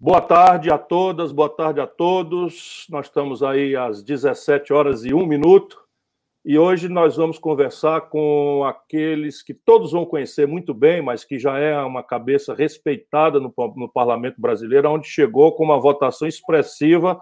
Boa 0.00 0.20
tarde 0.20 0.70
a 0.70 0.78
todas, 0.78 1.32
boa 1.32 1.48
tarde 1.48 1.80
a 1.80 1.86
todos. 1.86 2.86
Nós 2.88 3.06
estamos 3.06 3.42
aí 3.42 3.74
às 3.74 4.00
17 4.00 4.72
horas 4.72 5.04
e 5.04 5.12
1 5.12 5.26
minuto 5.26 5.82
e 6.44 6.56
hoje 6.56 6.88
nós 6.88 7.16
vamos 7.16 7.36
conversar 7.36 8.02
com 8.02 8.62
aqueles 8.62 9.42
que 9.42 9.52
todos 9.52 9.90
vão 9.90 10.06
conhecer 10.06 10.46
muito 10.46 10.72
bem, 10.72 11.02
mas 11.02 11.24
que 11.24 11.36
já 11.36 11.58
é 11.58 11.76
uma 11.82 12.04
cabeça 12.04 12.54
respeitada 12.54 13.40
no, 13.40 13.52
no 13.74 13.88
Parlamento 13.88 14.40
Brasileiro, 14.40 14.88
onde 14.88 15.08
chegou 15.08 15.50
com 15.56 15.64
uma 15.64 15.80
votação 15.80 16.28
expressiva, 16.28 17.20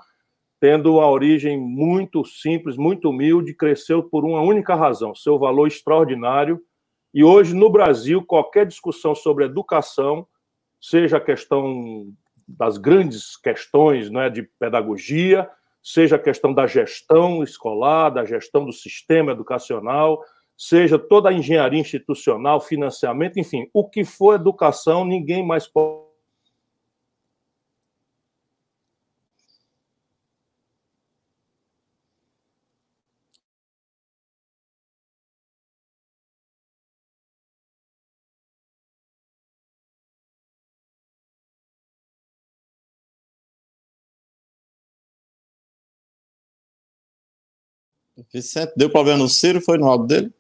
tendo 0.60 1.00
a 1.00 1.10
origem 1.10 1.58
muito 1.58 2.26
simples, 2.26 2.76
muito 2.76 3.08
humilde, 3.08 3.54
cresceu 3.54 4.02
por 4.02 4.22
uma 4.22 4.42
única 4.42 4.74
razão: 4.74 5.14
seu 5.14 5.38
valor 5.38 5.66
extraordinário. 5.66 6.60
E 7.14 7.24
hoje, 7.24 7.54
no 7.54 7.70
Brasil, 7.70 8.22
qualquer 8.22 8.66
discussão 8.66 9.14
sobre 9.14 9.46
educação, 9.46 10.26
seja 10.78 11.16
a 11.16 11.20
questão 11.20 12.12
das 12.46 12.78
grandes 12.78 13.36
questões 13.36 14.10
né, 14.10 14.30
de 14.30 14.42
pedagogia, 14.58 15.48
seja 15.82 16.16
a 16.16 16.18
questão 16.18 16.52
da 16.52 16.66
gestão 16.66 17.42
escolar, 17.42 18.10
da 18.10 18.24
gestão 18.24 18.64
do 18.64 18.72
sistema 18.72 19.32
educacional, 19.32 20.22
seja 20.56 20.98
toda 20.98 21.28
a 21.28 21.32
engenharia 21.32 21.80
institucional, 21.80 22.60
financiamento, 22.60 23.38
enfim, 23.38 23.68
o 23.72 23.88
que 23.88 24.04
for 24.04 24.34
educação, 24.34 25.04
ninguém 25.04 25.46
mais 25.46 25.66
pode 25.66 26.05
Vicente, 48.32 48.72
deu 48.76 48.90
problema 48.90 49.18
no 49.18 49.28
Ciro? 49.28 49.60
Foi 49.60 49.78
no 49.78 49.86
áudio 49.86 50.06
dele? 50.06 50.32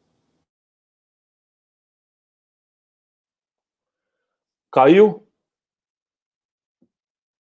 Caiu? 4.72 5.26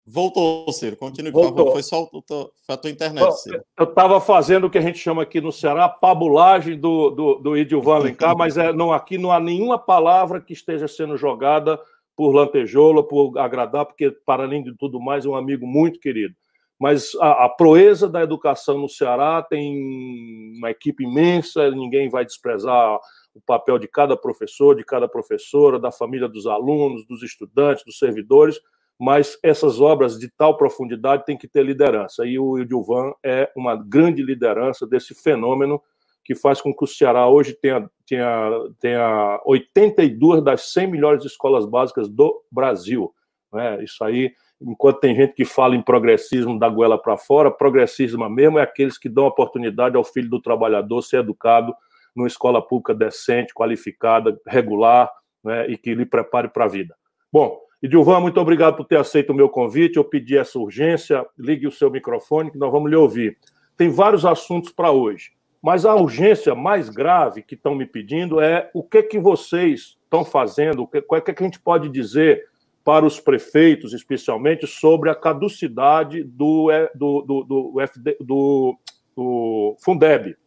Voltou, 0.08 0.72
Ciro. 0.72 0.96
Continue, 0.96 1.32
por 1.32 1.42
Voltou. 1.42 1.58
favor. 1.58 1.72
Foi 1.74 1.84
só 1.84 2.04
o, 2.04 2.24
foi 2.30 2.76
a 2.76 2.78
tua 2.78 2.92
internet, 2.92 3.30
Ciro. 3.42 3.64
Eu 3.78 3.86
estava 3.86 4.22
fazendo 4.22 4.68
o 4.68 4.70
que 4.70 4.78
a 4.78 4.82
gente 4.82 5.00
chama 5.00 5.24
aqui 5.24 5.42
no 5.42 5.52
Ceará, 5.52 5.90
pabulagem 5.90 6.80
do, 6.80 7.10
do, 7.10 7.36
do 7.36 7.58
Idilvan 7.58 7.96
Alencar, 7.96 8.36
mas 8.38 8.58
é, 8.58 8.72
não, 8.72 8.94
aqui 8.94 9.18
não 9.18 9.32
há 9.32 9.40
nenhuma 9.40 9.80
palavra 9.80 10.40
que 10.40 10.54
esteja 10.54 10.88
sendo 10.88 11.18
jogada 11.18 11.80
por 12.16 12.32
lantejoula, 12.32 13.06
por 13.06 13.38
agradar, 13.38 13.86
porque, 13.86 14.12
para 14.12 14.44
além 14.44 14.64
de 14.64 14.74
tudo 14.78 15.02
mais, 15.02 15.26
é 15.26 15.30
um 15.30 15.36
amigo 15.36 15.66
muito 15.68 16.00
querido 16.00 16.36
mas 16.80 17.16
a, 17.22 17.46
a, 17.46 17.50
proeza 17.50 18.10
da 18.10 18.22
educação 18.22 18.78
no 18.78 18.90
Ceará 18.90 19.42
tem 19.42 20.54
uma 20.58 20.70
equipe 20.72 21.04
imensa, 21.04 21.72
ninguém 21.72 22.10
vai 22.10 22.26
desprezar 22.26 23.00
o 23.34 23.42
papel 23.46 23.80
de 23.80 23.88
cada 23.88 24.18
professor, 24.18 24.76
de 24.76 24.84
cada 24.84 25.08
professora, 25.08 25.80
da 25.80 25.92
família 25.92 26.28
dos 26.28 26.46
alunos, 26.46 27.06
dos 27.06 27.24
estudantes, 27.24 27.86
dos 27.86 27.98
servidores, 27.98 28.60
mas 29.00 29.38
essas 29.44 29.80
obras 29.80 30.18
de 30.18 30.30
tal 30.30 30.58
profundidade 30.58 31.26
têm 31.26 31.38
que 31.38 31.48
ter 31.48 31.64
liderança, 31.64 32.26
e 32.26 32.38
o 32.40 32.60
Edilvan 32.60 33.14
é 33.24 33.50
uma 33.56 33.76
grande 33.76 34.22
liderança 34.22 34.86
desse 34.86 35.14
fenômeno 35.14 35.82
que 36.24 36.34
faz 36.34 36.60
com 36.60 36.74
que 36.74 36.84
o 36.84 36.88
Ceará 36.88 37.28
hoje 37.28 37.54
tenha, 37.54 37.88
tenha, 38.08 38.50
tenha 38.80 39.42
82 39.46 40.44
das 40.44 40.74
100 40.74 40.88
melhores 40.88 41.24
escolas 41.24 41.66
básicas 41.66 42.10
do 42.10 42.42
Brasil. 42.52 43.14
Né? 43.54 43.84
Isso 43.84 44.04
aí 44.04 44.34
enquanto 44.62 45.00
tem 45.00 45.16
gente 45.16 45.34
que 45.34 45.46
fala 45.46 45.76
em 45.76 45.82
progressismo 45.82 46.58
da 46.58 46.70
goela 46.70 46.98
para 46.98 47.18
fora, 47.18 47.52
progressismo 47.52 48.28
mesmo 48.30 48.60
é 48.60 48.62
aqueles 48.62 48.98
que 48.98 49.10
dão 49.10 49.26
oportunidade 49.26 49.96
ao 49.96 50.04
filho 50.04 50.30
do 50.30 50.42
trabalhador 50.42 51.02
ser 51.02 51.20
educado 51.20 51.74
numa 52.16 52.28
escola 52.28 52.66
pública 52.66 52.94
decente, 52.94 53.54
qualificada, 53.54 54.40
regular, 54.48 55.12
né, 55.44 55.68
e 55.70 55.78
que 55.78 55.94
lhe 55.94 56.06
prepare 56.06 56.48
para 56.48 56.66
a 56.66 56.68
vida. 56.68 56.96
Bom, 57.32 57.60
Edilvan, 57.84 58.22
muito 58.22 58.40
obrigado 58.40 58.78
por 58.78 58.86
ter 58.86 58.98
aceito 58.98 59.32
o 59.32 59.36
meu 59.36 59.50
convite. 59.50 59.98
Eu 59.98 60.04
pedi 60.04 60.38
essa 60.38 60.58
urgência. 60.58 61.26
Ligue 61.38 61.68
o 61.68 61.72
seu 61.72 61.92
microfone 61.92 62.50
que 62.50 62.58
nós 62.58 62.72
vamos 62.72 62.90
lhe 62.90 62.96
ouvir. 62.96 63.38
Tem 63.78 63.90
vários 63.90 64.26
assuntos 64.26 64.72
para 64.72 64.90
hoje, 64.90 65.32
mas 65.62 65.86
a 65.86 65.94
urgência 65.94 66.56
mais 66.56 66.90
grave 66.90 67.44
que 67.44 67.56
estão 67.56 67.76
me 67.76 67.86
pedindo 67.86 68.40
é 68.40 68.72
o 68.74 68.82
que 68.82 69.04
que 69.04 69.20
vocês 69.20 69.98
estão 70.04 70.24
fazendo, 70.24 70.84
o 70.84 70.88
que, 70.88 71.00
o 71.00 71.22
que, 71.22 71.34
que 71.34 71.44
a 71.44 71.46
gente 71.46 71.60
pode 71.60 71.90
dizer 71.90 72.46
para 72.86 73.04
os 73.04 73.20
prefeitos, 73.20 73.94
especialmente, 73.94 74.68
sobre 74.68 75.10
a 75.10 75.16
caducidade 75.16 76.24
do, 76.24 76.68
do, 76.94 77.22
do, 77.24 77.44
do, 77.44 77.82
FD, 77.82 78.18
do, 78.22 78.78
do 79.18 79.76
Fundeb. 79.84 80.38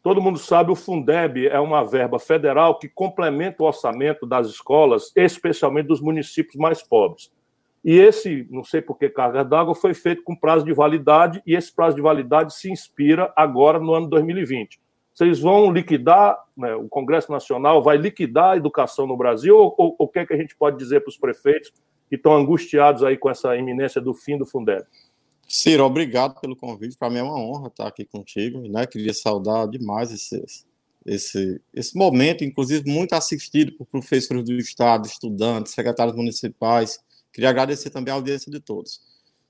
Todo 0.00 0.22
mundo 0.22 0.38
sabe, 0.38 0.70
o 0.70 0.76
Fundeb 0.76 1.48
é 1.48 1.58
uma 1.58 1.82
verba 1.82 2.20
federal 2.20 2.78
que 2.78 2.88
complementa 2.88 3.64
o 3.64 3.66
orçamento 3.66 4.24
das 4.24 4.46
escolas, 4.46 5.10
especialmente 5.16 5.88
dos 5.88 6.00
municípios 6.00 6.54
mais 6.54 6.80
pobres. 6.80 7.32
E 7.84 7.98
esse, 7.98 8.46
não 8.50 8.62
sei 8.62 8.80
por 8.80 8.96
que 8.96 9.08
carga 9.08 9.44
d'água, 9.44 9.74
foi 9.74 9.92
feito 9.92 10.22
com 10.22 10.36
prazo 10.36 10.64
de 10.64 10.72
validade, 10.72 11.42
e 11.44 11.56
esse 11.56 11.74
prazo 11.74 11.96
de 11.96 12.02
validade 12.02 12.54
se 12.54 12.70
inspira 12.70 13.32
agora 13.34 13.80
no 13.80 13.92
ano 13.94 14.06
2020. 14.06 14.80
Vocês 15.12 15.40
vão 15.40 15.72
liquidar, 15.72 16.38
né, 16.56 16.74
o 16.74 16.88
Congresso 16.88 17.30
Nacional 17.30 17.82
vai 17.82 17.96
liquidar 17.96 18.52
a 18.52 18.56
educação 18.56 19.06
no 19.06 19.16
Brasil, 19.16 19.56
ou, 19.56 19.96
o 19.98 20.08
que, 20.08 20.20
é 20.20 20.26
que 20.26 20.32
a 20.32 20.36
gente 20.36 20.56
pode 20.56 20.78
dizer 20.78 21.00
para 21.00 21.10
os 21.10 21.18
prefeitos 21.18 21.72
que 22.08 22.16
estão 22.16 22.34
angustiados 22.34 23.02
aí 23.02 23.16
com 23.16 23.28
essa 23.28 23.56
iminência 23.56 24.00
do 24.00 24.14
fim 24.14 24.38
do 24.38 24.46
Fundeb? 24.46 24.84
Ciro, 25.48 25.84
obrigado 25.84 26.40
pelo 26.40 26.54
convite. 26.54 26.96
Para 26.96 27.10
mim 27.10 27.18
é 27.18 27.22
uma 27.22 27.38
honra 27.38 27.68
estar 27.68 27.86
aqui 27.86 28.04
contigo. 28.04 28.60
Né? 28.68 28.86
Queria 28.86 29.12
saudar 29.12 29.68
demais 29.68 30.12
esse, 30.12 30.40
esse, 31.04 31.60
esse 31.74 31.96
momento, 31.96 32.44
inclusive 32.44 32.88
muito 32.88 33.14
assistido 33.14 33.72
por 33.72 33.86
professores 33.86 34.44
do 34.44 34.52
Estado, 34.52 35.06
estudantes, 35.06 35.72
secretários 35.72 36.14
municipais. 36.14 37.00
Queria 37.32 37.50
agradecer 37.50 37.90
também 37.90 38.12
a 38.12 38.16
audiência 38.16 38.50
de 38.50 38.60
todos. 38.60 39.00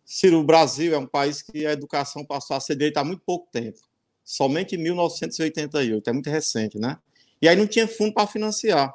Ciro, 0.05 0.41
o 0.41 0.45
Brasil 0.45 0.95
é 0.95 0.99
um 0.99 1.07
país 1.07 1.43
que 1.43 1.67
a 1.67 1.73
educação 1.73 2.25
passou 2.25 2.57
a 2.57 2.61
ser 2.61 2.77
direita 2.77 3.01
há 3.01 3.05
muito 3.05 3.23
pouco 3.25 3.49
tempo 3.53 3.79
somente 4.31 4.77
em 4.77 4.79
1988, 4.79 6.09
é 6.09 6.13
muito 6.13 6.31
recente, 6.31 6.79
né? 6.79 6.97
E 7.43 7.49
aí 7.49 7.57
não 7.57 7.67
tinha 7.67 7.89
fundo 7.89 8.15
para 8.15 8.29
financiar. 8.29 8.95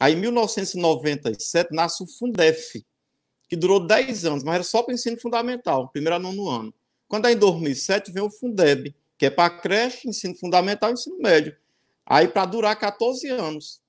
Aí 0.00 0.14
em 0.14 0.16
1997 0.16 1.72
nasce 1.72 2.02
o 2.02 2.06
Fundef, 2.06 2.84
que 3.48 3.54
durou 3.54 3.86
10 3.86 4.24
anos, 4.24 4.42
mas 4.42 4.56
era 4.56 4.64
só 4.64 4.82
para 4.82 4.90
o 4.90 4.94
ensino 4.94 5.16
fundamental, 5.20 5.88
primeiro 5.90 6.16
a 6.16 6.18
nono 6.18 6.48
ano. 6.48 6.74
Quando 7.06 7.26
aí 7.26 7.34
em 7.34 7.38
2007 7.38 8.10
vem 8.10 8.24
o 8.24 8.30
Fundeb, 8.30 8.92
que 9.16 9.26
é 9.26 9.30
para 9.30 9.50
creche, 9.50 10.08
ensino 10.08 10.34
fundamental 10.34 10.90
e 10.90 10.94
ensino 10.94 11.16
médio. 11.18 11.56
Aí 12.04 12.26
para 12.26 12.44
durar 12.44 12.76
14 12.76 13.28
anos. 13.28 13.80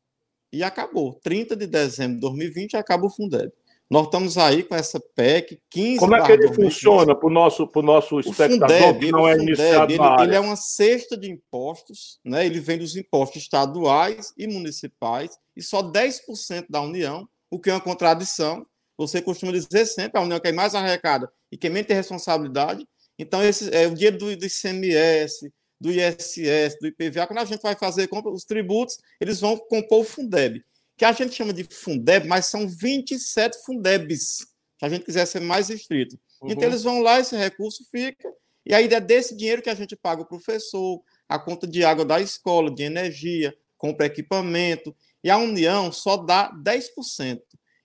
E 0.52 0.64
acabou. 0.64 1.20
30 1.24 1.56
de 1.56 1.66
dezembro 1.66 2.16
de 2.16 2.22
2020 2.22 2.78
acaba 2.78 3.08
o 3.08 3.10
Fundeb. 3.10 3.52
Nós 3.94 4.06
estamos 4.06 4.40
aí 4.40 4.64
com 4.64 4.74
essa 4.74 5.00
PEC 5.00 5.62
15. 5.70 6.00
Como 6.00 6.16
é 6.16 6.26
que 6.26 6.32
ele 6.32 6.52
funciona 6.52 7.14
para 7.14 7.28
o 7.28 7.32
nosso, 7.32 7.68
pro 7.68 7.84
nosso 7.84 8.20
espectador 8.20 8.68
Fundeb, 8.68 9.06
que 9.06 9.12
não 9.12 9.28
é 9.28 9.38
Fundeb, 9.38 9.52
iniciado 9.52 9.94
ele, 9.94 10.24
ele, 10.24 10.36
é 10.36 10.40
uma 10.40 10.56
cesta 10.56 11.16
de 11.16 11.30
impostos, 11.30 12.20
né? 12.26 12.44
ele 12.44 12.60
vem 12.60 12.80
dos 12.80 12.96
impostos 12.96 13.44
estaduais 13.44 14.34
e 14.36 14.48
municipais, 14.48 15.38
e 15.56 15.62
só 15.62 15.84
10% 15.84 16.66
da 16.68 16.82
União, 16.82 17.30
o 17.52 17.60
que 17.60 17.70
é 17.70 17.74
uma 17.74 17.80
contradição. 17.80 18.66
Você 18.98 19.22
costuma 19.22 19.52
dizer 19.52 19.86
sempre 19.86 20.20
a 20.20 20.24
União 20.24 20.40
que 20.40 20.48
é 20.48 20.52
mais 20.52 20.74
arrecada 20.74 21.32
e 21.52 21.56
quem 21.56 21.70
menos 21.70 21.88
tem 21.88 21.96
responsabilidade. 21.96 22.88
Então, 23.20 23.44
esse 23.44 23.70
é 23.76 23.86
o 23.86 23.94
dia 23.94 24.12
do, 24.12 24.36
do 24.36 24.44
ICMS, 24.44 25.54
do 25.80 25.92
ISS, 25.92 26.80
do 26.82 26.88
IPVA, 26.88 27.28
quando 27.28 27.40
a 27.40 27.46
gente 27.46 27.62
vai 27.62 27.76
fazer 27.76 28.10
os 28.12 28.44
tributos, 28.44 28.98
eles 29.22 29.40
vão 29.40 29.56
compor 29.56 30.00
o 30.00 30.04
Fundeb 30.04 30.64
que 30.98 31.06
a 31.06 31.12
gente 31.12 31.34
chama 31.34 31.54
de 31.54 31.64
Fundeb, 31.64 32.28
mas 32.28 32.46
são 32.46 32.68
27 32.68 33.64
Fundebs, 33.66 34.38
se 34.80 34.86
a 34.86 34.90
gente 34.90 35.06
quiser 35.06 35.26
ser 35.26 35.40
mais 35.40 35.70
estrito. 35.70 36.20
Uhum. 36.42 36.52
Então, 36.52 36.64
eles 36.64 36.84
vão 36.84 37.02
lá, 37.02 37.20
esse 37.20 37.36
recurso 37.36 37.84
fica, 37.90 38.32
e 38.66 38.74
aí 38.74 38.86
é 38.86 39.02
desse 39.02 39.36
dinheiro 39.36 39.62
que 39.62 39.70
a 39.70 39.76
gente 39.76 39.96
paga 39.96 40.22
o 40.22 40.28
professor, 40.28 41.02
a 41.28 41.40
conta 41.40 41.68
de 41.68 41.84
água 41.84 42.06
da 42.06 42.20
escola, 42.20 42.74
de 42.74 42.84
energia, 42.84 43.56
compra 43.78 44.06
equipamento, 44.06 44.96
e 45.24 45.30
a 45.30 45.38
União 45.38 45.92
só 45.92 46.18
dá 46.18 46.52
10%. 46.52 47.40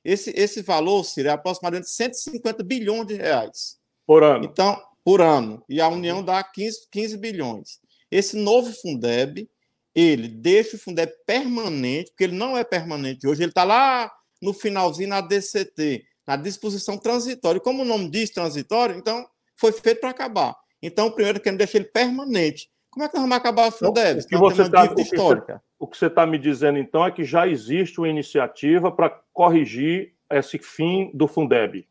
Esse, 0.05 0.31
esse 0.31 0.63
valor, 0.63 1.05
Ciro, 1.05 1.29
é 1.29 1.33
aproximadamente 1.33 1.91
150 1.91 2.63
bilhões 2.63 3.07
de 3.07 3.15
reais. 3.15 3.79
Por 4.07 4.23
ano. 4.23 4.45
Então, 4.45 4.81
por 5.05 5.21
ano. 5.21 5.63
E 5.69 5.81
a 5.81 5.89
União 5.89 6.23
dá 6.23 6.43
15, 6.43 6.89
15 6.91 7.17
bilhões. 7.17 7.81
Esse 8.11 8.37
novo 8.37 8.73
Fundeb, 8.73 9.49
ele 10.01 10.29
deixa 10.29 10.77
o 10.77 10.79
Fundeb 10.79 11.13
permanente, 11.27 12.11
porque 12.11 12.25
ele 12.25 12.37
não 12.37 12.57
é 12.57 12.63
permanente 12.63 13.27
hoje, 13.27 13.43
ele 13.43 13.51
está 13.51 13.65
lá 13.65 14.13
no 14.41 14.53
finalzinho 14.53 15.09
na 15.09 15.21
DCT, 15.21 16.05
na 16.27 16.37
disposição 16.37 16.97
transitória. 16.97 17.61
Como 17.61 17.83
o 17.83 17.85
nome 17.85 18.09
diz 18.09 18.31
transitório, 18.31 18.97
então 18.97 19.27
foi 19.57 19.73
feito 19.73 20.01
para 20.01 20.11
acabar. 20.11 20.55
Então, 20.81 21.11
primeiro 21.11 21.41
que 21.41 21.51
deixa 21.51 21.79
ele 21.79 21.87
permanente. 21.87 22.71
Como 22.91 23.05
é 23.05 23.09
que 23.09 23.15
nós 23.15 23.23
vamos 23.23 23.37
acabar 23.37 23.69
o 23.69 23.73
Fundeb? 23.73 24.21
Então, 24.25 24.41
o, 24.41 24.49
que 24.49 24.57
você 24.57 24.71
tá, 24.71 24.85
o, 24.85 24.95
que 24.95 25.05
você, 25.05 25.61
o 25.79 25.87
que 25.87 25.99
você 25.99 26.07
está 26.07 26.25
me 26.25 26.39
dizendo, 26.39 26.79
então, 26.79 27.05
é 27.05 27.11
que 27.11 27.25
já 27.25 27.49
existe 27.49 27.99
uma 27.99 28.09
iniciativa 28.09 28.93
para 28.93 29.11
corrigir 29.33 30.15
esse 30.31 30.59
fim 30.59 31.11
do 31.13 31.27
Fundeb. 31.27 31.87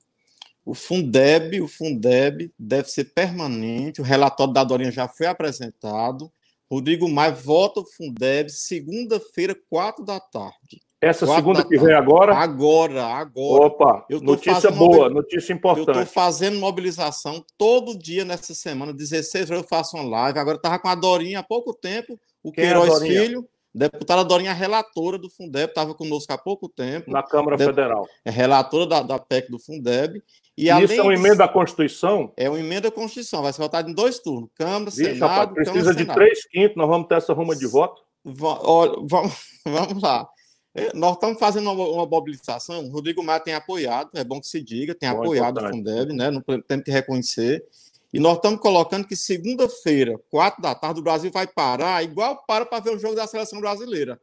O 0.64 0.74
Fundeb, 0.74 1.62
o 1.62 1.68
Fundeb 1.68 2.54
deve 2.58 2.90
ser 2.90 3.06
permanente. 3.06 4.02
O 4.02 4.04
relatório 4.04 4.54
da 4.54 4.64
Dorinha 4.64 4.92
já 4.92 5.08
foi 5.08 5.28
apresentado. 5.28 6.32
Rodrigo 6.70 7.08
Maia 7.10 7.32
volta 7.32 7.80
ao 7.80 7.86
Fundeb 7.86 8.50
segunda-feira, 8.50 9.56
quatro 9.70 10.04
da 10.04 10.20
tarde. 10.20 10.82
Essa 11.00 11.28
segunda 11.28 11.64
que 11.64 11.78
vem 11.78 11.94
agora? 11.94 12.36
Agora, 12.36 13.06
agora. 13.06 13.66
Opa, 13.66 14.06
notícia 14.22 14.72
boa, 14.72 15.08
notícia 15.08 15.54
importante. 15.54 15.90
Eu 15.90 16.04
estou 16.04 16.14
fazendo 16.14 16.58
mobilização 16.58 17.46
todo 17.56 17.98
dia 17.98 18.26
nessa 18.26 18.56
semana, 18.56 18.92
16 18.92 19.52
horas 19.52 19.62
eu 19.62 19.70
faço 19.70 19.96
uma 19.96 20.10
live. 20.10 20.40
Agora 20.40 20.58
estava 20.58 20.80
com 20.80 20.88
a 20.88 20.96
Dorinha 20.96 21.40
há 21.40 21.44
pouco 21.44 21.72
tempo, 21.72 22.20
o 22.44 22.52
Quem 22.52 22.64
é 22.64 22.68
Queiroz 22.68 23.02
é 23.04 23.06
Filho, 23.06 23.48
deputada 23.74 24.26
Dorinha, 24.26 24.54
relatora 24.54 25.20
do 25.20 25.30
Fundeb, 25.30 25.70
estava 25.70 25.94
conosco 25.94 26.34
há 26.34 26.38
pouco 26.38 26.68
tempo. 26.68 27.12
Na 27.12 27.22
Câmara 27.22 27.60
Federal. 27.60 28.08
É 28.26 28.32
relatora 28.32 28.88
da, 28.88 29.04
da 29.04 29.20
PEC 29.20 29.52
do 29.52 29.60
Fundeb. 29.60 30.20
E, 30.58 30.70
isso 30.84 30.94
é 30.94 31.04
uma 31.04 31.14
emenda 31.14 31.44
à 31.44 31.48
Constituição? 31.48 32.34
É 32.36 32.50
uma 32.50 32.60
emenda 32.60 32.88
à 32.88 32.92
Constituição, 32.92 33.44
vai 33.44 33.54
ser 33.54 33.62
votado 33.62 33.90
em 33.90 33.94
dois 33.94 34.18
turnos, 34.18 34.50
Câmara, 34.56 34.86
Vixe, 34.86 35.04
Senado, 35.04 35.30
rapaz, 35.30 35.52
precisa 35.52 35.74
Câmara, 35.74 35.94
de 35.94 36.02
Senado. 36.02 36.16
três 36.16 36.48
quintos, 36.48 36.76
nós 36.76 36.90
vamos 36.90 37.08
ter 37.08 37.16
essa 37.16 37.34
ruma 37.34 37.56
de 37.56 37.68
voto? 37.68 38.02
Olha, 38.26 38.94
vamos, 39.04 39.36
vamos 39.64 40.02
lá. 40.02 40.28
É, 40.74 40.92
nós 40.96 41.14
estamos 41.14 41.40
fazendo 41.40 41.72
uma, 41.72 41.88
uma, 41.88 42.06
mobilização, 42.08 42.86
o 42.86 42.90
Rodrigo 42.90 43.24
Maia 43.24 43.40
tem 43.40 43.54
apoiado, 43.54 44.10
é 44.16 44.24
bom 44.24 44.42
que 44.42 44.48
se 44.48 44.62
diga, 44.62 44.96
tem 44.96 45.12
bom, 45.12 45.22
apoiado 45.22 45.60
o 45.60 45.70
Fundeb, 45.70 46.14
né? 46.14 46.32
Não 46.32 46.42
temos 46.42 46.84
que 46.84 46.92
reconhecer. 46.92 47.64
E 48.12 48.20
nós 48.20 48.38
estamos 48.38 48.60
colocando 48.60 49.08
que 49.08 49.16
segunda-feira, 49.16 50.20
quatro 50.30 50.62
da 50.62 50.74
tarde, 50.74 51.00
o 51.00 51.04
Brasil 51.04 51.32
vai 51.32 51.46
parar, 51.46 52.04
igual 52.04 52.44
para 52.48 52.66
para 52.66 52.80
ver 52.80 52.96
o 52.96 53.00
jogo 53.00 53.16
da 53.16 53.28
seleção 53.28 53.60
brasileira. 53.60 54.20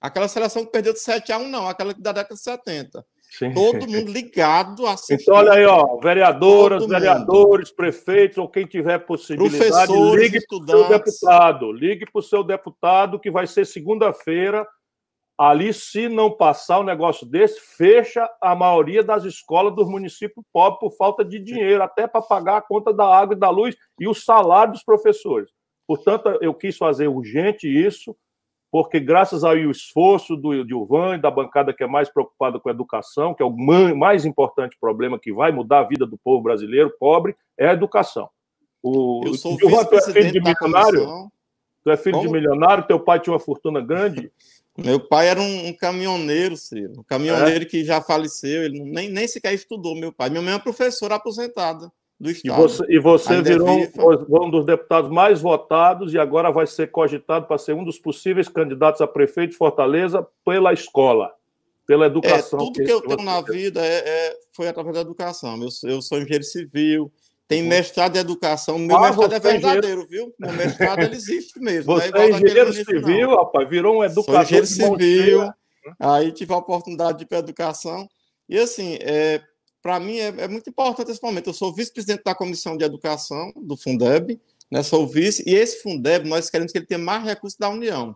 Aquela 0.00 0.28
seleção 0.28 0.64
que 0.64 0.70
perdeu 0.70 0.92
de 0.92 1.00
7 1.00 1.32
a 1.32 1.38
1, 1.38 1.48
não, 1.48 1.68
aquela 1.68 1.92
da 1.92 2.12
década 2.12 2.34
de 2.34 2.40
70. 2.40 3.04
Sim. 3.30 3.52
Todo 3.52 3.86
mundo 3.88 4.10
ligado 4.10 4.86
a 4.86 4.96
Então, 5.10 5.34
olha 5.34 5.52
aí, 5.52 5.64
ó, 5.64 5.96
vereadoras, 5.98 6.80
Todo 6.82 6.90
vereadores, 6.90 7.68
mundo. 7.68 7.76
prefeitos, 7.76 8.38
ou 8.38 8.48
quem 8.48 8.66
tiver 8.66 8.98
possibilidade, 9.00 9.92
ligue 9.92 10.40
para 10.46 10.56
o 10.56 10.66
seu 10.66 10.88
deputado. 10.88 11.72
Ligue 11.72 12.06
para 12.10 12.18
o 12.18 12.22
seu 12.22 12.42
deputado, 12.42 13.20
que 13.20 13.30
vai 13.30 13.46
ser 13.46 13.66
segunda-feira 13.66 14.66
Ali, 15.38 15.72
se 15.72 16.08
não 16.08 16.32
passar 16.32 16.80
um 16.80 16.84
negócio 16.84 17.24
desse, 17.24 17.60
fecha 17.60 18.28
a 18.42 18.56
maioria 18.56 19.04
das 19.04 19.22
escolas 19.22 19.72
dos 19.72 19.88
municípios 19.88 20.44
pobres 20.52 20.80
por 20.80 20.96
falta 20.96 21.24
de 21.24 21.38
dinheiro, 21.38 21.80
até 21.80 22.08
para 22.08 22.20
pagar 22.20 22.56
a 22.56 22.60
conta 22.60 22.92
da 22.92 23.06
água 23.06 23.36
e 23.36 23.38
da 23.38 23.48
luz 23.48 23.76
e 24.00 24.08
o 24.08 24.14
salário 24.14 24.72
dos 24.72 24.82
professores. 24.82 25.48
Portanto, 25.86 26.36
eu 26.42 26.52
quis 26.52 26.76
fazer 26.76 27.06
urgente 27.06 27.68
isso, 27.68 28.16
porque 28.70 29.00
graças 29.00 29.44
ao 29.44 29.56
esforço 29.56 30.36
do 30.36 30.64
Dilvan 30.64 31.16
e 31.16 31.20
da 31.20 31.30
bancada 31.30 31.72
que 31.72 31.82
é 31.82 31.86
mais 31.86 32.08
preocupada 32.08 32.60
com 32.60 32.68
a 32.68 32.72
educação, 32.72 33.34
que 33.34 33.42
é 33.42 33.46
o 33.46 33.50
mais 33.50 34.24
importante 34.24 34.76
problema 34.80 35.18
que 35.18 35.32
vai 35.32 35.50
mudar 35.50 35.80
a 35.80 35.84
vida 35.84 36.06
do 36.06 36.18
povo 36.18 36.42
brasileiro 36.42 36.92
pobre, 36.98 37.34
é 37.56 37.68
a 37.68 37.72
educação. 37.72 38.28
O, 38.82 39.22
eu 39.26 39.34
sou 39.34 39.56
Dilvan, 39.56 39.84
tu 39.84 39.96
é 39.96 40.02
filho 40.02 40.32
de 40.32 40.40
milionário? 40.40 41.30
Tu 41.82 41.90
é 41.90 41.96
filho 41.96 42.16
Como? 42.16 42.26
de 42.26 42.32
milionário? 42.32 42.86
Teu 42.86 43.00
pai 43.00 43.20
tinha 43.20 43.32
uma 43.32 43.40
fortuna 43.40 43.80
grande? 43.80 44.30
Meu 44.76 45.00
pai 45.00 45.26
era 45.26 45.40
um, 45.40 45.66
um 45.66 45.72
caminhoneiro, 45.72 46.56
Ciro. 46.56 47.00
Um 47.00 47.02
caminhoneiro 47.02 47.64
é? 47.64 47.66
que 47.66 47.84
já 47.84 48.00
faleceu, 48.00 48.62
ele 48.62 48.78
nem, 48.78 49.10
nem 49.10 49.26
sequer 49.26 49.52
estudou, 49.52 49.96
meu 49.96 50.12
pai. 50.12 50.30
Minha 50.30 50.40
mãe 50.40 50.54
é 50.54 50.58
professora 50.60 51.16
aposentada 51.16 51.90
do 52.18 52.30
Estado. 52.30 52.54
E 52.54 52.62
você, 52.62 52.84
e 52.88 52.98
você 52.98 53.42
virou 53.42 53.68
um, 53.68 54.46
um 54.46 54.50
dos 54.50 54.64
deputados 54.64 55.10
mais 55.10 55.40
votados 55.40 56.12
e 56.12 56.18
agora 56.18 56.50
vai 56.50 56.66
ser 56.66 56.90
cogitado 56.90 57.46
para 57.46 57.58
ser 57.58 57.74
um 57.74 57.84
dos 57.84 57.98
possíveis 57.98 58.48
candidatos 58.48 59.00
a 59.00 59.06
prefeito 59.06 59.52
de 59.52 59.56
Fortaleza 59.56 60.26
pela 60.44 60.72
escola, 60.72 61.32
pela 61.86 62.06
educação. 62.06 62.58
É, 62.58 62.62
tudo 62.64 62.72
que, 62.72 62.84
que 62.84 62.92
eu 62.92 63.00
tenho 63.00 63.22
na 63.22 63.40
vida 63.40 63.84
é, 63.84 63.98
é, 63.98 64.36
foi 64.52 64.68
através 64.68 64.94
da 64.94 65.02
educação. 65.02 65.56
Eu, 65.62 65.68
eu 65.90 66.02
sou 66.02 66.18
engenheiro 66.18 66.44
civil, 66.44 67.12
tem 67.46 67.62
uhum. 67.62 67.68
mestrado 67.68 68.16
em 68.16 68.18
educação. 68.18 68.78
Meu 68.78 68.96
ah, 68.96 69.00
mestrado 69.08 69.32
é, 69.32 69.36
é 69.36 69.40
verdadeiro, 69.40 70.06
viu? 70.06 70.34
Meu 70.38 70.52
mestrado 70.52 71.00
ele 71.00 71.16
existe 71.16 71.58
mesmo. 71.60 71.94
Você 71.94 72.10
é, 72.14 72.20
é 72.20 72.30
engenheiro 72.30 72.72
civil, 72.72 73.36
rapaz, 73.36 73.68
virou 73.68 73.98
um 73.98 74.04
educador. 74.04 74.34
Sou 74.34 74.42
engenheiro 74.42 74.66
civil. 74.66 75.52
Aí 75.98 76.30
tive 76.32 76.52
a 76.52 76.58
oportunidade 76.58 77.18
de 77.18 77.24
ir 77.24 77.26
para 77.26 77.38
a 77.38 77.40
educação. 77.40 78.06
E 78.46 78.58
assim, 78.58 78.98
é, 79.00 79.40
para 79.88 79.98
mim 79.98 80.18
é, 80.18 80.26
é, 80.26 80.48
muito 80.48 80.68
importante 80.68 81.10
esse 81.10 81.22
momento. 81.22 81.48
Eu 81.48 81.54
sou 81.54 81.72
vice-presidente 81.72 82.22
da 82.22 82.34
Comissão 82.34 82.76
de 82.76 82.84
Educação 82.84 83.50
do 83.56 83.74
Fundeb, 83.74 84.38
né? 84.70 84.82
sou 84.82 85.06
vice, 85.06 85.42
e 85.46 85.54
esse 85.54 85.82
Fundeb 85.82 86.28
nós 86.28 86.50
queremos 86.50 86.70
que 86.70 86.76
ele 86.76 86.84
tenha 86.84 86.98
mais 86.98 87.24
recursos 87.24 87.58
da 87.58 87.70
União. 87.70 88.14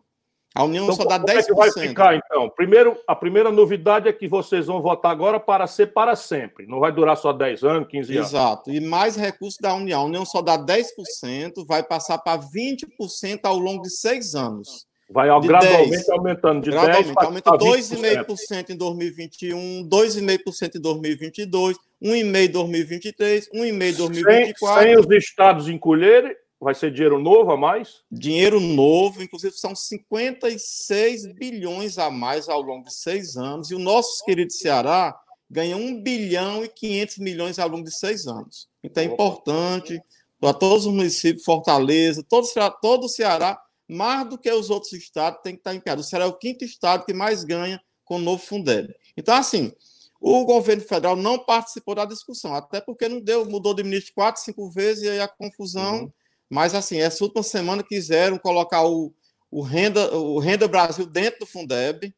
A 0.54 0.64
União 0.64 0.84
então, 0.84 0.96
só 0.96 1.04
dá 1.06 1.18
10%. 1.18 1.24
Como 1.24 1.38
é 1.38 1.42
que 1.42 1.54
vai 1.54 1.88
ficar, 1.88 2.14
então? 2.14 2.50
Primeiro, 2.50 2.94
a 3.08 3.16
primeira 3.16 3.50
novidade 3.50 4.06
é 4.06 4.12
que 4.12 4.28
vocês 4.28 4.66
vão 4.66 4.82
votar 4.82 5.10
agora 5.10 5.40
para 5.40 5.66
ser 5.66 5.94
para 5.94 6.14
sempre. 6.14 6.66
Não 6.66 6.78
vai 6.78 6.92
durar 6.92 7.16
só 7.16 7.32
10 7.32 7.64
anos, 7.64 7.88
15 7.88 8.18
anos. 8.18 8.28
Exato. 8.28 8.70
E 8.70 8.78
mais 8.78 9.16
recursos 9.16 9.56
da 9.58 9.72
União. 9.72 10.02
A 10.02 10.04
União 10.04 10.26
só 10.26 10.42
dá 10.42 10.58
10%, 10.58 11.64
vai 11.66 11.82
passar 11.82 12.18
para 12.18 12.38
20% 12.38 13.40
ao 13.44 13.58
longo 13.58 13.80
de 13.80 13.88
seis 13.88 14.34
anos. 14.34 14.86
Vai 15.12 15.28
de 15.40 15.46
gradualmente 15.46 15.90
10, 15.90 16.08
aumentando 16.08 16.62
de 16.62 16.70
gradualmente, 16.70 17.04
10 17.04 17.14
para 17.14 17.26
aumenta 17.26 17.50
2,5% 17.52 18.70
em 18.70 18.76
2021, 18.76 19.88
2,5% 19.88 20.76
em 20.76 20.80
2022, 20.80 21.76
1,5% 22.02 22.36
em 22.36 22.50
2023, 22.50 23.48
1,5% 23.50 23.52
em 23.54 23.92
2024. 23.92 24.82
Sem, 24.82 24.94
sem 24.94 24.98
os 24.98 25.24
estados 25.24 25.68
encolherem 25.68 26.34
Vai 26.62 26.76
ser 26.76 26.92
dinheiro 26.92 27.18
novo 27.18 27.50
a 27.50 27.56
mais? 27.56 28.04
Dinheiro 28.08 28.60
novo, 28.60 29.20
inclusive 29.20 29.52
são 29.56 29.74
56 29.74 31.26
bilhões 31.34 31.98
a 31.98 32.08
mais 32.08 32.48
ao 32.48 32.62
longo 32.62 32.84
de 32.84 32.94
seis 32.94 33.36
anos. 33.36 33.72
E 33.72 33.74
o 33.74 33.80
nosso 33.80 34.24
querido 34.24 34.52
Ceará 34.52 35.12
ganha 35.50 35.76
1 35.76 36.00
bilhão 36.00 36.64
e 36.64 36.68
500 36.68 37.18
milhões 37.18 37.58
ao 37.58 37.68
longo 37.68 37.82
de 37.82 37.92
seis 37.92 38.28
anos. 38.28 38.68
Então 38.80 39.02
é 39.02 39.06
importante 39.06 40.00
para 40.38 40.54
todos 40.54 40.86
os 40.86 40.94
municípios, 40.94 41.44
Fortaleza, 41.44 42.24
todo, 42.28 42.46
todo 42.80 43.06
o 43.06 43.08
Ceará, 43.08 43.60
mais 43.88 44.28
do 44.28 44.38
que 44.38 44.50
os 44.50 44.70
outros 44.70 44.92
estados, 44.92 45.40
tem 45.42 45.54
que 45.54 45.60
estar 45.60 45.74
empenhado. 45.74 46.02
É 46.12 46.26
o 46.26 46.38
quinto 46.38 46.64
estado 46.64 47.04
que 47.04 47.12
mais 47.12 47.44
ganha 47.44 47.80
com 48.04 48.16
o 48.16 48.20
novo 48.20 48.42
Fundeb. 48.42 48.94
Então, 49.16 49.34
assim, 49.34 49.72
o 50.20 50.44
governo 50.44 50.82
federal 50.82 51.16
não 51.16 51.38
participou 51.38 51.94
da 51.94 52.04
discussão, 52.04 52.54
até 52.54 52.80
porque 52.80 53.08
não 53.08 53.20
deu, 53.20 53.44
mudou 53.44 53.74
de 53.74 53.82
ministro 53.82 54.14
quatro, 54.14 54.42
cinco 54.42 54.70
vezes, 54.70 55.04
e 55.04 55.08
aí 55.08 55.20
a 55.20 55.28
confusão. 55.28 56.02
Uhum 56.02 56.12
mas, 56.52 56.74
assim, 56.74 57.00
essa 57.00 57.24
última 57.24 57.42
semana 57.42 57.82
quiseram 57.82 58.36
colocar 58.36 58.84
o, 58.84 59.10
o, 59.50 59.62
Renda, 59.62 60.14
o 60.14 60.38
Renda 60.38 60.68
Brasil 60.68 61.06
dentro 61.06 61.40
do 61.40 61.46
Fundeb, 61.46 62.14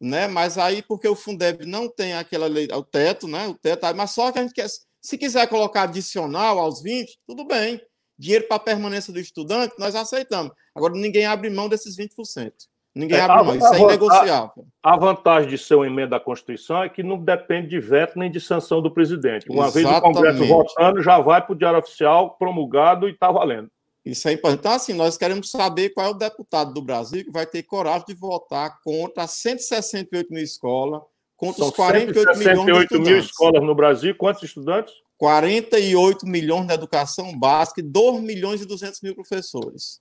né? 0.00 0.28
Mas 0.28 0.56
aí, 0.56 0.80
porque 0.80 1.08
o 1.08 1.16
Fundeb 1.16 1.66
não 1.66 1.88
tem 1.88 2.14
aquela 2.14 2.46
lei, 2.46 2.68
o 2.72 2.84
teto, 2.84 3.26
né? 3.26 3.48
O 3.48 3.54
teto, 3.54 3.84
mas 3.96 4.12
só 4.12 4.30
que 4.30 4.38
a 4.38 4.42
gente 4.42 4.54
quer. 4.54 4.68
Se 5.02 5.18
quiser 5.18 5.48
colocar 5.48 5.82
adicional 5.82 6.56
aos 6.60 6.80
20, 6.80 7.18
tudo 7.26 7.44
bem. 7.44 7.82
Dinheiro 8.22 8.46
para 8.46 8.60
permanência 8.60 9.12
do 9.12 9.18
estudante, 9.18 9.74
nós 9.80 9.96
aceitamos. 9.96 10.52
Agora, 10.72 10.94
ninguém 10.94 11.26
abre 11.26 11.50
mão 11.50 11.68
desses 11.68 11.96
20%. 11.96 12.52
Ninguém 12.94 13.18
é, 13.18 13.22
abre 13.22 13.42
mão, 13.42 13.56
isso 13.56 13.74
é 13.74 13.80
inegociável. 13.80 14.64
A, 14.80 14.94
a, 14.94 14.96
vantagem 14.96 15.50
de 15.50 15.58
ser 15.58 15.74
uma 15.74 15.88
emenda 15.88 16.14
à 16.14 16.20
Constituição 16.20 16.84
é 16.84 16.88
que 16.88 17.02
não 17.02 17.18
depende 17.18 17.70
de 17.70 17.80
veto 17.80 18.16
nem 18.16 18.30
de 18.30 18.40
sanção 18.40 18.80
do 18.80 18.92
presidente. 18.92 19.50
Uma 19.50 19.66
Exatamente. 19.66 19.84
vez 19.84 19.98
o 19.98 20.00
Congresso 20.00 20.46
votando, 20.46 21.02
já 21.02 21.18
vai 21.18 21.44
para 21.44 21.52
o 21.52 21.56
Diário 21.56 21.80
Oficial, 21.80 22.36
promulgado 22.38 23.08
e 23.08 23.12
está 23.12 23.28
valendo. 23.32 23.68
Isso 24.04 24.28
é 24.28 24.32
importante. 24.34 24.60
Então, 24.60 24.72
assim, 24.72 24.92
nós 24.92 25.18
queremos 25.18 25.50
saber 25.50 25.90
qual 25.90 26.06
é 26.06 26.10
o 26.10 26.14
deputado 26.14 26.72
do 26.72 26.80
Brasil 26.80 27.24
que 27.24 27.32
vai 27.32 27.44
ter 27.44 27.64
coragem 27.64 28.06
de 28.06 28.14
votar 28.14 28.78
contra 28.84 29.26
168 29.26 30.32
mil 30.32 30.44
escolas, 30.44 31.02
contra 31.36 31.58
São 31.58 31.68
os 31.70 31.74
48 31.74 32.38
milhões 32.38 32.66
de 32.66 32.82
estudantes. 32.82 33.08
mil 33.08 33.18
escolas 33.18 33.62
no 33.64 33.74
Brasil, 33.74 34.14
quantos 34.16 34.44
estudantes? 34.44 34.92
48 35.22 36.26
milhões 36.26 36.66
na 36.66 36.74
educação 36.74 37.38
básica 37.38 37.78
e 37.78 37.84
2 37.84 38.20
milhões 38.20 38.60
e 38.60 38.66
200 38.66 39.00
mil 39.02 39.14
professores 39.14 40.00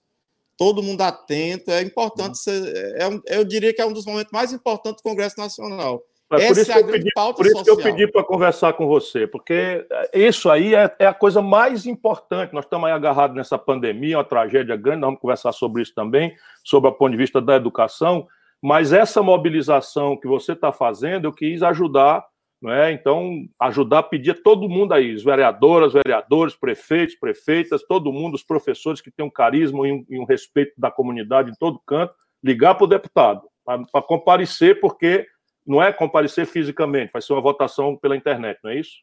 todo 0.58 0.82
mundo 0.82 1.02
atento. 1.02 1.70
É 1.70 1.84
importante, 1.84 2.40
ser, 2.40 2.76
é, 2.76 3.04
é 3.04 3.38
eu 3.38 3.44
diria 3.44 3.72
que 3.72 3.80
é 3.80 3.86
um 3.86 3.94
dos 3.94 4.04
momentos 4.04 4.32
mais 4.32 4.52
importantes 4.52 5.04
do 5.04 5.08
Congresso 5.08 5.40
Nacional. 5.40 6.02
É 6.32 6.48
por 6.48 6.58
isso, 6.58 6.72
é 6.72 6.84
pedi, 6.84 7.10
por 7.14 7.46
isso 7.46 7.64
que 7.64 7.70
eu 7.70 7.78
pedi 7.78 8.08
para 8.08 8.24
conversar 8.24 8.74
com 8.74 8.88
você, 8.88 9.28
porque 9.28 9.86
isso 10.12 10.50
aí 10.50 10.74
é, 10.74 10.92
é, 10.98 11.06
a 11.06 11.14
coisa 11.14 11.40
mais 11.40 11.86
importante. 11.86 12.54
Nós 12.54 12.66
estamos 12.66 12.88
aí 12.88 12.94
agarrados 12.94 13.36
nessa 13.36 13.60
pandemia, 13.60 14.18
uma 14.18 14.24
tragédia 14.24 14.76
grande, 14.76 15.02
nós 15.02 15.08
vamos 15.10 15.22
conversar 15.22 15.52
sobre 15.52 15.84
isso 15.84 15.94
também, 15.94 16.36
sobre 16.64 16.90
o 16.90 16.94
ponto 16.94 17.12
de 17.12 17.18
vista 17.18 17.40
da 17.40 17.56
educação, 17.56 18.28
mas 18.60 18.92
essa 18.92 19.22
mobilização 19.22 20.18
que 20.18 20.28
você 20.28 20.54
está 20.54 20.72
fazendo, 20.72 21.26
eu 21.26 21.34
quis 21.34 21.62
ajudar 21.62 22.26
é? 22.70 22.92
Então, 22.92 23.48
ajudar 23.60 24.00
a 24.00 24.04
pedir 24.04 24.32
a 24.32 24.42
todo 24.42 24.70
mundo 24.70 24.94
aí, 24.94 25.16
os 25.16 25.24
vereadoras, 25.24 25.94
vereadores, 25.94 26.56
prefeitos, 26.56 27.16
prefeitas, 27.16 27.82
todo 27.82 28.14
mundo, 28.14 28.36
os 28.36 28.44
professores 28.44 29.02
que 29.02 29.10
têm 29.10 29.26
um 29.26 29.32
carisma 29.32 29.88
e 29.88 29.92
um, 29.92 30.06
e 30.08 30.20
um 30.20 30.26
respeito 30.26 30.74
da 30.78 30.92
comunidade 30.92 31.50
em 31.50 31.56
todo 31.58 31.82
canto, 31.88 32.14
ligar 32.44 32.76
para 32.76 32.84
o 32.84 32.88
deputado, 32.88 33.42
para 33.66 34.02
comparecer, 34.04 34.80
porque 34.80 35.26
não 35.66 35.82
é 35.82 35.92
comparecer 35.92 36.46
fisicamente, 36.46 37.12
vai 37.12 37.22
ser 37.22 37.34
uma 37.34 37.42
votação 37.42 37.96
pela 37.96 38.16
internet, 38.16 38.60
não 38.64 38.72
é 38.72 38.80
isso? 38.80 38.98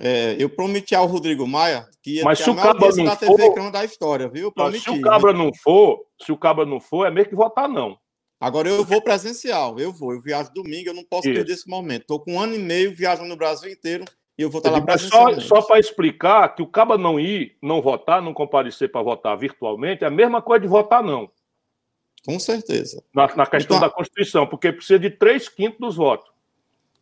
É, 0.00 0.36
eu 0.38 0.48
prometi 0.48 0.94
ao 0.94 1.06
Rodrigo 1.06 1.46
Maia 1.46 1.86
que 2.02 2.16
ia 2.16 2.24
Mas 2.24 2.38
se 2.38 2.48
o 2.48 2.54
cabra 2.54 2.88
não 2.94 3.16
for, 3.16 3.70
da 3.72 3.84
história, 3.84 4.28
viu? 4.28 4.52
Prometi, 4.52 4.84
se 4.84 4.90
o 4.90 5.00
cabra 5.00 5.32
não 5.32 5.50
for, 5.52 6.04
se 6.22 6.30
o 6.30 6.36
cabra 6.36 6.64
não 6.64 6.78
for, 6.78 7.06
é 7.06 7.10
meio 7.10 7.28
que 7.28 7.34
votar 7.34 7.68
não. 7.68 7.98
Agora 8.40 8.68
eu 8.68 8.84
vou 8.84 9.02
presencial, 9.02 9.78
eu 9.80 9.92
vou, 9.92 10.12
eu 10.12 10.20
viajo 10.20 10.52
domingo, 10.52 10.88
eu 10.88 10.94
não 10.94 11.04
posso 11.04 11.28
Isso. 11.28 11.34
perder 11.34 11.52
esse 11.52 11.68
momento. 11.68 12.02
Estou 12.02 12.20
com 12.20 12.34
um 12.34 12.40
ano 12.40 12.54
e 12.54 12.58
meio 12.58 12.94
viajando 12.94 13.28
no 13.28 13.36
Brasil 13.36 13.70
inteiro 13.70 14.04
e 14.38 14.42
eu 14.42 14.50
vou 14.50 14.60
estar 14.60 14.70
lá 14.70 14.80
presencialmente. 14.80 15.42
Só, 15.42 15.60
só 15.60 15.66
para 15.66 15.80
explicar 15.80 16.54
que 16.54 16.62
o 16.62 16.66
Caba 16.66 16.96
não 16.96 17.18
ir, 17.18 17.56
não 17.60 17.82
votar, 17.82 18.22
não 18.22 18.32
comparecer 18.32 18.92
para 18.92 19.02
votar 19.02 19.36
virtualmente, 19.36 20.04
é 20.04 20.06
a 20.06 20.10
mesma 20.10 20.40
coisa 20.40 20.60
de 20.60 20.68
votar 20.68 21.02
não. 21.02 21.28
Com 22.24 22.38
certeza. 22.38 23.02
Na, 23.12 23.26
na 23.34 23.46
questão 23.46 23.76
então, 23.76 23.88
da 23.88 23.92
Constituição, 23.92 24.46
porque 24.46 24.72
precisa 24.72 24.98
de 24.98 25.10
três 25.10 25.48
quintos 25.48 25.78
dos 25.80 25.96
votos. 25.96 26.30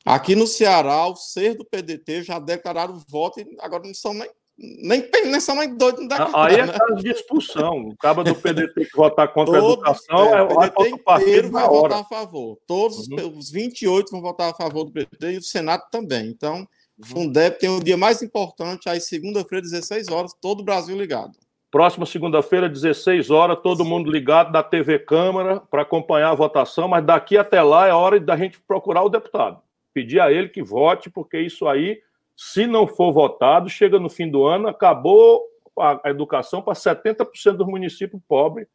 Aqui 0.05 0.35
no 0.35 0.47
Ceará, 0.47 1.07
o 1.07 1.16
ser 1.16 1.55
do 1.55 1.64
PDT 1.64 2.23
já 2.23 2.38
declararam 2.38 3.02
voto 3.09 3.40
e 3.40 3.57
agora 3.61 3.83
não 3.85 3.93
são 3.93 4.14
nem 4.14 4.31
nem, 4.59 5.41
são 5.41 5.55
mais 5.55 5.77
doidos 5.77 6.09
daqui. 6.09 6.33
Aí 6.35 6.55
é 6.55 6.67
né? 6.67 6.73
caso 6.73 6.95
de 6.97 7.11
expulsão. 7.11 7.89
O 7.89 7.97
cabo 7.97 8.25
do 8.25 8.35
PDT 8.35 8.87
que 8.87 8.97
votar 8.97 9.33
contra 9.33 9.61
Todo, 9.61 9.67
a 9.67 9.73
educação 9.73 10.35
é, 10.35 10.39
é 10.39 10.43
o 10.43 10.49
PDT 10.49 10.89
inteiro 10.89 11.51
vai 11.51 11.65
hora. 11.65 11.73
votar 11.73 12.01
a 12.01 12.05
favor. 12.05 12.59
Todos 12.67 13.07
uhum. 13.09 13.37
os 13.37 13.51
28 13.51 14.11
vão 14.11 14.23
votar 14.23 14.51
a 14.51 14.55
favor 14.55 14.85
do 14.85 14.93
PDT 14.93 15.33
e 15.33 15.39
o 15.39 15.43
Senado 15.43 15.83
também. 15.91 16.29
Então, 16.29 16.67
o 16.99 17.05
Fundeb 17.05 17.59
tem 17.59 17.69
o 17.69 17.85
dia 17.85 17.99
mais 17.99 18.23
importante, 18.23 18.89
aí 18.89 18.99
segunda-feira, 18.99 19.61
16 19.61 20.09
horas, 20.09 20.33
todo 20.41 20.61
o 20.61 20.65
Brasil 20.65 20.97
ligado. 20.97 21.33
Próxima 21.71 22.07
segunda-feira, 22.07 22.71
16 22.71 23.31
horas, 23.31 23.59
todo 23.63 23.85
mundo 23.85 24.11
ligado 24.11 24.51
da 24.51 24.63
TV 24.63 24.99
Câmara 25.01 25.61
para 25.61 25.83
acompanhar 25.83 26.31
a 26.31 26.35
votação, 26.35 26.89
mas 26.89 27.05
daqui 27.05 27.37
até 27.37 27.61
lá 27.63 27.87
é 27.87 27.93
hora 27.93 28.19
da 28.19 28.37
gente 28.37 28.59
procurar 28.67 29.03
o 29.03 29.11
deputado. 29.11 29.61
Pedir 29.93 30.21
a 30.21 30.33
ele 30.33 30.49
que 30.49 30.63
vote, 30.63 31.11
porque 31.11 31.39
isso 31.39 31.69
aí 31.69 31.99
se 32.37 32.66
não 32.66 32.87
for 32.87 33.12
votado, 33.12 33.71
chega 33.71 33.99
no 33.99 34.11
fim 34.11 34.31
do 34.31 34.45
ano, 34.45 34.69
acabou 34.69 35.43
a, 35.78 36.11
educação 36.11 36.61
para 36.61 36.75
70% 36.75 37.52
dos 37.52 37.66
municípios 37.66 38.21
pobres 38.28 38.66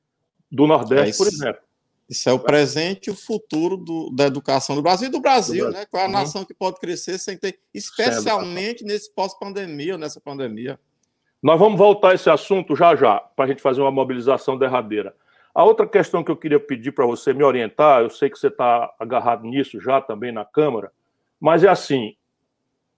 do 0.52 0.66
Nordeste, 0.66 1.22
é 1.22 1.26
por 1.26 1.28
exemplo. 1.28 1.62
Isso 2.10 2.30
é 2.30 2.34
o 2.34 2.40
presente 2.40 3.08
e 3.08 3.12
o 3.12 3.16
futuro 3.16 3.78
do, 3.78 4.10
da 4.10 4.26
educação 4.26 4.76
do 4.76 4.82
Brasil 4.82 5.08
e 5.08 5.12
do 5.12 5.22
Brasil, 5.22 5.68
do 5.68 5.72
né? 5.72 5.86
Qual 5.86 6.02
é 6.02 6.06
a 6.06 6.08
uhum. 6.08 6.14
nação 6.14 6.44
que 6.44 6.54
pode 6.54 6.78
crescer 6.78 7.18
sem 7.18 7.38
ter, 7.38 7.58
especialmente 7.74 8.84
nesse 8.84 9.14
pós-pandemia, 9.14 9.98
nessa 9.98 10.20
pandemia. 10.20 10.78
Nós 11.42 11.58
vamos 11.58 11.78
voltar 11.78 12.10
a 12.10 12.14
esse 12.14 12.30
assunto 12.30 12.76
já 12.76 12.96
já, 12.96 13.18
para 13.20 13.46
a 13.46 13.48
gente 13.48 13.62
fazer 13.62 13.80
uma 13.80 13.92
mobilização 13.92 14.58
derradeira. 14.58 15.16
A 15.56 15.64
outra 15.64 15.88
questão 15.88 16.24
que 16.24 16.32
eu 16.32 16.36
queria 16.36 16.60
pedir 16.60 16.92
para 16.92 17.06
você 17.06 17.34
me 17.34 17.44
orientar, 17.44 18.02
eu 18.02 18.10
sei 18.10 18.30
que 18.30 18.38
você 18.38 18.48
está 18.48 18.94
agarrado 19.00 19.46
nisso 19.46 19.80
já 19.80 20.02
também 20.02 20.32
na 20.32 20.44
Câmara, 20.44 20.92
mas 21.40 21.64
é 21.64 21.70
assim: 21.70 22.16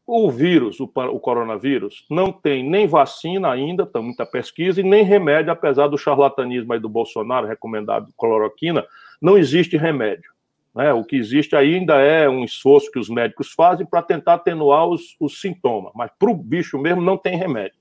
o 0.06 0.30
vírus, 0.30 0.80
o, 0.80 0.84
o, 0.84 1.20
coronavírus, 1.20 2.06
não 2.10 2.32
tem 2.32 2.68
nem 2.68 2.86
vacina 2.86 3.50
ainda, 3.50 3.86
tem 3.86 4.02
muita 4.02 4.26
pesquisa, 4.26 4.82
e 4.82 4.84
nem 4.84 5.04
remédio, 5.04 5.52
apesar 5.52 5.88
do 5.88 5.98
charlatanismo 5.98 6.74
aí 6.74 6.80
do 6.80 6.90
Bolsonaro, 6.90 7.48
recomendado 7.48 8.14
cloroquina, 8.18 8.86
não 9.22 9.38
existe 9.38 9.78
remédio. 9.78 10.32
Né? 10.76 10.92
O 10.92 11.06
que 11.06 11.16
existe 11.16 11.56
ainda 11.56 11.96
é 12.02 12.28
um 12.28 12.44
esforço 12.44 12.92
que 12.92 13.00
os 13.00 13.10
médicos 13.10 13.54
fazem 13.54 13.86
para 13.86 14.02
tentar 14.02 14.34
atenuar 14.34 14.88
os, 14.88 15.16
os 15.20 15.40
sintomas, 15.40 15.94
mas 15.96 16.12
para 16.20 16.30
o 16.30 16.36
bicho 16.36 16.78
mesmo 16.78 17.02
não 17.02 17.18
tem 17.18 17.38
remédio. 17.38 17.78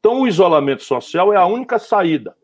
Então, 0.00 0.22
o 0.22 0.26
isolamento 0.26 0.82
social 0.82 1.32
é 1.32 1.36
a 1.36 1.46
única 1.46 1.78
saída. 1.78 2.34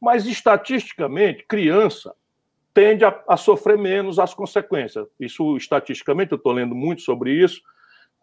Mas, 0.00 0.24
estatisticamente, 0.24 1.44
criança 1.48 2.14
tende 2.72 3.04
a, 3.04 3.22
a 3.28 3.36
sofrer 3.36 3.76
menos 3.76 4.20
as 4.20 4.32
consequências. 4.32 5.06
Isso, 5.18 5.56
estatisticamente, 5.56 6.30
eu 6.30 6.36
estou 6.36 6.52
lendo 6.52 6.76
muito 6.76 7.02
sobre 7.02 7.32
isso, 7.32 7.60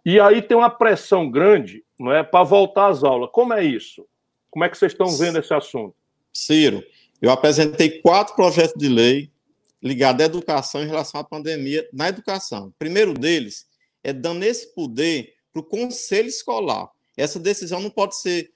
e 0.05 0.19
aí 0.19 0.41
tem 0.41 0.57
uma 0.57 0.69
pressão 0.69 1.29
grande 1.29 1.83
não 1.99 2.11
é, 2.11 2.23
para 2.23 2.43
voltar 2.43 2.87
às 2.87 3.03
aulas. 3.03 3.29
Como 3.31 3.53
é 3.53 3.63
isso? 3.63 4.05
Como 4.49 4.63
é 4.63 4.69
que 4.69 4.77
vocês 4.77 4.91
estão 4.91 5.07
vendo 5.17 5.39
esse 5.39 5.53
assunto? 5.53 5.95
Ciro, 6.33 6.83
eu 7.21 7.29
apresentei 7.29 8.01
quatro 8.01 8.35
projetos 8.35 8.75
de 8.79 8.87
lei 8.87 9.29
ligados 9.81 10.21
à 10.21 10.25
educação 10.25 10.81
em 10.81 10.87
relação 10.87 11.19
à 11.19 11.23
pandemia 11.23 11.87
na 11.93 12.09
educação. 12.09 12.67
O 12.67 12.73
primeiro 12.79 13.13
deles 13.13 13.67
é 14.03 14.13
dando 14.13 14.43
esse 14.43 14.73
poder 14.73 15.33
para 15.51 15.61
o 15.61 15.63
conselho 15.63 16.27
escolar. 16.27 16.89
Essa 17.17 17.39
decisão 17.39 17.81
não 17.81 17.89
pode 17.89 18.17
ser 18.17 18.51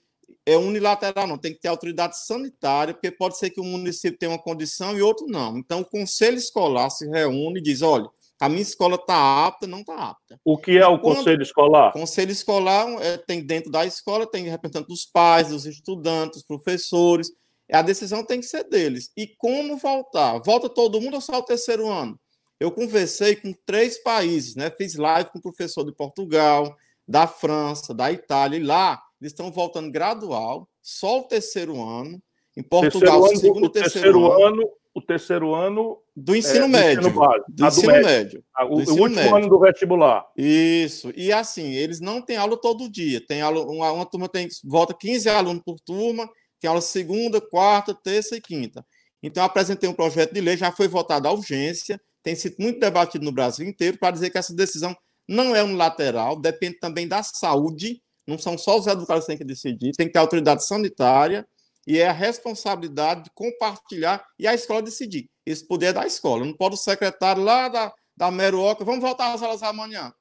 é 0.45 0.57
unilateral, 0.57 1.27
não. 1.27 1.37
Tem 1.37 1.53
que 1.53 1.61
ter 1.61 1.69
autoridade 1.69 2.19
sanitária, 2.19 2.93
porque 2.93 3.11
pode 3.11 3.37
ser 3.37 3.49
que 3.49 3.61
um 3.61 3.65
município 3.65 4.17
tenha 4.17 4.31
uma 4.31 4.39
condição 4.39 4.97
e 4.97 5.01
outro 5.01 5.25
não. 5.27 5.57
Então, 5.57 5.81
o 5.81 5.85
conselho 5.85 6.37
escolar 6.37 6.89
se 6.89 7.07
reúne 7.07 7.59
e 7.59 7.63
diz: 7.63 7.81
olha, 7.81 8.09
a 8.39 8.49
minha 8.49 8.61
escola 8.61 8.95
está 8.95 9.45
apta, 9.45 9.65
não 9.67 9.79
está 9.79 9.95
apta. 9.95 10.39
O 10.43 10.57
que 10.57 10.77
é 10.77 10.85
o 10.85 10.99
Quando, 10.99 11.17
conselho 11.17 11.41
escolar? 11.41 11.93
Conselho 11.93 12.31
escolar 12.31 12.87
é, 13.01 13.17
tem 13.17 13.41
dentro 13.41 13.71
da 13.71 13.85
escola, 13.85 14.29
tem 14.29 14.49
representante 14.49 14.87
dos 14.87 15.05
pais, 15.05 15.49
dos 15.49 15.65
estudantes, 15.65 16.39
dos 16.39 16.45
professores. 16.45 17.31
A 17.71 17.81
decisão 17.81 18.23
tem 18.23 18.39
que 18.39 18.45
ser 18.45 18.65
deles. 18.65 19.11
E 19.15 19.27
como 19.37 19.77
voltar? 19.77 20.39
Volta 20.45 20.69
todo 20.69 20.99
mundo 20.99 21.15
ou 21.15 21.21
só 21.21 21.39
o 21.39 21.43
terceiro 21.43 21.87
ano? 21.87 22.19
Eu 22.59 22.71
conversei 22.71 23.35
com 23.35 23.53
três 23.65 24.01
países, 24.03 24.55
né? 24.55 24.69
Fiz 24.69 24.95
live 24.95 25.29
com 25.31 25.39
o 25.39 25.41
professor 25.41 25.83
de 25.83 25.91
Portugal, 25.93 26.75
da 27.07 27.27
França, 27.27 27.93
da 27.93 28.11
Itália, 28.11 28.57
e 28.57 28.63
lá 28.63 29.01
eles 29.19 29.31
estão 29.31 29.51
voltando 29.51 29.91
gradual, 29.91 30.67
só 30.81 31.19
o 31.19 31.23
terceiro 31.23 31.81
ano. 31.81 32.21
Em 32.55 32.61
Portugal, 32.61 33.21
terceiro 33.21 33.39
segundo 33.39 33.65
e 33.65 33.71
terceiro, 33.71 34.19
terceiro 34.19 34.31
ano, 34.31 34.61
ano 34.61 34.71
o 34.95 35.01
terceiro 35.01 35.55
ano 35.55 35.97
do 36.15 36.35
ensino 36.35 36.65
é, 36.65 36.67
médio. 36.67 37.01
Do 37.01 37.07
ensino, 37.07 37.19
base, 37.19 37.43
do 37.49 37.65
ensino 37.65 37.91
médio. 37.91 38.05
médio. 38.05 38.43
O, 38.69 38.81
ensino 38.81 38.97
o, 38.97 39.01
último 39.01 39.15
médio. 39.15 39.35
ano 39.35 39.49
do 39.49 39.59
vestibular. 39.59 40.25
Isso. 40.37 41.11
E 41.15 41.31
assim, 41.31 41.73
eles 41.73 41.99
não 41.99 42.21
têm 42.21 42.37
aula 42.37 42.55
todo 42.59 42.89
dia. 42.89 43.25
Tem 43.25 43.41
aula, 43.41 43.61
uma, 43.65 43.91
uma 43.91 44.05
turma 44.05 44.29
tem 44.29 44.47
volta 44.63 44.93
15 44.93 45.29
alunos 45.29 45.63
por 45.63 45.79
turma, 45.79 46.29
tem 46.59 46.69
aula 46.69 46.81
segunda, 46.81 47.41
quarta, 47.41 47.93
terça 47.93 48.35
e 48.35 48.41
quinta. 48.41 48.85
Então, 49.21 49.41
eu 49.41 49.45
apresentei 49.45 49.89
um 49.89 49.93
projeto 49.93 50.33
de 50.33 50.41
lei, 50.41 50.57
já 50.57 50.71
foi 50.71 50.87
votado 50.87 51.27
à 51.27 51.31
urgência, 51.31 51.99
tem 52.21 52.35
sido 52.35 52.57
muito 52.59 52.79
debatido 52.79 53.23
no 53.23 53.31
Brasil 53.31 53.67
inteiro 53.67 53.97
para 53.97 54.11
dizer 54.11 54.29
que 54.29 54.37
essa 54.37 54.53
decisão 54.53 54.95
não 55.27 55.55
é 55.55 55.63
unilateral, 55.63 56.39
depende 56.39 56.77
também 56.79 57.07
da 57.07 57.23
saúde, 57.23 58.01
não 58.27 58.37
são 58.37 58.57
só 58.57 58.77
os 58.77 58.85
educadores 58.85 59.23
que 59.23 59.31
têm 59.31 59.37
que 59.37 59.45
decidir, 59.45 59.91
tem 59.93 60.07
que 60.07 60.13
ter 60.13 60.19
autoridade 60.19 60.65
sanitária, 60.65 61.47
e 61.87 61.99
é 61.99 62.07
a 62.07 62.13
responsabilidade 62.13 63.25
de 63.25 63.31
compartilhar 63.33 64.25
e 64.39 64.47
a 64.47 64.53
escola 64.53 64.81
decidir. 64.81 65.29
Esse 65.45 65.67
poder 65.67 65.87
é 65.87 65.93
da 65.93 66.05
escola, 66.05 66.45
não 66.45 66.53
pode 66.53 66.75
o 66.75 66.77
secretário 66.77 67.43
lá 67.43 67.67
da, 67.67 67.93
da 68.15 68.31
Meruoca, 68.31 68.85
vamos 68.85 69.01
voltar 69.01 69.33
às 69.33 69.41
aulas 69.41 69.63
amanhã. 69.63 70.13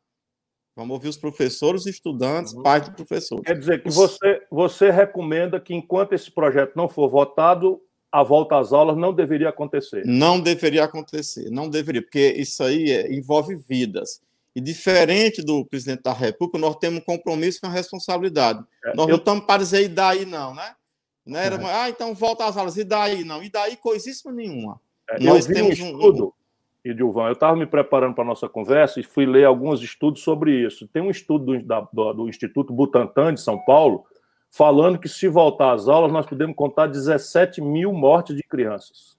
Vamos 0.74 0.94
ouvir 0.94 1.08
os 1.08 1.18
professores, 1.18 1.84
estudantes, 1.84 2.54
uhum. 2.54 2.62
pais 2.62 2.84
de 2.84 2.92
professores. 2.92 3.44
Quer 3.44 3.58
dizer 3.58 3.82
que 3.82 3.90
você, 3.90 4.42
você 4.50 4.90
recomenda 4.90 5.60
que, 5.60 5.74
enquanto 5.74 6.14
esse 6.14 6.30
projeto 6.30 6.74
não 6.74 6.88
for 6.88 7.08
votado, 7.08 7.80
a 8.10 8.22
volta 8.22 8.58
às 8.58 8.72
aulas 8.72 8.96
não 8.96 9.12
deveria 9.12 9.50
acontecer? 9.50 10.02
Não 10.06 10.40
deveria 10.40 10.84
acontecer, 10.84 11.50
não 11.50 11.68
deveria, 11.68 12.02
porque 12.02 12.34
isso 12.36 12.62
aí 12.62 12.90
é, 12.90 13.12
envolve 13.12 13.54
vidas. 13.54 14.20
E 14.54 14.60
diferente 14.60 15.42
do 15.42 15.64
presidente 15.64 16.02
da 16.02 16.12
República, 16.12 16.58
nós 16.58 16.76
temos 16.76 17.00
um 17.00 17.04
compromisso 17.04 17.60
com 17.60 17.66
a 17.66 17.70
responsabilidade. 17.70 18.62
É, 18.84 18.94
nós 18.94 19.06
eu... 19.06 19.12
não 19.12 19.18
estamos 19.18 19.44
para 19.44 19.62
dizer 19.62 19.82
e 19.84 19.88
daí 19.88 20.24
não, 20.24 20.54
né? 20.54 20.74
Era, 21.26 21.56
é. 21.56 21.82
Ah, 21.82 21.88
então 21.88 22.14
volta 22.14 22.44
às 22.44 22.56
aulas. 22.56 22.76
E 22.76 22.84
daí? 22.84 23.24
Não. 23.24 23.42
E 23.42 23.50
daí 23.50 23.76
coisíssima 23.76 24.32
nenhuma. 24.32 24.80
É, 25.08 25.22
Nós 25.22 25.46
temos 25.46 25.78
um 25.78 25.92
estudo, 25.92 26.26
um... 26.26 26.90
Edilvan, 26.90 27.26
eu 27.26 27.32
estava 27.32 27.56
me 27.56 27.66
preparando 27.66 28.14
para 28.14 28.24
a 28.24 28.26
nossa 28.26 28.48
conversa 28.48 28.98
e 28.98 29.04
fui 29.04 29.26
ler 29.26 29.44
alguns 29.44 29.82
estudos 29.82 30.22
sobre 30.22 30.66
isso. 30.66 30.88
Tem 30.88 31.02
um 31.02 31.10
estudo 31.10 31.44
do, 31.44 31.62
da, 31.64 31.80
do, 31.92 32.12
do 32.12 32.28
Instituto 32.28 32.72
Butantan 32.72 33.34
de 33.34 33.40
São 33.40 33.58
Paulo 33.64 34.04
falando 34.50 34.98
que 34.98 35.08
se 35.08 35.28
voltar 35.28 35.72
às 35.72 35.88
aulas 35.88 36.12
nós 36.12 36.26
podemos 36.26 36.54
contar 36.54 36.86
17 36.86 37.60
mil 37.60 37.92
mortes 37.92 38.36
de 38.36 38.42
crianças. 38.42 39.16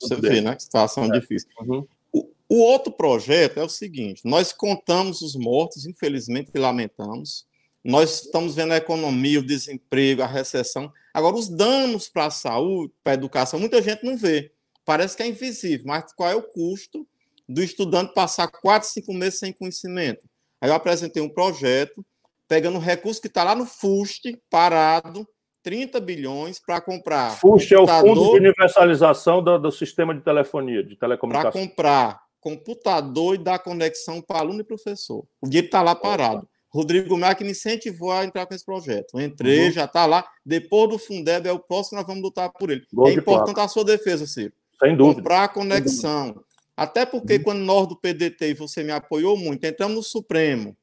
Você 0.00 0.16
vê, 0.16 0.40
né? 0.40 0.56
Que 0.56 0.62
situação 0.62 1.04
é. 1.04 1.20
difícil. 1.20 1.48
Uhum. 1.60 1.86
O, 2.12 2.28
o 2.48 2.58
outro 2.62 2.92
projeto 2.92 3.58
é 3.58 3.62
o 3.62 3.68
seguinte: 3.68 4.22
nós 4.24 4.52
contamos 4.52 5.22
os 5.22 5.36
mortos, 5.36 5.86
infelizmente, 5.86 6.50
e 6.54 6.58
lamentamos. 6.58 7.46
Nós 7.84 8.22
estamos 8.22 8.54
vendo 8.54 8.72
a 8.72 8.76
economia, 8.76 9.40
o 9.40 9.46
desemprego, 9.46 10.22
a 10.22 10.26
recessão. 10.26 10.92
Agora, 11.12 11.36
os 11.36 11.48
danos 11.48 12.08
para 12.08 12.26
a 12.26 12.30
saúde, 12.30 12.92
para 13.02 13.12
a 13.12 13.14
educação, 13.14 13.58
muita 13.58 13.82
gente 13.82 14.04
não 14.04 14.16
vê. 14.16 14.52
Parece 14.84 15.16
que 15.16 15.22
é 15.22 15.26
invisível, 15.26 15.86
mas 15.86 16.12
qual 16.12 16.30
é 16.30 16.34
o 16.34 16.42
custo 16.42 17.06
do 17.48 17.62
estudante 17.62 18.14
passar 18.14 18.48
quatro, 18.48 18.88
cinco 18.88 19.12
meses 19.12 19.38
sem 19.38 19.52
conhecimento? 19.52 20.28
Aí 20.60 20.70
eu 20.70 20.74
apresentei 20.74 21.22
um 21.22 21.28
projeto, 21.28 22.04
pegando 22.48 22.78
um 22.78 22.80
recurso 22.80 23.20
que 23.20 23.26
está 23.26 23.42
lá 23.42 23.54
no 23.54 23.66
FUST, 23.66 24.40
parado, 24.48 25.26
30 25.62 26.00
bilhões 26.00 26.60
para 26.60 26.80
comprar. 26.80 27.38
FUST 27.38 27.74
é 27.74 27.78
o 27.78 27.86
Fundo 27.86 28.32
de 28.32 28.36
Universalização 28.38 29.42
do, 29.42 29.58
do 29.58 29.72
Sistema 29.72 30.14
de 30.14 30.20
Telefonia, 30.20 30.82
de 30.84 30.96
telecomunicação. 30.96 31.52
Para 31.52 31.68
comprar 31.68 32.22
computador 32.40 33.36
e 33.36 33.38
dar 33.38 33.60
conexão 33.60 34.20
para 34.20 34.40
aluno 34.40 34.60
e 34.60 34.64
professor. 34.64 35.24
O 35.40 35.46
dinheiro 35.46 35.66
está 35.66 35.80
lá 35.80 35.94
parado. 35.94 36.48
Rodrigo 36.72 37.16
que 37.36 37.44
me 37.44 37.50
incentivou 37.50 38.10
a 38.10 38.24
entrar 38.24 38.46
com 38.46 38.54
esse 38.54 38.64
projeto. 38.64 39.14
Eu 39.14 39.20
entrei, 39.20 39.66
uhum. 39.66 39.72
já 39.72 39.84
está 39.84 40.06
lá. 40.06 40.26
Depois 40.44 40.88
do 40.88 40.98
Fundeb 40.98 41.46
é 41.46 41.52
o 41.52 41.58
próximo, 41.58 41.98
nós 41.98 42.06
vamos 42.06 42.22
lutar 42.22 42.50
por 42.50 42.70
ele. 42.70 42.86
É 43.06 43.12
importante 43.12 43.60
a 43.60 43.68
sua 43.68 43.84
defesa, 43.84 44.26
Ciro. 44.26 44.54
Sem 44.82 44.96
dúvida. 44.96 45.20
Comprar 45.20 45.44
a 45.44 45.48
conexão. 45.48 46.42
Até 46.74 47.04
porque 47.04 47.36
uhum. 47.36 47.42
quando 47.42 47.58
nós 47.58 47.86
do 47.86 47.96
PDT 47.96 48.48
e 48.48 48.54
você 48.54 48.82
me 48.82 48.90
apoiou 48.90 49.36
muito, 49.36 49.64
entramos 49.64 49.96
no 49.96 50.02
Supremo, 50.02 50.74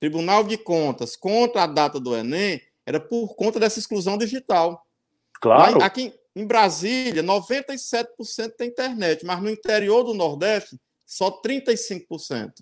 Tribunal 0.00 0.42
de 0.42 0.58
Contas, 0.58 1.14
contra 1.14 1.62
a 1.62 1.66
data 1.66 2.00
do 2.00 2.16
Enem, 2.16 2.60
era 2.84 2.98
por 2.98 3.36
conta 3.36 3.60
dessa 3.60 3.78
exclusão 3.78 4.18
digital. 4.18 4.84
Claro. 5.40 5.78
Lá, 5.78 5.86
aqui 5.86 6.12
em 6.34 6.44
Brasília, 6.44 7.22
97% 7.22 8.06
tem 8.56 8.68
internet, 8.68 9.24
mas 9.24 9.40
no 9.40 9.48
interior 9.48 10.02
do 10.02 10.14
Nordeste, 10.14 10.76
só 11.06 11.30
35%. 11.30 12.52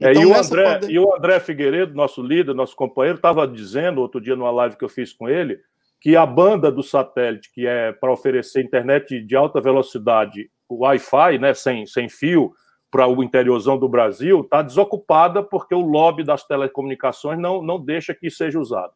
É, 0.00 0.12
então, 0.12 0.22
e, 0.22 0.26
o 0.26 0.34
André, 0.34 0.80
e 0.88 0.98
o 0.98 1.14
André 1.14 1.40
Figueiredo, 1.40 1.94
nosso 1.94 2.22
líder, 2.22 2.54
nosso 2.54 2.74
companheiro, 2.74 3.16
estava 3.16 3.46
dizendo 3.46 4.00
outro 4.00 4.20
dia 4.20 4.34
numa 4.34 4.50
live 4.50 4.76
que 4.76 4.84
eu 4.84 4.88
fiz 4.88 5.12
com 5.12 5.28
ele 5.28 5.60
que 6.00 6.16
a 6.16 6.24
banda 6.24 6.72
do 6.72 6.82
satélite, 6.82 7.52
que 7.52 7.66
é 7.66 7.92
para 7.92 8.10
oferecer 8.10 8.64
internet 8.64 9.20
de 9.20 9.36
alta 9.36 9.60
velocidade, 9.60 10.50
Wi-Fi, 10.68 11.38
né, 11.38 11.52
sem, 11.52 11.84
sem 11.84 12.08
fio, 12.08 12.52
para 12.90 13.06
o 13.06 13.22
interiorzão 13.22 13.78
do 13.78 13.88
Brasil, 13.88 14.40
está 14.40 14.62
desocupada 14.62 15.42
porque 15.42 15.74
o 15.74 15.80
lobby 15.80 16.24
das 16.24 16.44
telecomunicações 16.44 17.38
não, 17.38 17.62
não 17.62 17.78
deixa 17.78 18.14
que 18.14 18.30
seja 18.30 18.58
usado. 18.58 18.92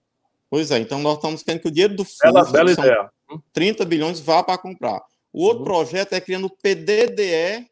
Pois 0.51 0.71
é, 0.71 0.79
então 0.79 0.99
nós 1.01 1.17
estamos 1.17 1.43
querendo 1.43 1.61
que 1.61 1.69
o 1.69 1.71
dinheiro 1.71 1.95
do 1.95 2.05
fundo, 2.05 2.33
bela, 2.33 2.51
bela 2.51 2.73
ideia. 2.73 3.11
30 3.53 3.85
bilhões, 3.85 4.21
vá 4.21 4.43
para 4.43 4.59
comprar. 4.59 5.03
O 5.33 5.45
outro 5.45 5.59
uhum. 5.59 5.65
projeto 5.65 6.15
é 6.15 6.21
criando 6.21 6.47
o 6.47 6.51
PDDE 6.51 7.69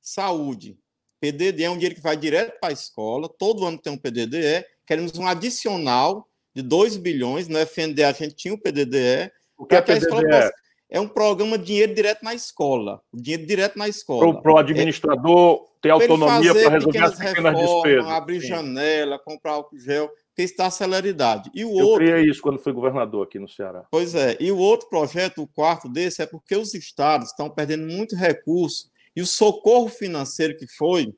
Saúde. 0.00 0.78
PDDE 1.22 1.62
é 1.62 1.70
um 1.70 1.74
dinheiro 1.74 1.94
que 1.94 2.00
vai 2.00 2.16
direto 2.16 2.58
para 2.58 2.70
a 2.70 2.72
escola, 2.72 3.28
todo 3.28 3.64
ano 3.64 3.78
tem 3.78 3.92
um 3.92 3.96
PDDE, 3.96 4.64
queremos 4.84 5.16
um 5.16 5.24
adicional 5.24 6.26
de 6.52 6.62
2 6.62 6.96
bilhões, 6.96 7.46
no 7.46 7.56
FNDE 7.60 8.02
a 8.02 8.10
gente 8.10 8.34
tinha 8.34 8.52
o 8.52 8.58
PDDE, 8.58 9.30
o 9.56 9.64
que 9.64 9.76
é 9.76 9.80
PDDE? 9.80 10.08
Possa... 10.08 10.52
É 10.90 11.00
um 11.00 11.06
programa 11.06 11.56
de 11.56 11.64
dinheiro 11.64 11.94
direto 11.94 12.24
na 12.24 12.34
escola, 12.34 13.00
dinheiro 13.14 13.46
direto 13.46 13.78
na 13.78 13.88
escola. 13.88 14.42
Para 14.42 14.52
o 14.52 14.58
administrador 14.58 15.62
é, 15.62 15.80
ter 15.80 15.90
autonomia 15.90 16.52
para 16.52 16.70
resolver 16.70 16.98
as 16.98 17.14
pequenas 17.14 17.18
reformas, 17.18 17.84
despesas. 17.84 18.10
abrir 18.10 18.40
Sim. 18.40 18.48
janela, 18.48 19.18
comprar 19.18 19.52
álcool 19.52 19.78
gel, 19.78 20.10
está 20.36 20.66
a 20.66 20.70
celeridade. 20.70 21.50
E 21.54 21.64
o 21.64 21.78
Eu 21.78 21.86
outro... 21.86 22.04
criei 22.04 22.28
isso 22.28 22.42
quando 22.42 22.58
fui 22.58 22.72
governador 22.72 23.26
aqui 23.26 23.38
no 23.38 23.48
Ceará. 23.48 23.86
Pois 23.90 24.14
é, 24.14 24.36
e 24.40 24.50
o 24.50 24.58
outro 24.58 24.88
projeto, 24.88 25.40
o 25.40 25.46
quarto 25.46 25.88
desse, 25.88 26.20
é 26.20 26.26
porque 26.26 26.56
os 26.56 26.74
estados 26.74 27.28
estão 27.28 27.48
perdendo 27.48 27.86
muito 27.86 28.16
recurso 28.16 28.91
e 29.14 29.20
o 29.20 29.26
socorro 29.26 29.88
financeiro 29.88 30.56
que 30.56 30.66
foi, 30.66 31.12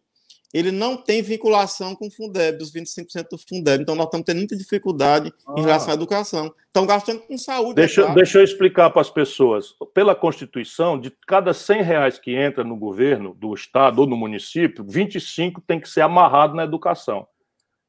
ele 0.55 0.71
não 0.71 0.97
tem 0.97 1.21
vinculação 1.21 1.97
com 1.97 2.07
o 2.07 2.11
Fundeb, 2.11 2.59
dos 2.59 2.73
25% 2.73 3.29
do 3.29 3.37
Fundeb. 3.37 3.83
Então, 3.83 3.97
nós 3.97 4.07
estamos 4.07 4.25
tendo 4.25 4.39
muita 4.39 4.57
dificuldade 4.57 5.33
ah. 5.49 5.55
em 5.59 5.63
relação 5.63 5.91
à 5.91 5.95
educação. 5.95 6.55
Estão 6.67 6.87
gastando 6.87 7.23
com 7.23 7.37
saúde. 7.37 7.75
Deixa, 7.75 8.03
é 8.03 8.05
claro. 8.05 8.17
deixa 8.17 8.39
eu 8.39 8.45
explicar 8.45 8.91
para 8.91 9.01
as 9.01 9.11
pessoas. 9.11 9.75
Pela 9.93 10.15
Constituição, 10.15 10.99
de 10.99 11.11
cada 11.27 11.53
100 11.53 11.83
reais 11.83 12.19
que 12.21 12.37
entra 12.37 12.63
no 12.63 12.77
governo, 12.77 13.35
do 13.35 13.53
Estado 13.53 14.01
ou 14.01 14.07
no 14.07 14.17
município, 14.17 14.85
25 14.89 15.61
tem 15.61 15.81
que 15.81 15.89
ser 15.89 16.03
amarrado 16.03 16.55
na 16.55 16.63
educação. 16.63 17.27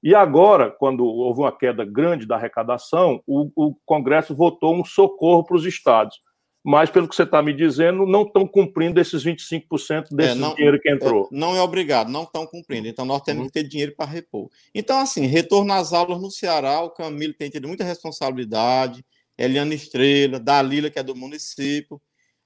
E 0.02 0.16
agora, 0.16 0.72
quando 0.72 1.06
houve 1.06 1.42
uma 1.42 1.56
queda 1.56 1.86
grande 1.86 2.26
da 2.26 2.36
arrecadação, 2.36 3.22
o, 3.28 3.52
o 3.56 3.76
Congresso 3.86 4.34
votou 4.34 4.76
um 4.76 4.84
socorro 4.84 5.44
para 5.44 5.56
os 5.56 5.66
estados 5.66 6.20
mas 6.66 6.90
pelo 6.90 7.08
que 7.08 7.16
você 7.16 7.22
está 7.22 7.44
me 7.44 7.54
dizendo, 7.54 8.08
não 8.08 8.24
estão 8.24 8.48
cumprindo 8.48 9.00
esses 9.00 9.24
25% 9.24 10.08
desse 10.10 10.32
é, 10.32 10.34
não, 10.34 10.56
dinheiro 10.56 10.82
que 10.82 10.90
entrou. 10.90 11.26
É, 11.26 11.28
não 11.30 11.56
é 11.56 11.62
obrigado, 11.62 12.10
não 12.10 12.24
estão 12.24 12.48
cumprindo. 12.48 12.88
Então, 12.88 13.06
nós 13.06 13.22
temos 13.22 13.44
uhum. 13.44 13.48
que 13.50 13.54
ter 13.54 13.68
dinheiro 13.68 13.94
para 13.96 14.10
repor. 14.10 14.50
Então, 14.74 14.98
assim, 14.98 15.28
retorno 15.28 15.72
às 15.72 15.94
aulas 15.94 16.20
no 16.20 16.32
Ceará, 16.32 16.82
o 16.82 16.90
Camilo 16.90 17.36
tem 17.36 17.52
tido 17.52 17.68
muita 17.68 17.84
responsabilidade, 17.84 19.06
Eliana 19.38 19.76
Estrela, 19.76 20.40
Dalila, 20.40 20.90
que 20.90 20.98
é 20.98 21.04
do 21.04 21.16
município. 21.16 22.02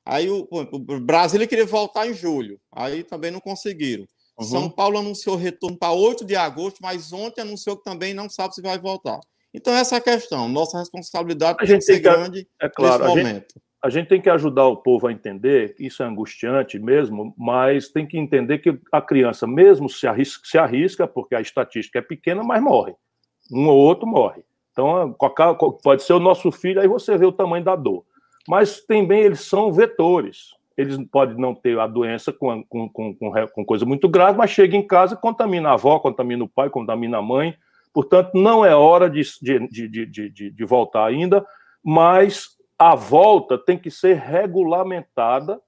Aí 0.05 0.29
o, 0.29 0.45
o 0.51 0.99
Brasília 0.99 1.47
queria 1.47 1.65
voltar 1.65 2.05
em 2.05 2.13
julho, 2.13 2.59
aí 2.73 3.03
também 3.03 3.31
não 3.31 3.39
conseguiram. 3.39 4.05
Uhum. 4.37 4.45
São 4.45 4.69
Paulo 4.69 4.97
anunciou 4.97 5.37
retorno 5.37 5.77
para 5.77 5.93
8 5.93 6.25
de 6.25 6.35
agosto, 6.35 6.79
mas 6.81 7.13
ontem 7.13 7.39
anunciou 7.39 7.77
que 7.77 7.85
também 7.85 8.13
não 8.13 8.29
sabe 8.29 8.53
se 8.53 8.61
vai 8.61 8.77
voltar. 8.77 9.21
Então, 9.53 9.73
essa 9.73 9.95
é 9.95 9.97
a 9.99 10.01
questão. 10.01 10.49
Nossa 10.49 10.77
responsabilidade 10.77 11.57
a 11.61 11.65
gente 11.65 11.69
tem 11.71 11.79
que 11.79 11.85
ser 11.85 11.99
grande 11.99 12.45
é 12.61 12.67
claro, 12.67 13.05
nesse 13.05 13.15
momento. 13.15 13.53
Gente 13.53 13.68
a 13.81 13.89
gente 13.89 14.07
tem 14.07 14.21
que 14.21 14.29
ajudar 14.29 14.65
o 14.65 14.77
povo 14.77 15.07
a 15.07 15.11
entender 15.11 15.73
isso 15.79 16.03
é 16.03 16.05
angustiante 16.05 16.77
mesmo, 16.77 17.33
mas 17.37 17.89
tem 17.89 18.05
que 18.05 18.17
entender 18.17 18.59
que 18.59 18.77
a 18.91 19.01
criança 19.01 19.47
mesmo 19.47 19.89
se 19.89 20.05
arrisca, 20.05 20.41
se 20.45 20.57
arrisca 20.57 21.07
porque 21.07 21.33
a 21.33 21.41
estatística 21.41 21.99
é 21.99 22.01
pequena, 22.01 22.43
mas 22.43 22.61
morre. 22.61 22.93
Um 23.51 23.67
ou 23.67 23.77
outro 23.77 24.05
morre. 24.05 24.43
Então, 24.71 25.15
pode 25.81 26.03
ser 26.03 26.13
o 26.13 26.19
nosso 26.19 26.51
filho, 26.51 26.81
aí 26.81 26.87
você 26.87 27.17
vê 27.17 27.25
o 27.25 27.31
tamanho 27.31 27.63
da 27.63 27.75
dor. 27.75 28.03
Mas 28.47 28.81
também 28.81 29.21
eles 29.21 29.41
são 29.41 29.71
vetores. 29.71 30.49
Eles 30.77 30.97
podem 31.11 31.37
não 31.37 31.53
ter 31.53 31.77
a 31.79 31.87
doença 31.87 32.31
com, 32.31 32.63
com, 32.63 32.89
com, 32.89 33.13
com 33.13 33.65
coisa 33.65 33.85
muito 33.85 34.07
grave, 34.07 34.37
mas 34.37 34.51
chega 34.51 34.75
em 34.75 34.85
casa, 34.85 35.15
contamina 35.15 35.69
a 35.69 35.73
avó, 35.73 35.99
contamina 35.99 36.43
o 36.43 36.49
pai, 36.49 36.69
contamina 36.69 37.17
a 37.17 37.21
mãe. 37.21 37.55
Portanto, 37.93 38.31
não 38.33 38.65
é 38.65 38.75
hora 38.75 39.09
de, 39.09 39.21
de, 39.41 39.67
de, 39.67 40.05
de, 40.05 40.51
de 40.51 40.65
voltar 40.65 41.05
ainda, 41.05 41.45
mas 41.83 42.58
a 42.79 42.95
volta 42.95 43.57
tem 43.57 43.77
que 43.77 43.91
ser 43.91 44.15
regulamentada, 44.15 45.59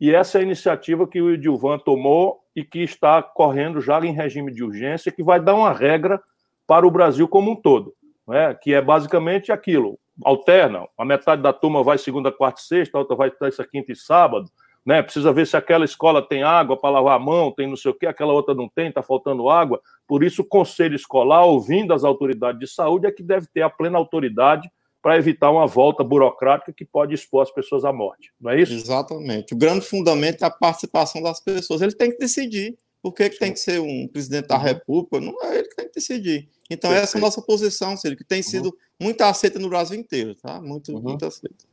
e 0.00 0.14
essa 0.14 0.38
é 0.38 0.40
a 0.40 0.44
iniciativa 0.44 1.06
que 1.06 1.20
o 1.20 1.32
Edilvan 1.32 1.78
tomou 1.78 2.38
e 2.54 2.62
que 2.64 2.78
está 2.78 3.20
correndo 3.20 3.80
já 3.80 4.00
em 4.00 4.12
regime 4.12 4.52
de 4.52 4.62
urgência, 4.62 5.10
que 5.10 5.22
vai 5.22 5.40
dar 5.40 5.56
uma 5.56 5.72
regra 5.72 6.22
para 6.68 6.86
o 6.86 6.90
Brasil 6.90 7.26
como 7.26 7.50
um 7.50 7.56
todo, 7.56 7.92
né? 8.26 8.54
que 8.54 8.72
é 8.72 8.80
basicamente 8.80 9.50
aquilo, 9.50 9.98
alterna, 10.24 10.86
a 10.96 11.04
metade 11.04 11.42
da 11.42 11.52
turma 11.52 11.82
vai 11.82 11.98
segunda, 11.98 12.30
quarta 12.30 12.60
e 12.60 12.64
sexta, 12.64 12.96
a 12.96 13.00
outra 13.00 13.16
vai 13.16 13.30
terça, 13.32 13.66
quinta 13.66 13.90
e 13.90 13.96
sábado, 13.96 14.48
né? 14.86 15.02
Precisa 15.02 15.30
ver 15.30 15.46
se 15.46 15.56
aquela 15.56 15.84
escola 15.84 16.26
tem 16.26 16.42
água 16.42 16.74
para 16.76 16.90
lavar 16.90 17.16
a 17.16 17.18
mão, 17.18 17.52
tem 17.52 17.66
não 17.66 17.76
sei 17.76 17.90
o 17.90 17.94
que, 17.94 18.06
aquela 18.06 18.32
outra 18.32 18.54
não 18.54 18.66
tem, 18.66 18.88
está 18.88 19.02
faltando 19.02 19.50
água. 19.50 19.78
Por 20.06 20.22
isso, 20.24 20.40
o 20.40 20.44
conselho 20.44 20.96
escolar, 20.96 21.44
ouvindo 21.44 21.92
as 21.92 22.02
autoridades 22.02 22.58
de 22.58 22.66
saúde, 22.66 23.06
é 23.06 23.12
que 23.12 23.22
deve 23.22 23.46
ter 23.52 23.60
a 23.60 23.68
plena 23.68 23.98
autoridade 23.98 24.70
para 25.02 25.16
evitar 25.16 25.50
uma 25.50 25.66
volta 25.66 26.04
burocrática 26.04 26.72
que 26.72 26.84
pode 26.84 27.14
expor 27.14 27.42
as 27.42 27.50
pessoas 27.50 27.84
à 27.84 27.92
morte, 27.92 28.32
não 28.40 28.50
é 28.50 28.60
isso? 28.60 28.74
Exatamente. 28.74 29.54
O 29.54 29.56
grande 29.56 29.84
fundamento 29.84 30.42
é 30.42 30.46
a 30.46 30.50
participação 30.50 31.22
das 31.22 31.40
pessoas. 31.40 31.80
Ele 31.80 31.92
tem 31.92 32.10
que 32.10 32.18
decidir. 32.18 32.76
Por 33.02 33.14
que, 33.14 33.30
que 33.30 33.38
tem 33.38 33.50
que 33.50 33.58
ser 33.58 33.80
um 33.80 34.06
presidente 34.06 34.48
da 34.48 34.58
uhum. 34.58 34.62
República? 34.62 35.20
Não 35.20 35.42
é 35.42 35.58
ele 35.58 35.68
que 35.68 35.76
tem 35.76 35.86
que 35.86 35.94
decidir. 35.94 36.50
Então, 36.68 36.90
Perfeito. 36.90 37.04
essa 37.04 37.16
é 37.16 37.18
a 37.18 37.22
nossa 37.22 37.40
posição, 37.40 37.94
que 37.96 38.24
tem 38.24 38.42
sido 38.42 38.66
uhum. 38.66 39.06
muito 39.06 39.22
aceita 39.22 39.58
no 39.58 39.70
Brasil 39.70 39.98
inteiro, 39.98 40.34
tá? 40.34 40.60
Muito, 40.60 40.92
uhum. 40.92 41.00
muito 41.00 41.24
aceita. 41.24 41.64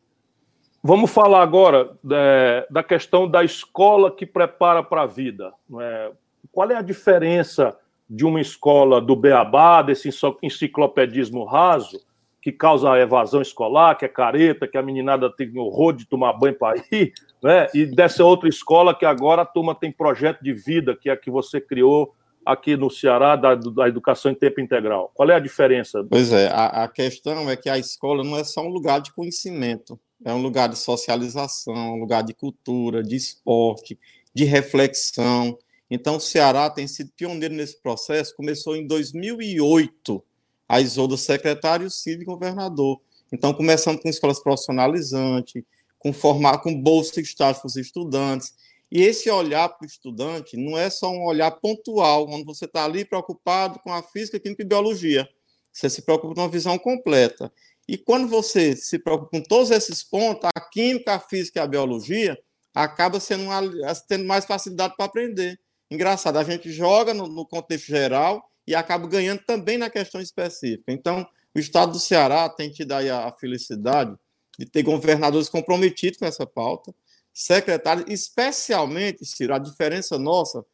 Vamos 0.81 1.11
falar 1.11 1.41
agora 1.41 1.93
é, 2.09 2.65
da 2.71 2.81
questão 2.81 3.29
da 3.29 3.43
escola 3.43 4.09
que 4.09 4.25
prepara 4.25 4.81
para 4.81 5.01
a 5.01 5.05
vida. 5.05 5.51
É? 5.81 6.11
Qual 6.49 6.71
é 6.71 6.75
a 6.75 6.81
diferença 6.81 7.77
de 8.09 8.25
uma 8.25 8.39
escola 8.39 9.01
do 9.01 9.15
Beabá, 9.15 9.81
desse 9.81 10.09
enciclopedismo 10.41 11.43
raso, 11.43 11.99
que 12.47 12.51
causa 12.53 12.97
evasão 12.97 13.41
escolar, 13.41 13.97
que 13.97 14.05
é 14.05 14.07
careta, 14.07 14.65
que 14.65 14.77
a 14.77 14.81
meninada 14.81 15.29
tem 15.29 15.51
horror 15.57 15.91
de 15.91 16.05
tomar 16.05 16.31
banho 16.31 16.57
para 16.57 16.77
ir, 16.89 17.11
né? 17.43 17.67
e 17.73 17.85
dessa 17.85 18.23
outra 18.23 18.47
escola 18.47 18.97
que 18.97 19.05
agora 19.05 19.41
a 19.41 19.45
turma 19.45 19.75
tem 19.75 19.91
projeto 19.91 20.41
de 20.41 20.53
vida, 20.53 20.95
que 20.95 21.09
é 21.09 21.11
a 21.11 21.17
que 21.17 21.29
você 21.29 21.59
criou 21.59 22.09
aqui 22.45 22.77
no 22.77 22.89
Ceará, 22.89 23.35
da, 23.35 23.53
da 23.53 23.89
educação 23.89 24.31
em 24.31 24.33
tempo 24.33 24.61
integral. 24.61 25.11
Qual 25.13 25.29
é 25.29 25.35
a 25.35 25.39
diferença? 25.39 26.07
Pois 26.09 26.31
é, 26.31 26.47
a, 26.47 26.85
a 26.85 26.87
questão 26.87 27.49
é 27.49 27.57
que 27.57 27.69
a 27.69 27.77
escola 27.77 28.23
não 28.23 28.37
é 28.37 28.45
só 28.45 28.61
um 28.61 28.69
lugar 28.69 29.01
de 29.01 29.11
conhecimento, 29.11 29.99
é 30.23 30.33
um 30.33 30.41
lugar 30.41 30.69
de 30.69 30.77
socialização, 30.77 31.95
um 31.95 31.99
lugar 31.99 32.23
de 32.23 32.33
cultura, 32.33 33.03
de 33.03 33.17
esporte, 33.17 33.99
de 34.33 34.45
reflexão. 34.45 35.57
Então, 35.91 36.15
o 36.15 36.21
Ceará 36.21 36.69
tem 36.69 36.87
sido 36.87 37.11
pioneiro 37.13 37.53
nesse 37.53 37.81
processo, 37.81 38.33
começou 38.37 38.73
em 38.73 38.87
2008, 38.87 40.23
a 40.67 40.81
ISO 40.81 41.07
do 41.07 41.17
secretário 41.17 41.89
Cid 41.89 42.23
governador. 42.25 42.99
Então, 43.31 43.53
começando 43.53 43.99
com 43.99 44.09
escolas 44.09 44.39
profissionalizantes, 44.39 45.63
com 45.97 46.13
formar 46.13 46.59
com 46.59 46.73
bolsa 46.79 47.21
de 47.21 47.27
estágio 47.27 47.61
para 47.61 47.67
os 47.67 47.75
estudantes. 47.75 48.53
E 48.91 49.01
esse 49.01 49.29
olhar 49.29 49.67
para 49.69 49.83
o 49.83 49.87
estudante 49.87 50.55
não 50.55 50.77
é 50.77 50.89
só 50.89 51.09
um 51.11 51.25
olhar 51.25 51.51
pontual, 51.51 52.29
onde 52.29 52.45
você 52.45 52.65
está 52.65 52.85
ali 52.85 53.03
preocupado 53.03 53.79
com 53.79 53.91
a 53.91 54.01
física, 54.01 54.39
química 54.39 54.63
e 54.63 54.65
biologia. 54.65 55.27
Você 55.73 55.89
se 55.89 56.01
preocupa 56.01 56.33
com 56.33 56.41
uma 56.41 56.49
visão 56.49 56.77
completa. 56.77 57.51
E 57.87 57.97
quando 57.97 58.27
você 58.27 58.75
se 58.75 58.99
preocupa 58.99 59.31
com 59.31 59.41
todos 59.41 59.71
esses 59.71 60.03
pontos, 60.03 60.49
a 60.55 60.61
química, 60.61 61.13
a 61.13 61.19
física 61.19 61.59
e 61.59 61.63
a 61.63 61.67
biologia, 61.67 62.37
acaba 62.73 63.19
sendo 63.19 63.43
uma, 63.43 63.61
tendo 64.07 64.25
mais 64.25 64.45
facilidade 64.45 64.95
para 64.95 65.05
aprender. 65.05 65.59
Engraçado, 65.89 66.37
a 66.37 66.43
gente 66.43 66.71
joga 66.71 67.13
no, 67.13 67.27
no 67.27 67.45
contexto 67.45 67.87
geral 67.87 68.49
e 68.67 68.75
acaba 68.75 69.07
ganhando 69.07 69.39
também 69.43 69.77
na 69.77 69.89
questão 69.89 70.19
específica. 70.19 70.91
Então, 70.91 71.25
o 71.55 71.59
estado 71.59 71.93
do 71.93 71.99
Ceará 71.99 72.49
tem 72.49 72.69
tido 72.69 72.91
aí 72.91 73.09
a 73.09 73.31
felicidade 73.31 74.13
de 74.59 74.65
ter 74.65 74.83
governadores 74.83 75.49
comprometidos 75.49 76.19
com 76.19 76.25
essa 76.25 76.45
pauta, 76.45 76.93
secretários, 77.33 78.05
especialmente, 78.09 79.25
Ciro, 79.25 79.53
a 79.53 79.59
diferença 79.59 80.17
nossa 80.19 80.65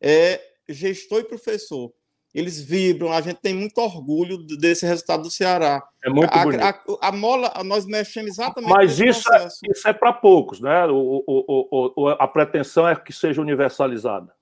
é 0.00 0.40
gestor 0.68 1.20
e 1.20 1.24
professor. 1.24 1.92
Eles 2.34 2.58
vibram, 2.60 3.12
a 3.12 3.20
gente 3.20 3.40
tem 3.40 3.52
muito 3.52 3.76
orgulho 3.78 4.38
desse 4.38 4.86
resultado 4.86 5.24
do 5.24 5.30
Ceará. 5.30 5.86
É 6.02 6.08
muito 6.08 6.32
a, 6.32 6.44
bonito. 6.44 6.62
A, 6.62 7.08
a, 7.08 7.12
mola, 7.12 7.52
nós 7.62 7.84
mexemos 7.84 8.30
exatamente 8.30 8.70
Mas 8.70 8.98
isso 8.98 9.30
é, 9.34 9.48
isso 9.70 9.86
é 9.86 9.92
para 9.92 10.14
poucos, 10.14 10.58
né? 10.58 10.86
O, 10.86 11.22
o, 11.26 11.92
o, 11.94 12.08
a 12.08 12.26
pretensão 12.26 12.88
é 12.88 12.96
que 12.96 13.12
seja 13.12 13.40
universalizada. 13.40 14.32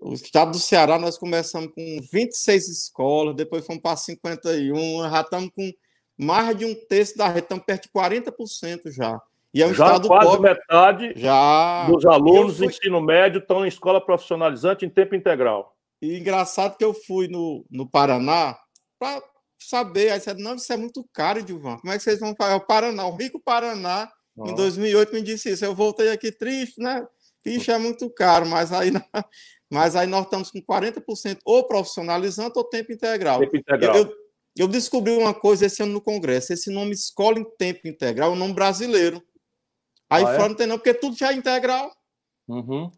O 0.00 0.14
estado 0.14 0.52
do 0.52 0.58
Ceará, 0.58 0.98
nós 0.98 1.18
começamos 1.18 1.72
com 1.74 1.98
26 2.12 2.68
escolas, 2.68 3.34
depois 3.34 3.66
fomos 3.66 3.82
para 3.82 3.96
51, 3.96 5.10
já 5.10 5.20
estamos 5.20 5.50
com 5.54 5.72
mais 6.18 6.56
de 6.56 6.64
um 6.64 6.74
terço 6.88 7.16
da 7.16 7.28
rede, 7.28 7.40
estamos 7.40 7.64
perto 7.64 7.84
de 7.84 7.88
40% 7.90 8.90
já. 8.90 9.20
E 9.52 9.62
é 9.62 9.66
um 9.66 9.74
já 9.74 9.86
estado 9.86 10.08
quase 10.08 10.30
pobre. 10.30 10.50
metade 10.50 11.12
já. 11.16 11.86
dos 11.86 12.04
alunos 12.04 12.58
do 12.58 12.64
ensino 12.64 13.00
médio 13.00 13.38
estão 13.38 13.64
em 13.64 13.68
escola 13.68 14.04
profissionalizante 14.04 14.84
em 14.84 14.90
tempo 14.90 15.14
integral. 15.14 15.74
E 16.00 16.18
engraçado 16.18 16.76
que 16.76 16.84
eu 16.84 16.92
fui 16.92 17.26
no, 17.28 17.64
no 17.70 17.88
Paraná 17.88 18.56
para 18.98 19.22
saber. 19.58 20.10
Aí 20.10 20.18
disseram, 20.18 20.40
não, 20.40 20.54
isso 20.56 20.72
é 20.72 20.76
muito 20.76 21.06
caro, 21.12 21.38
Edilvan. 21.38 21.78
Como 21.78 21.92
é 21.92 21.96
que 21.96 22.02
vocês 22.02 22.20
vão 22.20 22.34
fazer? 22.36 22.54
O 22.54 22.60
Paraná, 22.60 23.06
o 23.06 23.16
rico 23.16 23.40
Paraná, 23.40 24.10
em 24.38 24.54
2008 24.54 25.14
me 25.14 25.22
disse 25.22 25.50
isso. 25.50 25.64
Eu 25.64 25.74
voltei 25.74 26.10
aqui 26.10 26.30
triste, 26.30 26.80
né? 26.80 27.06
Ficha 27.42 27.72
é 27.72 27.78
muito 27.78 28.10
caro, 28.10 28.44
mas 28.44 28.72
aí, 28.72 28.90
mas 29.70 29.96
aí 29.96 30.06
nós 30.06 30.24
estamos 30.24 30.50
com 30.50 30.60
40% 30.60 31.38
ou 31.44 31.64
profissionalizando 31.64 32.52
ou 32.56 32.64
tempo 32.64 32.92
integral. 32.92 33.40
Tempo 33.40 33.56
integral. 33.56 33.96
Eu, 33.96 34.12
eu 34.56 34.68
descobri 34.68 35.12
uma 35.12 35.34
coisa 35.34 35.66
esse 35.66 35.82
ano 35.82 35.92
no 35.92 36.00
Congresso. 36.00 36.52
Esse 36.52 36.70
nome 36.70 36.92
Escola 36.92 37.38
em 37.38 37.44
Tempo 37.56 37.86
Integral 37.86 38.30
é 38.30 38.32
um 38.32 38.38
nome 38.38 38.54
brasileiro. 38.54 39.22
Aí 40.08 40.24
ah, 40.24 40.30
é? 40.30 40.36
fora 40.36 40.48
não 40.48 40.56
tem 40.56 40.66
não, 40.66 40.78
porque 40.78 40.94
tudo 40.94 41.16
já 41.16 41.32
é 41.32 41.34
integral. 41.34 41.90
Uhum. 42.48 42.90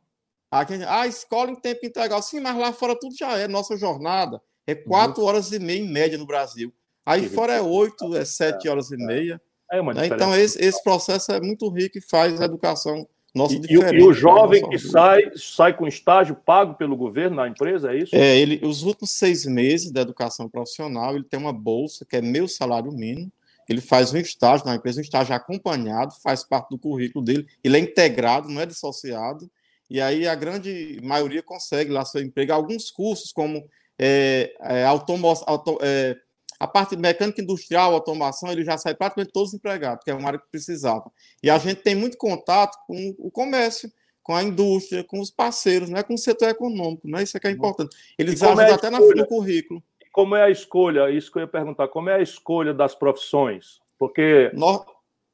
Aqui, 0.51 0.75
ah, 0.87 1.07
escola 1.07 1.51
em 1.51 1.57
tempo 1.57 1.85
integral. 1.85 2.23
Sim, 2.23 2.41
mas 2.41 2.57
lá 2.57 2.73
fora 2.73 2.99
tudo 2.99 3.15
já 3.17 3.37
é. 3.39 3.49
Nossa 3.49 3.77
jornada 3.77 4.41
é 4.67 4.75
quatro 4.75 5.23
uhum. 5.23 5.29
horas 5.29 5.51
e 5.53 5.59
meia 5.59 5.81
em 5.81 5.89
média 5.91 6.19
no 6.19 6.27
Brasil. 6.27 6.73
Aí 7.05 7.23
que 7.23 7.29
fora 7.31 7.55
é 7.55 7.61
oito, 7.61 8.15
é 8.15 8.25
sete 8.25 8.69
horas 8.69 8.91
e 8.91 8.97
meia. 8.97 9.41
É 9.71 9.81
uma 9.81 9.95
né? 9.95 10.07
Então, 10.07 10.35
esse, 10.35 10.63
esse 10.63 10.83
processo 10.83 11.33
é 11.33 11.41
muito 11.41 11.69
rico 11.71 11.99
e 11.99 12.03
faz 12.03 12.41
a 12.41 12.45
educação 12.45 13.09
nossa 13.39 13.55
e. 13.55 13.63
E 13.69 14.03
o 14.03 14.13
jovem 14.13 14.69
que 14.69 14.79
sai, 14.79 15.31
sai 15.37 15.77
com 15.77 15.87
estágio 15.87 16.35
pago 16.35 16.75
pelo 16.75 16.97
governo 16.97 17.37
na 17.37 17.49
empresa, 17.49 17.93
é 17.93 17.99
isso? 17.99 18.15
É, 18.15 18.37
ele, 18.37 18.61
os 18.65 18.83
últimos 18.83 19.13
seis 19.13 19.47
meses 19.47 19.91
da 19.91 20.03
educação 20.03 20.49
profissional, 20.49 21.15
ele 21.15 21.25
tem 21.25 21.39
uma 21.39 21.53
bolsa 21.53 22.05
que 22.05 22.17
é 22.17 22.21
meu 22.21 22.47
salário 22.47 22.93
mínimo, 22.93 23.33
ele 23.69 23.81
faz 23.81 24.13
um 24.13 24.19
estágio 24.19 24.67
na 24.67 24.75
empresa, 24.75 24.99
um 24.99 25.03
estágio 25.03 25.35
acompanhado, 25.35 26.15
faz 26.23 26.43
parte 26.43 26.71
do 26.71 26.79
currículo 26.79 27.25
dele, 27.25 27.47
ele 27.63 27.77
é 27.77 27.81
integrado, 27.81 28.49
não 28.49 28.61
é 28.61 28.67
dissociado, 28.67 29.49
e 29.91 30.01
aí 30.01 30.27
a 30.27 30.35
grande 30.35 30.99
maioria 31.03 31.43
consegue 31.43 31.91
lá 31.91 32.05
seu 32.05 32.23
emprego. 32.23 32.53
Alguns 32.53 32.91
cursos, 32.91 33.33
como 33.33 33.65
é, 33.99 34.55
é, 34.61 34.85
automo, 34.85 35.29
auto, 35.47 35.79
é, 35.81 36.17
a 36.59 36.67
parte 36.67 36.97
de 36.97 37.03
mecânica 37.03 37.41
industrial, 37.41 37.95
automação, 37.95 38.51
ele 38.51 38.65
já 38.65 38.77
sai 38.77 38.95
praticamente 38.95 39.33
todos 39.33 39.55
empregados, 39.55 40.03
que 40.03 40.11
é 40.11 40.15
uma 40.15 40.27
área 40.27 40.39
que 40.39 40.51
precisava. 40.51 41.11
E 41.43 41.49
a 41.49 41.57
gente 41.59 41.83
tem 41.83 41.95
muito 41.95 42.17
contato 42.17 42.77
com 42.87 43.15
o 43.19 43.31
comércio, 43.31 43.91
com 44.23 44.35
a 44.35 44.43
indústria, 44.43 45.05
com 45.05 45.21
os 45.21 45.31
parceiros, 45.31 45.89
né, 45.89 46.03
com 46.03 46.15
o 46.15 46.19
setor 46.19 46.49
econômico, 46.49 47.09
né? 47.09 47.23
isso 47.23 47.37
é 47.37 47.41
que 47.41 47.47
é 47.47 47.51
importante. 47.51 47.97
Eles 48.19 48.43
é 48.43 48.47
ajudam 48.47 48.67
é 48.67 48.73
até 48.73 48.91
no 48.91 49.27
currículo. 49.27 49.83
Como 50.13 50.35
é 50.35 50.43
a 50.43 50.51
escolha? 50.51 51.11
Isso 51.11 51.31
que 51.31 51.39
eu 51.39 51.43
ia 51.43 51.49
perguntar, 51.49 51.89
como 51.89 52.11
é 52.11 52.17
a 52.17 52.23
escolha 52.23 52.75
das 52.75 52.95
profissões? 52.95 53.79
Porque 53.97 54.51
no... 54.53 54.85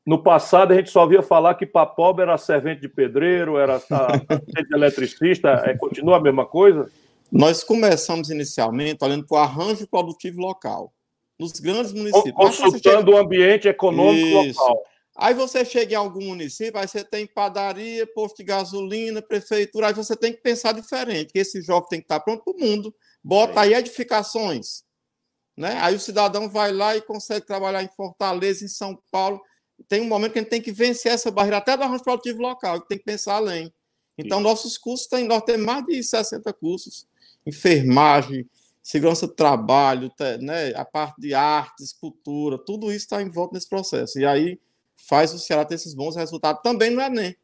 no 0.05 0.23
passado 0.23 0.73
a 0.73 0.77
gente 0.77 0.91
só 0.91 1.07
via 1.07 1.23
falar 1.23 1.55
que 1.55 1.65
para 1.65 1.87
pobre 1.87 2.23
era 2.23 2.37
servente 2.37 2.83
de 2.83 2.89
pedreiro, 2.89 3.57
era 3.57 3.79
de 3.79 4.75
eletricista, 4.75 5.63
é, 5.65 5.77
continua 5.77 6.19
a 6.19 6.21
mesma 6.21 6.45
coisa? 6.45 6.91
Nós 7.33 7.65
começamos 7.65 8.31
inicialmente 8.31 9.03
olhando 9.03 9.27
para 9.27 9.39
o 9.39 9.41
arranjo 9.41 9.89
produtivo 9.89 10.41
local 10.41 10.93
nos 11.39 11.53
grandes 11.53 11.93
municípios. 11.93 12.35
Consultando 12.35 13.07
chega... 13.07 13.11
o 13.11 13.17
ambiente 13.17 13.69
econômico 13.69 14.45
Isso. 14.45 14.61
local. 14.61 14.83
Aí 15.17 15.33
você 15.33 15.65
chega 15.65 15.93
em 15.93 15.97
algum 15.97 16.25
município, 16.25 16.79
aí 16.79 16.89
você 16.89 17.05
tem 17.05 17.25
padaria, 17.25 18.05
posto 18.05 18.39
de 18.39 18.45
gasolina, 18.45 19.23
prefeitura, 19.23 19.87
aí 19.87 19.95
você 19.95 20.17
tem 20.17 20.33
que 20.33 20.41
pensar 20.41 20.73
diferente, 20.73 21.33
que 21.33 21.39
esse 21.39 21.63
jovem 21.63 21.89
tem 21.89 22.01
que 22.01 22.07
estar 22.07 22.19
pronto 22.19 22.43
para 22.43 22.53
o 22.53 22.59
mundo, 22.59 22.93
bota 23.23 23.61
aí 23.61 23.75
edificações. 23.75 24.83
Né? 25.57 25.79
Aí 25.81 25.95
o 25.95 26.01
cidadão 26.01 26.49
vai 26.49 26.73
lá 26.73 26.97
e 26.97 27.01
consegue 27.01 27.47
trabalhar 27.47 27.85
em 27.85 27.89
Fortaleza, 27.97 28.65
em 28.65 28.69
São 28.69 29.01
Paulo. 29.09 29.41
Tem 29.89 30.01
um 30.01 30.09
momento 30.09 30.33
que 30.33 30.41
a 30.41 30.43
gente 30.43 30.51
tem 30.51 30.61
que 30.61 30.73
vencer 30.73 31.13
essa 31.13 31.31
barreira, 31.31 31.59
até 31.59 31.77
do 31.77 31.85
arranjo 31.85 32.03
produtivo 32.03 32.43
local, 32.43 32.81
tem 32.81 32.99
que 32.99 33.05
pensar 33.05 33.35
além. 33.35 33.73
Então, 34.19 34.39
Sim. 34.39 34.45
nossos 34.45 34.77
cursos 34.77 35.07
têm, 35.07 35.29
nós 35.29 35.43
temos 35.45 35.65
mais 35.65 35.85
de 35.87 36.03
60 36.03 36.53
cursos, 36.55 37.07
enfermagem, 37.47 38.49
segurança 38.85 39.27
do 39.27 39.33
trabalho, 39.33 40.13
né, 40.41 40.75
a 40.77 40.85
parte 40.85 41.19
de 41.19 41.33
artes, 41.33 41.95
cultura, 41.95 42.59
tudo 42.59 42.89
isso 42.89 43.07
está 43.07 43.23
em 43.23 43.31
volta 43.31 43.55
nesse 43.55 43.69
processo. 43.69 44.21
E 44.21 44.27
aí 44.27 44.61
faz 44.95 45.33
o 45.33 45.39
Ceará 45.39 45.65
ter 45.65 45.77
esses 45.77 45.95
bons 45.95 46.15
resultados 46.15 46.63
também 46.63 46.91
no 46.91 47.01
Enem. 47.01 47.35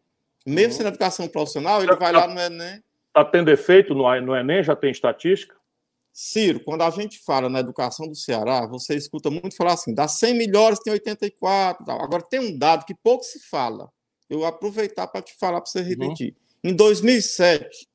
Mesmo 0.47 0.73
uhum. 0.73 0.77
sendo 0.77 0.89
educação 0.89 1.27
profissional, 1.27 1.83
ele 1.83 1.93
já, 1.93 1.99
vai 1.99 2.13
lá 2.13 2.29
no 2.29 2.39
Enem. 2.39 2.83
Está 3.09 3.25
tendo 3.25 3.51
efeito 3.51 3.95
no, 3.95 4.21
no 4.21 4.37
Enem? 4.37 4.63
Já 4.63 4.77
tem 4.77 4.91
estatística? 4.91 5.57
Ciro, 6.13 6.61
quando 6.61 6.83
a 6.83 6.91
gente 6.91 7.19
fala 7.21 7.49
na 7.49 7.61
educação 7.61 8.07
do 8.07 8.15
Ceará, 8.15 8.67
você 8.67 8.95
escuta 8.95 9.31
muito 9.31 9.57
falar 9.57 9.73
assim, 9.73 9.95
das 9.95 10.13
100 10.13 10.35
melhores 10.35 10.79
tem 10.81 10.93
84. 10.93 11.87
Tal. 11.87 12.03
Agora, 12.03 12.23
tem 12.23 12.41
um 12.41 12.59
dado 12.59 12.85
que 12.85 12.95
pouco 12.95 13.25
se 13.25 13.41
fala. 13.41 13.91
Eu 14.29 14.41
vou 14.41 14.47
aproveitar 14.47 15.07
para 15.07 15.23
te 15.23 15.35
falar 15.39 15.63
para 15.63 15.71
você 15.71 15.81
uhum. 15.81 15.87
repetir. 15.87 16.37
Uhum. 16.63 16.71
Em 16.73 16.77
2007, 16.77 17.89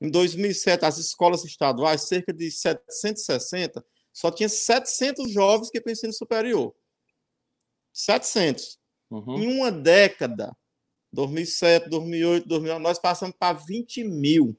em 0.00 0.10
2007, 0.10 0.84
as 0.84 0.98
escolas 0.98 1.44
estaduais, 1.44 2.02
cerca 2.02 2.32
de 2.32 2.50
760, 2.50 3.84
só 4.12 4.30
tinha 4.30 4.48
700 4.48 5.30
jovens 5.30 5.70
que 5.70 5.80
para 5.80 5.92
ensino 5.92 6.12
superior. 6.12 6.74
700. 7.92 8.78
Uhum. 9.10 9.38
Em 9.38 9.58
uma 9.58 9.72
década, 9.72 10.56
2007, 11.12 11.88
2008, 11.88 12.48
2009, 12.48 12.82
nós 12.82 12.98
passamos 12.98 13.34
para 13.38 13.58
20 13.58 14.04
mil. 14.04 14.56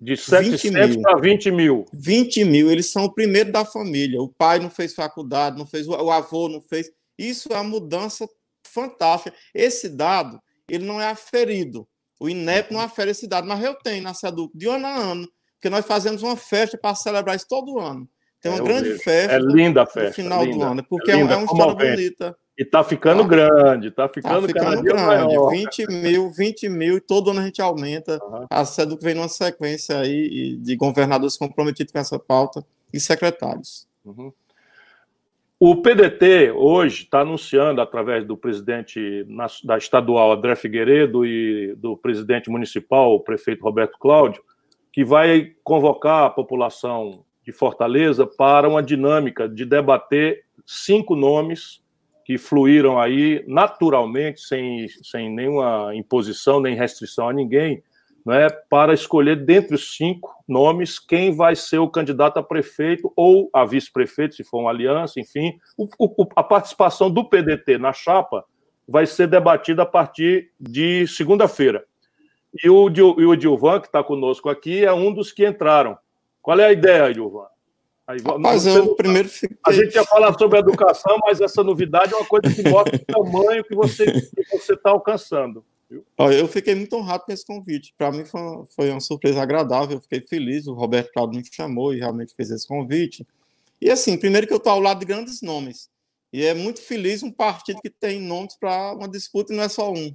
De 0.00 0.16
700 0.16 0.96
para 0.96 1.20
20 1.20 1.50
mil. 1.50 1.84
20 1.92 2.44
mil. 2.44 2.70
Eles 2.70 2.90
são 2.90 3.04
o 3.04 3.12
primeiro 3.12 3.52
da 3.52 3.64
família. 3.64 4.20
O 4.20 4.28
pai 4.28 4.58
não 4.58 4.70
fez 4.70 4.94
faculdade, 4.94 5.58
não 5.58 5.66
fez, 5.66 5.86
o 5.86 6.10
avô 6.10 6.48
não 6.48 6.60
fez. 6.60 6.90
Isso 7.18 7.52
é 7.52 7.56
uma 7.56 7.64
mudança 7.64 8.28
fantástica. 8.64 9.36
Esse 9.54 9.88
dado, 9.88 10.40
ele 10.68 10.86
não 10.86 11.00
é 11.00 11.08
aferido. 11.08 11.86
O 12.20 12.28
INEP 12.28 12.70
não 12.72 12.80
afere 12.80 13.12
esse 13.12 13.26
dado, 13.26 13.48
mas 13.48 13.64
eu 13.64 13.74
tenho 13.74 14.02
na 14.02 14.12
SEDUC 14.12 14.56
de 14.56 14.68
ano 14.68 14.86
a 14.86 14.94
ano, 14.94 15.28
porque 15.54 15.70
nós 15.70 15.86
fazemos 15.86 16.22
uma 16.22 16.36
festa 16.36 16.76
para 16.76 16.94
celebrar 16.94 17.34
isso 17.34 17.48
todo 17.48 17.80
ano. 17.80 18.06
Tem 18.42 18.52
uma 18.52 18.60
é, 18.60 18.62
grande 18.62 18.98
festa. 18.98 19.36
É 19.36 19.38
linda 19.38 19.82
a 19.82 19.86
festa. 19.86 20.08
No 20.08 20.14
final 20.14 20.44
linda, 20.44 20.56
do 20.58 20.62
ano, 20.62 20.84
porque 20.84 21.10
é, 21.10 21.16
linda, 21.16 21.32
é 21.32 21.36
uma 21.36 21.46
história 21.46 21.74
bonita. 21.74 22.36
E 22.58 22.62
está 22.62 22.84
ficando 22.84 23.22
tá, 23.22 23.28
grande, 23.28 23.88
está 23.88 24.06
ficando, 24.06 24.42
tá 24.42 24.46
ficando 24.46 24.82
grande. 24.82 25.34
Maior. 25.34 25.50
20 25.50 25.86
mil, 25.86 26.30
20 26.30 26.68
mil, 26.68 26.96
e 26.98 27.00
todo 27.00 27.30
ano 27.30 27.40
a 27.40 27.44
gente 27.44 27.62
aumenta. 27.62 28.18
Uhum. 28.22 28.46
A 28.50 28.64
SEDUC 28.66 29.02
vem 29.02 29.14
numa 29.14 29.28
sequência 29.28 29.98
aí 29.98 30.56
de 30.56 30.76
governadores 30.76 31.38
comprometidos 31.38 31.90
com 31.90 31.98
essa 31.98 32.18
pauta 32.18 32.62
e 32.92 33.00
secretários. 33.00 33.88
Uhum. 34.04 34.30
O 35.62 35.76
PDT 35.76 36.52
hoje 36.52 37.02
está 37.02 37.20
anunciando, 37.20 37.82
através 37.82 38.24
do 38.24 38.34
presidente 38.34 39.26
da 39.62 39.76
estadual 39.76 40.32
André 40.32 40.56
Figueiredo 40.56 41.26
e 41.26 41.74
do 41.74 41.98
presidente 41.98 42.48
municipal, 42.48 43.14
o 43.14 43.20
prefeito 43.20 43.62
Roberto 43.62 43.98
Cláudio, 43.98 44.42
que 44.90 45.04
vai 45.04 45.52
convocar 45.62 46.24
a 46.24 46.30
população 46.30 47.26
de 47.44 47.52
Fortaleza 47.52 48.26
para 48.26 48.70
uma 48.70 48.82
dinâmica 48.82 49.46
de 49.46 49.66
debater 49.66 50.44
cinco 50.64 51.14
nomes 51.14 51.82
que 52.24 52.38
fluíram 52.38 52.98
aí 52.98 53.44
naturalmente, 53.46 54.40
sem, 54.40 54.88
sem 55.02 55.28
nenhuma 55.28 55.94
imposição 55.94 56.58
nem 56.58 56.74
restrição 56.74 57.28
a 57.28 57.34
ninguém, 57.34 57.82
né, 58.30 58.48
para 58.48 58.94
escolher 58.94 59.44
dentre 59.44 59.74
os 59.74 59.96
cinco 59.96 60.32
nomes 60.46 61.00
quem 61.00 61.34
vai 61.34 61.56
ser 61.56 61.78
o 61.78 61.90
candidato 61.90 62.38
a 62.38 62.42
prefeito 62.44 63.12
ou 63.16 63.50
a 63.52 63.64
vice-prefeito, 63.64 64.36
se 64.36 64.44
for 64.44 64.60
uma 64.60 64.70
aliança, 64.70 65.18
enfim. 65.18 65.58
O, 65.76 65.88
o, 65.98 66.28
a 66.36 66.42
participação 66.44 67.10
do 67.10 67.28
PDT 67.28 67.76
na 67.76 67.92
chapa 67.92 68.44
vai 68.86 69.04
ser 69.04 69.26
debatida 69.26 69.82
a 69.82 69.86
partir 69.86 70.52
de 70.60 71.08
segunda-feira. 71.08 71.84
E 72.62 72.70
o, 72.70 72.88
e 72.88 73.26
o 73.26 73.34
Dilvan, 73.34 73.80
que 73.80 73.88
está 73.88 74.04
conosco 74.04 74.48
aqui, 74.48 74.84
é 74.84 74.92
um 74.92 75.12
dos 75.12 75.32
que 75.32 75.44
entraram. 75.44 75.98
Qual 76.40 76.58
é 76.60 76.66
a 76.66 76.72
ideia, 76.72 77.12
Dilvan? 77.12 77.46
Mas 78.38 78.64
eu 78.64 78.94
primeiro 78.94 79.28
fiquei... 79.28 79.56
A 79.66 79.72
gente 79.72 79.92
ia 79.96 80.04
falar 80.04 80.32
sobre 80.38 80.56
educação, 80.56 81.18
mas 81.24 81.40
essa 81.40 81.64
novidade 81.64 82.14
é 82.14 82.16
uma 82.16 82.26
coisa 82.26 82.54
que 82.54 82.68
mostra 82.68 82.94
o 82.94 83.24
tamanho 83.24 83.64
que 83.64 83.74
você 83.74 84.04
está 84.72 84.90
alcançando. 84.90 85.64
Eu 85.90 86.46
fiquei 86.46 86.74
muito 86.74 86.94
honrado 86.96 87.24
com 87.24 87.32
esse 87.32 87.44
convite. 87.44 87.92
Para 87.98 88.12
mim 88.12 88.24
foi 88.24 88.40
uma, 88.40 88.66
foi 88.66 88.90
uma, 88.90 89.00
surpresa 89.00 89.42
agradável. 89.42 89.96
Eu 89.96 90.00
fiquei 90.00 90.20
feliz. 90.20 90.66
O 90.66 90.74
Roberto 90.74 91.12
Claudio 91.12 91.40
me 91.40 91.44
chamou 91.50 91.92
e 91.92 91.98
realmente 91.98 92.34
fez 92.34 92.50
esse 92.50 92.66
convite. 92.66 93.26
E 93.80 93.90
assim, 93.90 94.16
primeiro 94.16 94.46
que 94.46 94.52
eu 94.52 94.58
estou 94.58 94.72
ao 94.72 94.80
lado 94.80 95.00
de 95.00 95.06
grandes 95.06 95.42
nomes. 95.42 95.90
E 96.32 96.44
é 96.44 96.54
muito 96.54 96.80
feliz 96.80 97.24
um 97.24 97.32
partido 97.32 97.80
que 97.80 97.90
tem 97.90 98.20
nomes 98.20 98.54
para 98.54 98.94
uma 98.94 99.08
disputa 99.08 99.52
e 99.52 99.56
não 99.56 99.64
é 99.64 99.68
só 99.68 99.92
um. 99.92 100.12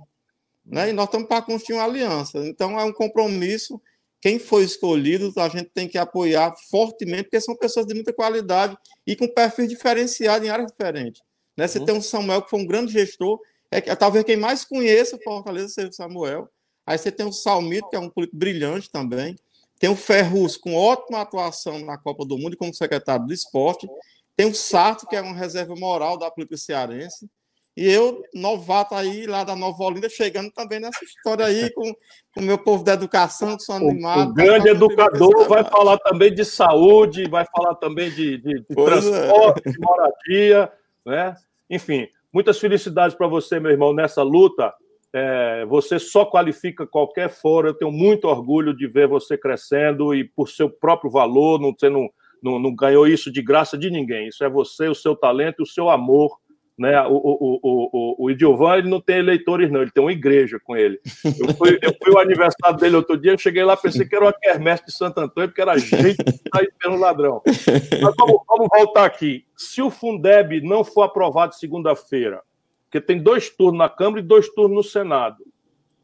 Né? 0.65 0.89
E 0.89 0.93
nós 0.93 1.05
estamos 1.05 1.27
para 1.27 1.41
construir 1.41 1.75
uma 1.75 1.83
aliança. 1.83 2.39
Então 2.47 2.79
é 2.79 2.83
um 2.85 2.93
compromisso. 2.93 3.81
Quem 4.21 4.39
foi 4.39 4.63
escolhido, 4.63 5.33
a 5.38 5.49
gente 5.49 5.69
tem 5.73 5.88
que 5.88 5.97
apoiar 5.97 6.55
fortemente, 6.71 7.23
porque 7.23 7.41
são 7.41 7.55
pessoas 7.55 7.85
de 7.85 7.93
muita 7.93 8.13
qualidade 8.13 8.77
e 9.05 9.15
com 9.15 9.27
perfil 9.27 9.67
diferenciado 9.67 10.45
em 10.45 10.49
áreas 10.49 10.71
diferentes. 10.71 11.21
Né? 11.55 11.67
Você 11.67 11.79
uhum. 11.79 11.85
tem 11.85 11.95
um 11.95 12.01
Samuel, 12.01 12.41
que 12.41 12.49
foi 12.49 12.59
um 12.59 12.65
grande 12.65 12.93
gestor, 12.93 13.39
é, 13.77 13.95
talvez 13.95 14.23
quem 14.25 14.38
mais 14.38 14.63
conheça 14.63 15.19
Fortaleza 15.23 15.69
seja 15.69 15.89
o 15.89 15.93
Samuel. 15.93 16.49
Aí 16.85 16.97
você 16.97 17.11
tem 17.11 17.25
o 17.25 17.31
Salmito, 17.31 17.89
que 17.89 17.95
é 17.95 17.99
um 17.99 18.09
político 18.09 18.38
brilhante 18.38 18.91
também. 18.91 19.35
Tem 19.79 19.89
o 19.89 19.95
Ferrus, 19.95 20.55
com 20.55 20.75
ótima 20.75 21.21
atuação 21.21 21.79
na 21.79 21.97
Copa 21.97 22.25
do 22.25 22.38
Mundo 22.38 22.55
como 22.55 22.73
secretário 22.73 23.25
do 23.25 23.33
esporte. 23.33 23.88
Tem 24.35 24.45
o 24.45 24.53
Sarto, 24.53 25.07
que 25.07 25.15
é 25.15 25.21
uma 25.21 25.35
reserva 25.35 25.75
moral 25.75 26.17
da 26.17 26.29
política 26.29 26.57
cearense. 26.57 27.29
E 27.75 27.91
eu, 27.91 28.23
novato 28.33 28.95
aí, 28.95 29.25
lá 29.25 29.43
da 29.43 29.53
Nova 29.53 29.83
Olinda, 29.83 30.07
chegando 30.07 30.49
também 30.49 30.79
nessa 30.79 31.03
história 31.03 31.45
aí, 31.45 31.69
com 31.73 31.93
o 32.38 32.41
meu 32.41 32.57
povo 32.57 32.85
da 32.85 32.93
educação, 32.93 33.57
que 33.57 33.63
são 33.63 33.75
animados. 33.75 34.31
O, 34.31 34.33
grande 34.33 34.69
educador 34.69 35.49
vai 35.49 35.63
falar 35.65 35.97
também 35.97 36.33
de 36.33 36.45
saúde, 36.45 37.29
vai 37.29 37.45
falar 37.45 37.75
também 37.75 38.09
de, 38.11 38.38
de, 38.38 38.61
de 38.61 38.65
é. 38.69 38.85
transporte, 38.85 39.67
é. 39.67 39.71
de 39.71 39.79
moradia, 39.79 40.71
né? 41.05 41.35
Enfim, 41.69 42.07
muitas 42.36 42.60
felicidades 42.60 43.15
para 43.15 43.30
você, 43.30 43.62
meu 43.62 43.71
irmão, 43.71 43.93
nessa 43.93 44.21
luta. 44.21 44.74
É, 45.13 45.65
você 45.67 45.98
só 45.98 46.26
qualifica 46.26 46.86
qualquer 46.86 47.30
fora. 47.30 47.69
Eu 47.69 47.74
tenho 47.74 47.93
muito 47.93 48.26
orgulho 48.26 48.76
de 48.76 48.86
ver 48.88 49.08
você 49.08 49.38
crescendo 49.38 50.13
e 50.13 50.26
por 50.26 50.50
seu 50.50 50.69
próprio 50.69 51.10
valor, 51.10 51.62
não, 51.62 51.71
você 51.71 51.89
não, 51.89 52.10
não, 52.43 52.60
não 52.60 52.76
ganhou 52.76 53.08
isso 53.08 53.32
de 53.32 53.41
graça 53.41 53.78
de 53.78 53.89
ninguém. 53.89 54.28
Isso 54.28 54.43
é 54.43 54.50
você, 54.50 54.89
o 54.89 54.93
seu 54.93 55.15
talento, 55.15 55.63
o 55.63 55.65
seu 55.65 55.89
amor 55.89 56.38
né? 56.77 57.01
O, 57.03 57.15
o, 57.15 57.59
o, 57.63 58.25
o, 58.25 58.31
Idiovan 58.31 58.77
ele 58.77 58.89
não 58.89 58.99
tem 58.99 59.17
eleitores, 59.17 59.71
não, 59.71 59.81
ele 59.81 59.91
tem 59.91 60.03
uma 60.03 60.11
igreja 60.11 60.59
com 60.59 60.75
ele. 60.75 60.99
Eu 61.23 61.53
fui, 61.55 61.79
eu 61.81 61.95
fui 62.01 62.13
o 62.13 62.19
aniversário 62.19 62.77
dele 62.77 62.97
outro 62.97 63.17
dia, 63.17 63.31
eu 63.31 63.38
cheguei 63.38 63.63
lá, 63.63 63.77
pensei 63.77 64.05
que 64.05 64.15
era 64.15 64.25
uma 64.25 64.33
quermesse 64.33 64.85
de 64.85 64.91
Santo 64.91 65.19
Antônio, 65.19 65.49
porque 65.49 65.61
era 65.61 65.77
gente 65.77 66.15
que 66.15 66.29
está 66.29 66.59
pelo 66.79 66.97
ladrão. 66.97 67.41
Mas 67.45 68.15
vamos, 68.17 68.41
vamos, 68.47 68.67
voltar 68.73 69.05
aqui. 69.05 69.45
Se 69.55 69.81
o 69.81 69.89
Fundeb 69.89 70.61
não 70.61 70.83
for 70.83 71.03
aprovado 71.03 71.55
segunda-feira, 71.55 72.41
porque 72.83 72.99
tem 72.99 73.21
dois 73.21 73.49
turnos 73.49 73.79
na 73.79 73.89
Câmara 73.89 74.19
e 74.19 74.23
dois 74.23 74.49
turnos 74.49 74.75
no 74.75 74.83
Senado, 74.83 75.38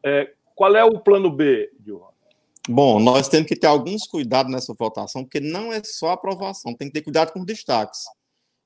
é, 0.03 0.31
qual 0.55 0.75
é 0.75 0.83
o 0.83 0.99
plano 0.99 1.29
B, 1.29 1.69
Idiovan? 1.79 2.11
Bom, 2.69 2.99
nós 2.99 3.27
temos 3.27 3.47
que 3.47 3.55
ter 3.55 3.67
alguns 3.67 4.05
cuidados 4.05 4.51
nessa 4.51 4.73
votação, 4.73 5.23
porque 5.23 5.39
não 5.39 5.73
é 5.73 5.81
só 5.83 6.11
aprovação, 6.11 6.75
tem 6.75 6.87
que 6.87 6.93
ter 6.93 7.01
cuidado 7.01 7.33
com 7.33 7.39
os 7.39 7.45
destaques. 7.45 8.03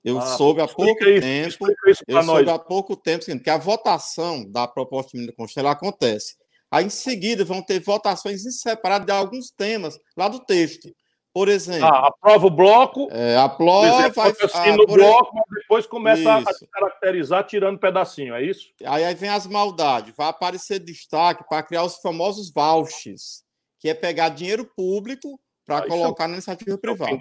Eu 0.05 0.19
ah, 0.19 0.21
soube 0.37 0.61
há 0.61 0.67
pouco 0.67 1.03
isso, 1.03 1.21
tempo, 1.21 1.67
eu 2.07 2.15
nós. 2.17 2.25
soube 2.27 2.49
há 2.51 2.59
pouco 2.59 2.95
tempo 2.95 3.25
que 3.41 3.49
a 3.49 3.57
votação 3.57 4.47
da 4.47 4.67
proposta 4.67 5.09
de 5.11 5.17
emenda 5.17 5.33
constitucional 5.33 5.71
acontece. 5.71 6.35
Aí, 6.69 6.85
em 6.85 6.89
seguida, 6.89 7.43
vão 7.43 7.59
ter 7.59 7.79
votações 7.79 8.43
separadas 8.61 9.07
de 9.07 9.11
alguns 9.11 9.49
temas 9.49 9.99
lá 10.15 10.27
do 10.27 10.39
texto. 10.39 10.93
Por 11.33 11.49
exemplo. 11.49 11.87
Ah, 11.87 12.07
aprova 12.07 12.45
o 12.45 12.51
bloco. 12.51 13.07
É, 13.11 13.35
aprova. 13.37 14.07
Exemplo, 14.07 14.21
assim 14.21 14.71
no 14.77 14.85
bloco, 14.85 15.31
mas 15.33 15.61
depois 15.61 15.87
começa 15.87 16.39
isso. 16.39 16.49
a 16.49 16.53
se 16.53 16.67
caracterizar 16.67 17.43
tirando 17.43 17.79
pedacinho, 17.79 18.35
é 18.35 18.43
isso? 18.43 18.69
Aí, 18.85 19.03
aí 19.03 19.15
vem 19.15 19.29
as 19.29 19.47
maldades. 19.47 20.13
Vai 20.15 20.27
aparecer 20.27 20.79
destaque 20.79 21.43
para 21.49 21.63
criar 21.63 21.83
os 21.83 21.97
famosos 21.97 22.53
vouchers, 22.53 23.43
que 23.79 23.89
é 23.89 23.93
pegar 23.95 24.29
dinheiro 24.29 24.69
público 24.77 25.39
para 25.65 25.80
ah, 25.80 25.88
colocar 25.88 26.25
é... 26.25 26.28
na 26.28 26.34
iniciativa 26.34 26.78
privada. 26.78 27.17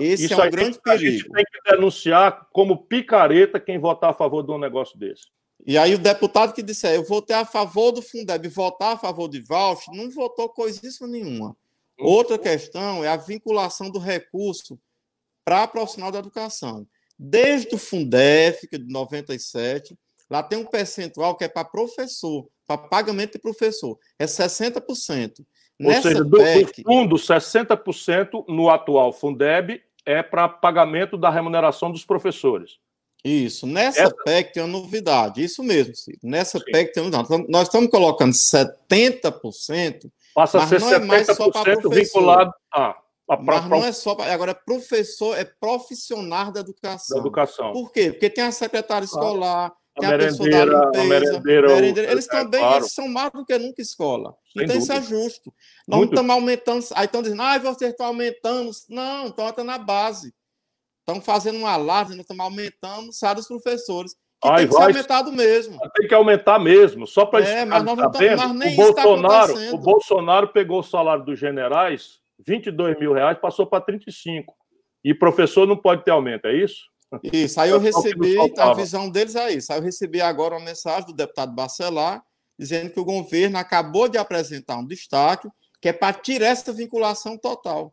Esse 0.00 0.26
isso 0.26 0.40
é 0.40 0.46
um 0.46 0.50
grande 0.50 0.78
perigo. 0.80 1.06
A 1.06 1.10
gente 1.10 1.30
tem 1.30 1.44
que 1.44 1.70
denunciar 1.70 2.46
como 2.52 2.84
picareta 2.84 3.58
quem 3.58 3.78
votar 3.78 4.10
a 4.10 4.14
favor 4.14 4.42
de 4.42 4.50
um 4.50 4.58
negócio 4.58 4.98
desse. 4.98 5.24
E 5.66 5.76
aí 5.76 5.94
o 5.94 5.98
deputado 5.98 6.54
que 6.54 6.62
disser 6.62 6.94
eu 6.94 7.04
votei 7.04 7.36
a 7.36 7.44
favor 7.44 7.92
do 7.92 8.02
Fundeb, 8.02 8.48
votar 8.48 8.94
a 8.94 8.98
favor 8.98 9.28
de 9.28 9.40
voucher, 9.40 9.94
não 9.94 10.10
votou 10.10 10.48
coisíssima 10.48 11.08
nenhuma. 11.08 11.50
Hum. 11.98 12.04
Outra 12.04 12.38
questão 12.38 13.04
é 13.04 13.08
a 13.08 13.16
vinculação 13.16 13.90
do 13.90 13.98
recurso 13.98 14.78
para 15.44 15.66
profissional 15.66 16.10
da 16.10 16.18
educação. 16.18 16.86
Desde 17.18 17.74
o 17.74 17.78
Fundef, 17.78 18.66
que 18.66 18.76
é 18.76 18.78
de 18.78 18.90
97, 18.90 19.98
lá 20.30 20.42
tem 20.42 20.58
um 20.58 20.64
percentual 20.64 21.36
que 21.36 21.44
é 21.44 21.48
para 21.48 21.64
professor, 21.64 22.48
para 22.66 22.78
pagamento 22.78 23.32
de 23.32 23.38
professor, 23.40 23.98
é 24.18 24.24
60%. 24.24 25.44
Ou 25.80 25.86
Nessa 25.86 26.10
seja, 26.10 26.22
do, 26.22 26.36
PEC... 26.36 26.82
do 26.82 26.92
fundo, 26.92 27.16
60% 27.16 28.44
no 28.46 28.68
atual 28.68 29.12
Fundeb 29.12 29.82
é 30.04 30.22
para 30.22 30.48
pagamento 30.48 31.16
da 31.16 31.30
remuneração 31.30 31.90
dos 31.90 32.04
professores. 32.04 32.78
Isso. 33.24 33.66
Nessa 33.66 34.02
Essa... 34.02 34.14
PEC 34.24 34.52
tem 34.52 34.62
uma 34.62 34.78
novidade. 34.78 35.42
Isso 35.42 35.62
mesmo, 35.62 35.94
Ciro. 35.94 36.18
Nessa 36.22 36.58
Sim. 36.58 36.64
PEC 36.66 36.92
tem 36.92 37.02
uma 37.02 37.10
novidade. 37.10 37.46
Nós 37.48 37.62
estamos 37.68 37.90
colocando 37.90 38.32
70%. 38.32 40.10
Passa 40.34 40.58
a 40.58 40.66
ser 40.66 40.80
não 40.80 40.88
70% 40.88 40.92
é 40.92 40.98
mais 41.06 41.26
só 41.26 41.50
vinculado 41.88 42.52
a. 42.72 42.96
Pra, 43.26 43.36
mas 43.36 43.68
não 43.68 43.84
é 43.84 43.92
só. 43.92 44.16
Agora, 44.20 44.54
professor 44.54 45.38
é 45.38 45.44
profissional 45.44 46.50
da 46.50 46.60
educação. 46.60 47.16
Da 47.16 47.20
educação. 47.20 47.72
Por 47.72 47.92
quê? 47.92 48.10
Porque 48.10 48.28
tem 48.28 48.42
a 48.42 48.50
secretária 48.50 49.04
escolar, 49.04 49.72
tem 50.00 50.10
a, 50.10 50.14
a 50.14 50.18
pessoa 50.18 50.50
da 50.50 50.64
limpeza, 50.64 51.04
merendeira, 51.04 51.68
merendeira. 51.68 52.12
Eles 52.12 52.26
é, 52.26 52.30
também 52.30 52.60
claro. 52.60 52.76
eles 52.76 52.92
são 52.92 53.08
mais 53.08 53.30
do 53.32 53.44
que 53.44 53.58
nunca 53.58 53.80
escola. 53.80 54.34
Sem 54.52 54.64
então 54.64 54.76
dúvida. 54.78 54.78
isso 54.78 54.92
é 54.92 55.02
justo. 55.02 55.54
Nós 55.86 55.98
Muito. 55.98 56.12
estamos 56.12 56.30
aumentando. 56.30 56.84
Aí 56.94 57.04
estão 57.04 57.22
dizendo, 57.22 57.42
ah, 57.42 57.58
vocês 57.58 57.90
estão 57.90 58.06
aumentando. 58.06 58.70
Não, 58.88 59.28
estão 59.28 59.46
até 59.46 59.62
na 59.62 59.78
base. 59.78 60.34
Estão 61.00 61.20
fazendo 61.20 61.58
um 61.58 61.66
alarde, 61.66 62.12
nós 62.12 62.20
estamos 62.20 62.44
aumentando 62.44 63.08
o 63.08 63.12
salário 63.12 63.40
dos 63.40 63.48
professores. 63.48 64.12
Que 64.42 64.48
Ai, 64.48 64.58
tem 64.58 64.68
que 64.68 64.72
vai, 64.72 64.82
ser 64.84 64.98
aumentado 64.98 65.32
mesmo. 65.32 65.78
Tem 65.94 66.08
que 66.08 66.14
aumentar 66.14 66.58
mesmo. 66.58 67.06
Só 67.06 67.26
para 67.26 67.46
é, 67.46 67.64
mas 67.64 67.82
nós 67.84 67.96
não 67.96 68.10
mas 68.10 68.56
nem 68.56 68.74
o 68.74 68.76
Bolsonaro, 68.76 69.74
o 69.74 69.78
Bolsonaro 69.78 70.48
pegou 70.48 70.80
o 70.80 70.84
salário 70.84 71.24
dos 71.24 71.38
generais, 71.38 72.20
22 72.38 72.98
mil 72.98 73.12
reais, 73.12 73.38
passou 73.38 73.66
para 73.66 73.82
35. 73.82 74.54
E 75.04 75.12
professor 75.14 75.66
não 75.66 75.76
pode 75.76 76.04
ter 76.04 76.10
aumento, 76.10 76.46
é 76.46 76.54
isso? 76.54 76.89
Isso, 77.32 77.60
aí 77.60 77.70
eu 77.70 77.78
recebi, 77.78 78.36
a 78.56 78.72
visão 78.74 79.10
deles 79.10 79.34
é 79.34 79.52
isso. 79.52 79.72
Aí 79.72 79.78
eu 79.78 79.82
recebi 79.82 80.20
agora 80.20 80.56
uma 80.56 80.64
mensagem 80.64 81.06
do 81.06 81.12
deputado 81.12 81.52
Bacelar, 81.52 82.22
dizendo 82.58 82.90
que 82.90 83.00
o 83.00 83.04
governo 83.04 83.58
acabou 83.58 84.08
de 84.08 84.16
apresentar 84.16 84.76
um 84.76 84.86
destaque, 84.86 85.48
que 85.80 85.88
é 85.88 85.92
para 85.92 86.12
tirar 86.12 86.48
essa 86.48 86.72
vinculação 86.72 87.36
total. 87.36 87.92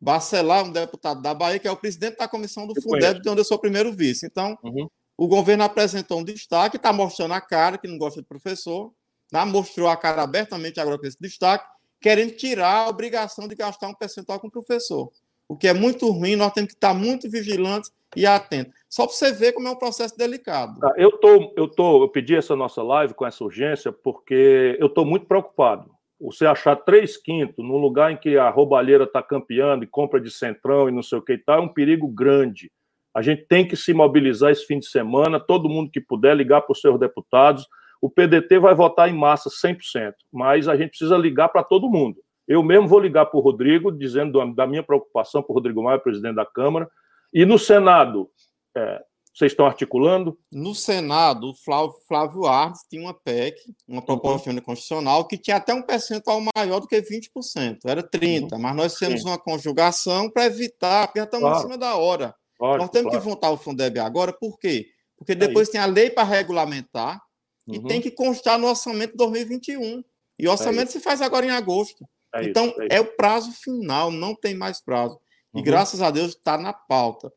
Bacelar, 0.00 0.64
um 0.64 0.70
deputado 0.70 1.22
da 1.22 1.32
Bahia, 1.32 1.58
que 1.58 1.66
é 1.66 1.72
o 1.72 1.76
presidente 1.76 2.18
da 2.18 2.28
comissão 2.28 2.66
do 2.66 2.80
Fundeb, 2.80 3.20
de 3.20 3.28
onde 3.28 3.40
eu 3.40 3.44
sou 3.44 3.58
primeiro 3.58 3.92
vice. 3.92 4.26
Então, 4.26 4.56
uhum. 4.62 4.88
o 5.16 5.26
governo 5.26 5.64
apresentou 5.64 6.20
um 6.20 6.24
destaque, 6.24 6.76
está 6.76 6.92
mostrando 6.92 7.34
a 7.34 7.40
cara, 7.40 7.78
que 7.78 7.88
não 7.88 7.98
gosta 7.98 8.20
de 8.20 8.26
professor, 8.26 8.92
né? 9.32 9.44
mostrou 9.44 9.88
a 9.88 9.96
cara 9.96 10.22
abertamente 10.22 10.78
agora 10.78 10.98
com 10.98 11.06
esse 11.06 11.18
destaque, 11.20 11.64
querendo 12.00 12.32
tirar 12.32 12.84
a 12.84 12.88
obrigação 12.88 13.48
de 13.48 13.54
gastar 13.54 13.88
um 13.88 13.94
percentual 13.94 14.38
com 14.38 14.48
o 14.48 14.50
professor. 14.50 15.10
O 15.48 15.56
que 15.56 15.68
é 15.68 15.74
muito 15.74 16.10
ruim, 16.10 16.36
nós 16.36 16.52
temos 16.52 16.68
que 16.68 16.76
estar 16.76 16.94
muito 16.94 17.30
vigilantes 17.30 17.90
e 18.16 18.26
atento. 18.26 18.70
Só 18.88 19.06
para 19.06 19.14
você 19.14 19.32
ver 19.32 19.52
como 19.52 19.68
é 19.68 19.70
um 19.70 19.78
processo 19.78 20.16
delicado. 20.16 20.78
Tá, 20.80 20.92
eu 20.96 21.12
tô, 21.12 21.52
eu 21.56 21.68
tô, 21.68 22.04
eu 22.04 22.08
pedi 22.08 22.36
essa 22.36 22.54
nossa 22.54 22.82
live 22.82 23.14
com 23.14 23.26
essa 23.26 23.42
urgência 23.42 23.92
porque 23.92 24.76
eu 24.78 24.86
estou 24.86 25.04
muito 25.04 25.26
preocupado. 25.26 25.90
Você 26.20 26.46
achar 26.46 26.76
três 26.76 27.16
quintos 27.16 27.64
num 27.64 27.78
lugar 27.78 28.12
em 28.12 28.16
que 28.16 28.36
a 28.38 28.48
roubalheira 28.48 29.04
está 29.04 29.22
campeando 29.22 29.82
e 29.82 29.88
compra 29.88 30.20
de 30.20 30.30
centrão 30.30 30.88
e 30.88 30.92
não 30.92 31.02
sei 31.02 31.18
o 31.18 31.22
que 31.22 31.32
e 31.32 31.38
tal, 31.38 31.58
é 31.58 31.62
um 31.62 31.72
perigo 31.72 32.06
grande. 32.06 32.70
A 33.14 33.20
gente 33.20 33.44
tem 33.46 33.66
que 33.66 33.76
se 33.76 33.92
mobilizar 33.92 34.50
esse 34.50 34.64
fim 34.64 34.78
de 34.78 34.86
semana, 34.86 35.40
todo 35.40 35.68
mundo 35.68 35.90
que 35.90 36.00
puder 36.00 36.36
ligar 36.36 36.62
para 36.62 36.72
os 36.72 36.80
seus 36.80 36.98
deputados. 36.98 37.66
O 38.00 38.08
PDT 38.08 38.58
vai 38.58 38.74
votar 38.74 39.08
em 39.08 39.16
massa 39.16 39.50
100%, 39.50 40.12
mas 40.32 40.68
a 40.68 40.76
gente 40.76 40.90
precisa 40.90 41.16
ligar 41.16 41.48
para 41.48 41.62
todo 41.62 41.90
mundo. 41.90 42.16
Eu 42.52 42.62
mesmo 42.62 42.86
vou 42.86 43.00
ligar 43.00 43.24
para 43.24 43.38
o 43.38 43.42
Rodrigo, 43.42 43.90
dizendo 43.90 44.54
da 44.54 44.66
minha 44.66 44.82
preocupação 44.82 45.42
para 45.42 45.52
o 45.52 45.54
Rodrigo 45.54 45.82
Maia, 45.82 45.98
presidente 45.98 46.34
da 46.34 46.44
Câmara, 46.44 46.86
e 47.32 47.46
no 47.46 47.58
Senado, 47.58 48.28
é, 48.76 49.02
vocês 49.32 49.52
estão 49.52 49.64
articulando? 49.64 50.38
No 50.52 50.74
Senado, 50.74 51.48
o 51.48 51.54
Flávio, 51.54 51.94
Flávio 52.06 52.44
Ardes 52.44 52.82
tinha 52.90 53.00
uma 53.00 53.14
PEC, 53.14 53.58
uma 53.88 54.02
proposta 54.02 54.50
uhum. 54.50 54.60
constitucional, 54.60 55.26
que 55.26 55.38
tinha 55.38 55.56
até 55.56 55.72
um 55.72 55.80
percentual 55.80 56.42
maior 56.54 56.80
do 56.80 56.86
que 56.86 57.00
20%, 57.00 57.78
era 57.86 58.02
30%, 58.02 58.52
uhum. 58.52 58.58
mas 58.58 58.76
nós 58.76 58.98
fizemos 58.98 59.22
Sim. 59.22 59.28
uma 59.28 59.38
conjugação 59.38 60.28
para 60.28 60.44
evitar, 60.44 61.06
porque 61.06 61.20
já 61.20 61.24
estamos 61.24 61.48
claro. 61.48 61.58
em 61.58 61.62
cima 61.62 61.78
da 61.78 61.96
hora. 61.96 62.34
Nós 62.60 62.90
temos 62.90 63.10
claro. 63.10 63.24
que 63.24 63.30
votar 63.30 63.50
o 63.50 63.56
Fundeb 63.56 63.98
agora, 63.98 64.30
por 64.30 64.58
quê? 64.58 64.88
Porque 65.16 65.34
depois 65.34 65.70
é 65.70 65.72
tem 65.72 65.80
a 65.80 65.86
lei 65.86 66.10
para 66.10 66.24
regulamentar 66.24 67.18
uhum. 67.66 67.76
e 67.76 67.82
tem 67.84 67.98
que 67.98 68.10
constar 68.10 68.58
no 68.58 68.66
orçamento 68.66 69.12
de 69.12 69.16
2021. 69.16 70.04
E 70.38 70.46
o 70.46 70.50
orçamento 70.50 70.88
é 70.88 70.92
se 70.92 71.00
faz 71.00 71.22
agora 71.22 71.46
em 71.46 71.50
agosto. 71.50 72.04
É 72.34 72.44
então, 72.44 72.66
isso, 72.68 72.82
é, 72.82 72.88
é, 72.96 73.00
o 73.00 73.04
prazo 73.04 73.52
final, 73.52 74.10
não 74.10 74.34
tem 74.34 74.54
mais 74.54 74.80
prazo. 74.80 75.18
E 75.54 75.58
uhum. 75.58 75.64
graças 75.64 76.00
a 76.00 76.10
Deus 76.10 76.30
está 76.30 76.56
na 76.56 76.72
pauta. 76.72 77.32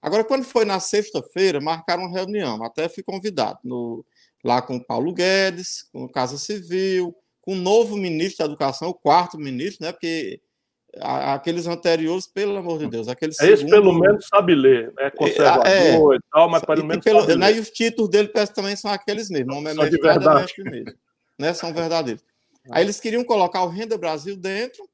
Agora, 0.00 0.24
quando 0.24 0.44
foi 0.44 0.64
na 0.64 0.80
sexta-feira, 0.80 1.60
marcaram 1.60 2.04
uma 2.04 2.16
reunião, 2.16 2.62
até 2.62 2.88
fui 2.88 3.02
convidado, 3.02 3.58
no, 3.64 4.04
lá 4.44 4.62
com 4.62 4.76
o 4.76 4.84
Paulo 4.84 5.12
Guedes, 5.12 5.88
com 5.92 6.04
a 6.04 6.12
Casa 6.12 6.38
Civil, 6.38 7.14
com 7.42 7.52
o 7.52 7.56
novo 7.56 7.96
ministro 7.96 8.38
da 8.38 8.44
Educação, 8.44 8.88
o 8.88 8.94
quarto 8.94 9.38
ministro, 9.38 9.84
né? 9.84 9.92
Porque 9.92 10.40
aqueles 11.00 11.66
anteriores, 11.66 12.26
pelo 12.26 12.56
amor 12.56 12.78
de 12.78 12.88
Deus, 12.88 13.08
aqueles 13.08 13.38
Esse 13.40 13.58
segundo... 13.58 13.70
pelo 13.70 13.92
menos 13.98 14.26
sabe 14.26 14.54
ler, 14.54 14.92
é 14.98 15.10
conservador 15.10 16.14
é, 16.14 16.16
e 16.16 16.20
tal, 16.32 16.48
mas 16.48 16.64
pelo 16.64 16.84
menos 16.84 17.04
pelo, 17.04 17.36
né, 17.36 17.52
E 17.52 17.60
os 17.60 17.70
títulos 17.70 18.10
dele 18.10 18.28
também 18.28 18.76
são 18.76 18.90
aqueles 18.90 19.28
mesmos, 19.28 19.52
o 19.52 19.60
nome 19.60 19.70
é 19.70 19.74
mestre, 19.74 20.64
mesmo, 20.64 20.92
né? 21.38 21.52
São 21.52 21.72
verdadeiros. 21.72 22.24
Aí 22.70 22.84
eles 22.84 23.00
queriam 23.00 23.24
colocar 23.24 23.62
o 23.62 23.68
Renda 23.68 23.96
Brasil 23.96 24.36
dentro, 24.36 24.88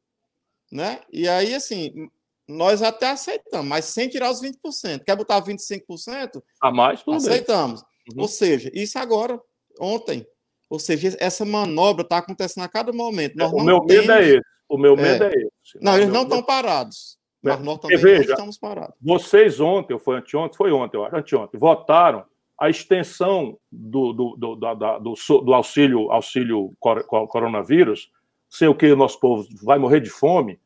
né? 0.71 1.01
E 1.13 1.29
aí, 1.29 1.55
assim, 1.55 2.09
nós 2.49 2.83
até 2.83 3.11
aceitamos, 3.11 3.67
mas 3.67 3.87
sem 3.87 4.09
tirar 4.09 4.31
os 4.31 4.41
20%. 4.41 5.05
Quer 5.05 5.17
botar 5.17 5.41
25%? 5.43 6.43
A 6.61 6.71
mais, 6.71 7.03
tudo 7.03 7.17
Aceitamos. 7.17 7.83
Uhum. 8.13 8.23
Ou 8.23 8.29
seja, 8.29 8.71
isso 8.75 8.99
agora, 8.99 9.41
ontem. 9.81 10.27
Ou 10.69 10.79
seja, 10.79 11.17
essa 11.21 11.45
manobra 11.45 12.03
está 12.03 12.19
acontecendo 12.19 12.65
a 12.65 12.69
cada 12.69 12.93
momento. 12.93 13.37
Nós 13.37 13.53
o 13.53 13.61
meu 13.61 13.81
temos... 13.81 14.07
medo 14.07 14.13
é 14.13 14.29
esse. 14.29 14.47
O 14.69 14.79
meu 14.79 14.97
medo 14.97 15.25
é, 15.25 15.29
é 15.29 15.31
esse. 15.31 15.79
Não, 15.81 15.97
eles 15.97 16.09
não 16.09 16.23
estão 16.23 16.43
parados. 16.43 17.19
Mas 17.43 17.61
nós 17.61 17.79
também 17.79 17.99
veja, 17.99 18.31
estamos 18.31 18.57
parados. 18.57 18.95
Vocês 19.01 19.61
ontem, 19.61 19.93
ou 19.93 20.01
foi 20.01 20.17
anteontem, 20.17 20.57
foi 20.57 20.73
ontem, 20.73 20.97
eu 20.97 21.05
acho, 21.05 21.17
anteontem, 21.17 21.61
votaram 21.61 22.25
a 22.59 22.71
extensão 22.71 23.59
do, 23.71 24.13
do, 24.13 24.37
do, 24.37 24.57
do, 24.57 25.41
do 25.43 25.55
auxílio, 25.55 26.11
auxílio 26.11 26.73
coronavírus, 27.29 28.11
sei 28.49 28.69
o 28.69 28.75
que 28.75 28.91
o 28.93 28.97
nosso 28.97 29.19
povo 29.19 29.47
vai 29.63 29.79
morrer 29.79 30.01
de 30.01 30.11
fome, 30.11 30.59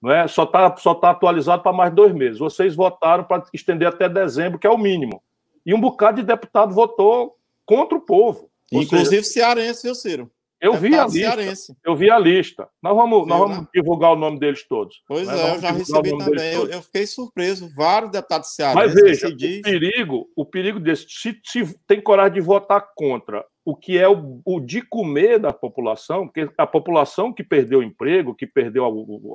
não 0.00 0.10
é? 0.10 0.26
só 0.26 0.44
está 0.44 0.76
só 0.76 0.94
tá 0.94 1.10
atualizado 1.10 1.62
para 1.62 1.72
mais 1.72 1.92
dois 1.92 2.12
meses. 2.12 2.38
Vocês 2.38 2.74
votaram 2.74 3.24
para 3.24 3.44
estender 3.52 3.88
até 3.88 4.08
dezembro, 4.08 4.58
que 4.58 4.66
é 4.66 4.70
o 4.70 4.78
mínimo. 4.78 5.22
E 5.64 5.72
um 5.72 5.80
bocado 5.80 6.20
de 6.20 6.26
deputado 6.26 6.74
votou 6.74 7.36
contra 7.64 7.96
o 7.96 8.00
povo. 8.00 8.50
Inclusive 8.70 9.22
seja, 9.22 9.44
cearense, 9.44 9.82
viu, 9.84 9.94
Ciro? 9.94 10.30
Eu 10.62 10.74
vi 10.74 10.94
a 10.94 11.04
lista. 11.04 11.76
Eu 11.84 11.96
vi 11.96 12.08
a 12.08 12.16
lista. 12.16 12.68
Nós 12.80 12.94
vamos, 12.94 13.26
nós 13.26 13.40
vamos 13.40 13.66
divulgar 13.74 14.12
o 14.12 14.16
nome 14.16 14.38
deles 14.38 14.64
todos. 14.68 15.02
Pois 15.08 15.26
né? 15.26 15.34
é, 15.34 15.56
eu 15.56 15.60
já 15.60 15.72
recebi 15.72 16.16
também. 16.16 16.54
Eu, 16.54 16.80
fiquei 16.80 17.04
surpreso. 17.04 17.68
Vários 17.74 18.12
deputados 18.12 18.54
cearenses. 18.54 18.94
Mas 18.94 18.94
veja, 18.94 19.26
o 19.26 19.62
perigo, 19.62 20.30
o 20.36 20.46
perigo 20.46 20.78
desse, 20.78 21.06
se, 21.08 21.80
tem 21.84 22.00
coragem 22.00 22.34
de 22.34 22.40
votar 22.40 22.86
contra 22.94 23.44
o 23.64 23.74
que 23.74 23.98
é 23.98 24.08
o, 24.08 24.40
o, 24.44 24.60
de 24.60 24.82
comer 24.82 25.40
da 25.40 25.52
população, 25.52 26.28
porque 26.28 26.48
a 26.56 26.66
população 26.66 27.32
que 27.32 27.42
perdeu 27.42 27.80
o 27.80 27.82
emprego, 27.82 28.34
que 28.34 28.46
perdeu 28.46 28.84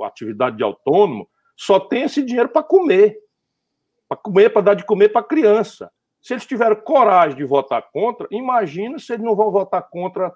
a, 0.01 0.07
atividade 0.07 0.55
de 0.55 0.63
autônomo, 0.63 1.27
só 1.57 1.77
tem 1.77 2.03
esse 2.03 2.23
dinheiro 2.23 2.47
para 2.47 2.63
comer. 2.63 3.17
Para 4.07 4.17
comer, 4.17 4.49
para 4.49 4.61
dar 4.61 4.73
de 4.75 4.85
comer 4.85 5.09
para 5.09 5.19
a 5.19 5.27
criança. 5.27 5.91
Se 6.21 6.33
eles 6.33 6.45
tiveram 6.45 6.77
coragem 6.77 7.37
de 7.37 7.43
votar 7.43 7.85
contra, 7.91 8.27
imagina 8.31 8.97
se 8.97 9.11
eles 9.11 9.25
não 9.25 9.35
vão 9.35 9.51
votar 9.51 9.85
contra 9.89 10.31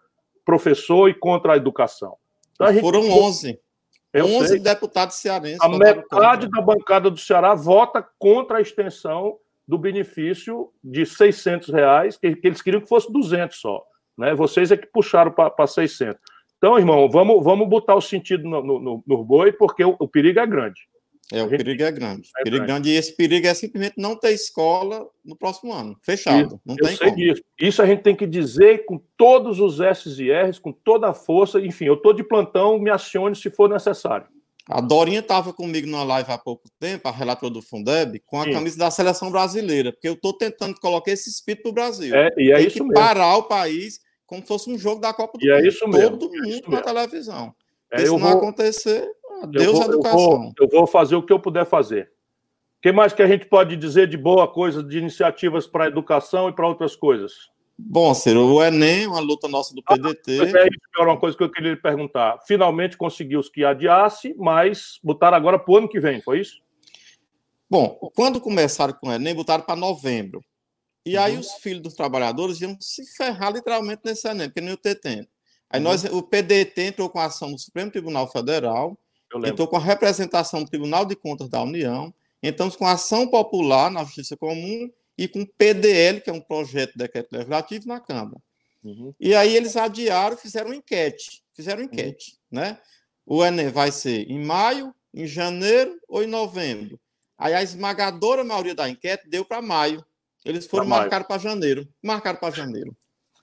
professor 0.46 1.10
e 1.10 1.14
contra 1.14 1.54
a 1.54 1.58
educação. 1.58 2.16
Então, 2.54 2.68
a 2.68 2.74
Foram 2.74 3.10
11. 3.10 3.60
Eu 4.14 4.26
11 4.26 4.48
sei. 4.48 4.60
deputados 4.60 5.16
cearenses. 5.18 5.62
A 5.62 5.70
metade 5.70 6.50
da 6.50 6.62
bancada 6.62 7.10
do 7.10 7.18
Ceará 7.18 7.56
vota 7.56 8.06
contra 8.20 8.58
a 8.58 8.62
extensão 8.62 9.38
do 9.68 9.78
benefício 9.78 10.70
de 10.84 11.06
600 11.06 11.70
reais, 11.70 12.18
que, 12.18 12.36
que 12.36 12.48
eles 12.48 12.62
queriam 12.62 12.82
que 12.82 12.90
fosse 12.90 13.12
200 13.12 13.58
só. 13.58 13.82
Né? 14.18 14.36
Vocês 14.36 14.72
é 14.72 14.78
que 14.78 14.88
puxaram 14.88 15.32
para 15.32 15.66
600. 15.66 16.20
Então, 16.58 16.78
irmão, 16.78 17.10
vamos, 17.10 17.44
vamos 17.44 17.68
botar 17.68 17.96
o 17.96 18.02
sentido 18.02 18.48
no, 18.48 18.62
no, 18.62 19.04
no 19.08 19.24
boi, 19.24 19.52
porque 19.54 19.84
o, 19.84 19.96
o 19.98 20.08
perigo 20.08 20.40
é 20.40 20.46
grande. 20.46 20.82
É, 21.32 21.42
o 21.42 21.48
perigo 21.48 21.84
é 21.84 21.92
grande. 21.92 22.30
É 22.38 22.44
perigo 22.44 22.66
grande. 22.66 22.90
E 22.90 22.96
esse 22.96 23.16
perigo 23.16 23.48
é 23.48 23.54
simplesmente 23.54 23.96
não 23.98 24.16
ter 24.16 24.32
escola 24.32 25.08
no 25.24 25.36
próximo 25.36 25.72
ano. 25.72 25.98
Fechado. 26.02 26.56
Isso, 26.56 26.62
não 26.66 26.76
tem 26.76 26.98
como. 26.98 27.16
Disso. 27.16 27.44
Isso 27.60 27.82
a 27.82 27.86
gente 27.86 28.02
tem 28.02 28.16
que 28.16 28.28
dizer 28.28 28.86
com 28.86 29.02
todos 29.16 29.60
os 29.60 29.80
S 29.80 30.10
e 30.22 30.32
R's, 30.32 30.60
com 30.60 30.72
toda 30.72 31.10
a 31.10 31.14
força. 31.14 31.60
Enfim, 31.60 31.86
eu 31.86 31.94
estou 31.94 32.14
de 32.14 32.24
plantão, 32.24 32.78
me 32.78 32.90
acione 32.90 33.36
se 33.36 33.50
for 33.50 33.70
necessário. 33.70 34.28
A 34.70 34.80
Dorinha 34.80 35.20
estava 35.20 35.52
comigo 35.54 35.88
numa 35.88 36.04
live 36.04 36.32
há 36.32 36.38
pouco 36.38 36.70
tempo, 36.80 37.08
a 37.08 37.12
relatora 37.12 37.52
do 37.52 37.62
Fundeb, 37.62 38.20
com 38.26 38.40
a 38.40 38.44
Sim. 38.44 38.54
camisa 38.54 38.78
da 38.78 38.92
seleção 38.92 39.32
brasileira, 39.32 39.92
porque 39.92 40.08
eu 40.08 40.14
estou 40.14 40.34
tentando 40.34 40.80
colocar 40.80 41.12
esse 41.12 41.30
espírito 41.30 41.64
para 41.64 41.70
o 41.72 41.74
Brasil. 41.74 42.16
É, 42.16 42.30
e 42.38 42.52
é 42.52 42.58
tem 42.58 42.68
isso 42.68 42.78
que 42.78 42.84
mesmo. 42.84 42.94
parar 42.94 43.38
o 43.38 43.44
país 43.44 44.00
como 44.26 44.42
se 44.42 44.48
fosse 44.48 44.70
um 44.70 44.78
jogo 44.78 45.02
da 45.02 45.14
Copa 45.14 45.38
do 45.38 45.46
e 45.46 45.50
é 45.50 45.56
Mundo. 45.56 45.66
É 45.66 45.68
isso 45.68 45.88
mesmo. 45.88 46.18
Todo 46.18 46.36
é 46.36 46.40
mundo 46.40 46.70
na 46.70 46.82
televisão. 46.82 47.54
É, 47.92 47.98
se 48.00 48.06
não 48.06 48.18
vou... 48.18 48.30
acontecer, 48.30 49.06
Deus 49.48 49.66
eu 49.66 49.74
vou, 49.74 49.84
educação. 49.84 50.20
Eu 50.20 50.28
vou, 50.28 50.54
eu 50.60 50.70
vou 50.70 50.88
fazer 50.88 51.16
o 51.16 51.24
que 51.24 51.34
eu 51.34 51.40
puder 51.40 51.66
fazer. 51.66 52.12
O 52.78 52.82
que 52.82 52.92
mais 52.92 53.14
que 53.14 53.22
a 53.22 53.28
gente 53.28 53.46
pode 53.46 53.76
dizer 53.76 54.08
de 54.08 54.18
boa 54.18 54.48
coisa, 54.48 54.84
de 54.84 54.98
iniciativas 54.98 55.68
para 55.68 55.86
a 55.86 55.88
educação 55.88 56.50
e 56.50 56.54
para 56.54 56.68
outras 56.68 56.96
coisas? 56.96 57.52
Bom, 57.78 58.14
Ciro, 58.14 58.46
o 58.46 58.64
Enem, 58.64 59.08
uma 59.08 59.20
luta 59.20 59.48
nossa 59.48 59.74
do 59.74 59.82
PDT. 59.82 60.40
Ah, 60.40 60.60
é 60.60 60.68
isso 60.68 60.80
era 60.98 61.10
uma 61.10 61.20
coisa 61.20 61.36
que 61.36 61.44
eu 61.44 61.52
queria 61.52 61.72
lhe 61.72 61.78
perguntar. 61.78 62.40
Finalmente 62.46 62.98
conseguiu 62.98 63.40
os 63.40 63.50
que 63.50 63.66
adiasse, 63.66 64.36
mas 64.38 65.00
botaram 65.04 65.36
agora 65.36 65.58
para 65.58 65.72
o 65.74 65.78
ano 65.78 65.90
que 65.90 66.00
vem, 66.00 66.22
foi 66.22 66.40
isso? 66.42 66.62
Bom, 67.70 68.12
quando 68.16 68.42
começaram 68.42 68.94
com 68.94 69.08
o 69.08 69.12
Enem, 69.12 69.34
botaram 69.34 69.64
para 69.64 69.76
novembro. 69.76 70.44
E 71.06 71.18
uhum. 71.18 71.24
aí 71.24 71.38
os 71.38 71.54
filhos 71.54 71.82
dos 71.82 71.94
trabalhadores 71.96 72.62
iam 72.62 72.78
se 72.80 73.06
ferrar 73.16 73.52
literalmente 73.54 74.02
nesse 74.06 74.28
Enem, 74.28 74.48
porque 74.48 74.62
não 74.62 74.72
ia 74.72 74.78
ter 74.78 74.96
tempo. 74.96 75.30
Aí 75.70 75.80
uhum. 75.80 75.86
nós, 75.86 76.04
o 76.04 76.22
PDT 76.22 76.82
entrou 76.82 77.10
com 77.10 77.20
a 77.20 77.26
ação 77.26 77.50
no 77.50 77.58
Supremo 77.58 77.92
Tribunal 77.92 78.30
Federal, 78.30 78.98
entrou 79.46 79.68
com 79.68 79.78
a 79.78 79.80
representação 79.80 80.64
do 80.64 80.70
Tribunal 80.70 81.06
de 81.06 81.16
Contas 81.16 81.50
da 81.50 81.62
União, 81.62 82.14
entramos 82.42 82.76
com 82.76 82.86
a 82.86 82.94
ação 82.94 83.28
popular 83.28 83.90
na 83.90 84.04
Justiça 84.04 84.36
Comum 84.36 84.90
e 85.18 85.28
com 85.28 85.42
o 85.42 85.48
PDL, 85.48 86.22
que 86.22 86.30
é 86.30 86.34
um 86.34 86.42
projeto 86.42 86.94
de 86.94 87.00
decreto 87.00 87.32
legislativo, 87.32 87.88
na 87.88 88.00
Câmara. 88.00 88.42
Uhum. 88.84 89.14
E 89.20 89.36
aí 89.36 89.56
eles 89.56 89.78
adiaram, 89.78 90.36
fizeram 90.36 90.74
enquete. 90.74 91.44
Fizeram 91.54 91.84
enquete, 91.84 92.38
uhum. 92.52 92.60
né? 92.60 92.80
O 93.26 93.46
Enem 93.46 93.70
vai 93.70 93.92
ser 93.92 94.30
em 94.30 94.44
maio, 94.44 94.94
em 95.14 95.28
janeiro 95.28 96.00
ou 96.08 96.24
em 96.24 96.28
novembro. 96.28 97.00
Aí 97.38 97.54
a 97.54 97.64
esmagadora 97.64 98.44
maioria 98.44 98.76
da 98.76 98.90
enquete 98.90 99.30
deu 99.30 99.46
para 99.46 99.62
maio. 99.62 100.04
Eles 100.44 100.66
foram 100.66 100.86
marcar 100.86 101.24
para 101.26 101.40
janeiro. 101.40 101.88
Marcaram 102.02 102.40
para 102.40 102.54
janeiro. 102.54 102.96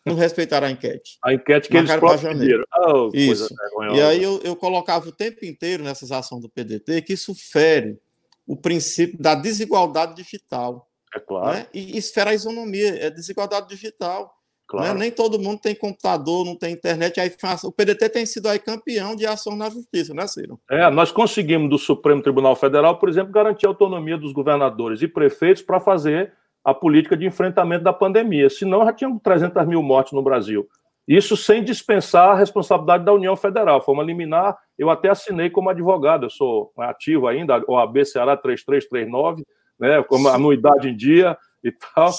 Não 0.08 0.16
respeitaram 0.16 0.66
a 0.66 0.70
enquete. 0.70 1.18
A 1.22 1.32
enquete 1.32 1.68
que 1.68 1.74
marcaram 1.74 2.08
eles 2.08 2.20
janeiro. 2.20 2.64
Oh, 2.86 3.10
isso. 3.14 3.48
E 3.94 4.00
aí 4.00 4.22
eu, 4.22 4.40
eu 4.42 4.56
colocava 4.56 5.08
o 5.08 5.12
tempo 5.12 5.44
inteiro 5.44 5.82
nessas 5.82 6.10
ações 6.12 6.42
do 6.42 6.48
PDT 6.48 7.02
que 7.02 7.12
isso 7.12 7.34
fere 7.34 7.98
o 8.46 8.56
princípio 8.56 9.18
da 9.18 9.34
desigualdade 9.34 10.14
digital. 10.14 10.88
É 11.14 11.20
claro. 11.20 11.58
Né? 11.58 11.66
E 11.72 11.96
esfera 11.96 12.30
a 12.30 12.34
isonomia, 12.34 12.96
é 13.04 13.10
desigualdade 13.10 13.68
digital. 13.68 14.22
Né? 14.22 14.28
Claro. 14.66 14.94
Né? 14.94 15.00
Nem 15.00 15.10
todo 15.10 15.38
mundo 15.38 15.60
tem 15.60 15.74
computador, 15.74 16.44
não 16.44 16.56
tem 16.56 16.74
internet. 16.74 17.18
Aí, 17.20 17.32
o 17.64 17.72
PDT 17.72 18.08
tem 18.08 18.26
sido 18.26 18.48
aí 18.48 18.58
campeão 18.58 19.16
de 19.16 19.26
ação 19.26 19.56
na 19.56 19.70
justiça, 19.70 20.12
né, 20.12 20.26
Ciro? 20.26 20.60
É, 20.70 20.90
nós 20.90 21.10
conseguimos 21.10 21.70
do 21.70 21.78
Supremo 21.78 22.22
Tribunal 22.22 22.54
Federal, 22.54 22.98
por 22.98 23.08
exemplo, 23.08 23.32
garantir 23.32 23.66
a 23.66 23.70
autonomia 23.70 24.18
dos 24.18 24.32
governadores 24.32 25.00
e 25.00 25.08
prefeitos 25.08 25.62
para 25.62 25.80
fazer 25.80 26.34
a 26.64 26.74
política 26.74 27.16
de 27.16 27.26
enfrentamento 27.26 27.84
da 27.84 27.92
pandemia. 27.92 28.50
Senão, 28.50 28.84
já 28.84 28.92
tinham 28.92 29.18
300 29.18 29.66
mil 29.66 29.82
mortes 29.82 30.12
no 30.12 30.22
Brasil. 30.22 30.68
Isso 31.08 31.38
sem 31.38 31.64
dispensar 31.64 32.32
a 32.32 32.34
responsabilidade 32.34 33.04
da 33.04 33.14
União 33.14 33.34
Federal. 33.34 33.82
Foi 33.82 33.94
uma 33.94 34.04
liminar, 34.04 34.54
eu 34.78 34.90
até 34.90 35.08
assinei 35.08 35.48
como 35.48 35.70
advogado, 35.70 36.26
eu 36.26 36.30
sou 36.30 36.70
ativo 36.76 37.26
ainda, 37.26 37.64
OAB 37.66 38.04
Ceará 38.04 38.36
3339, 38.36 39.42
né, 39.80 40.02
como 40.02 40.28
anuidade 40.28 40.86
em 40.86 40.94
dia 40.94 41.34
e 41.64 41.72
tal. 41.72 42.10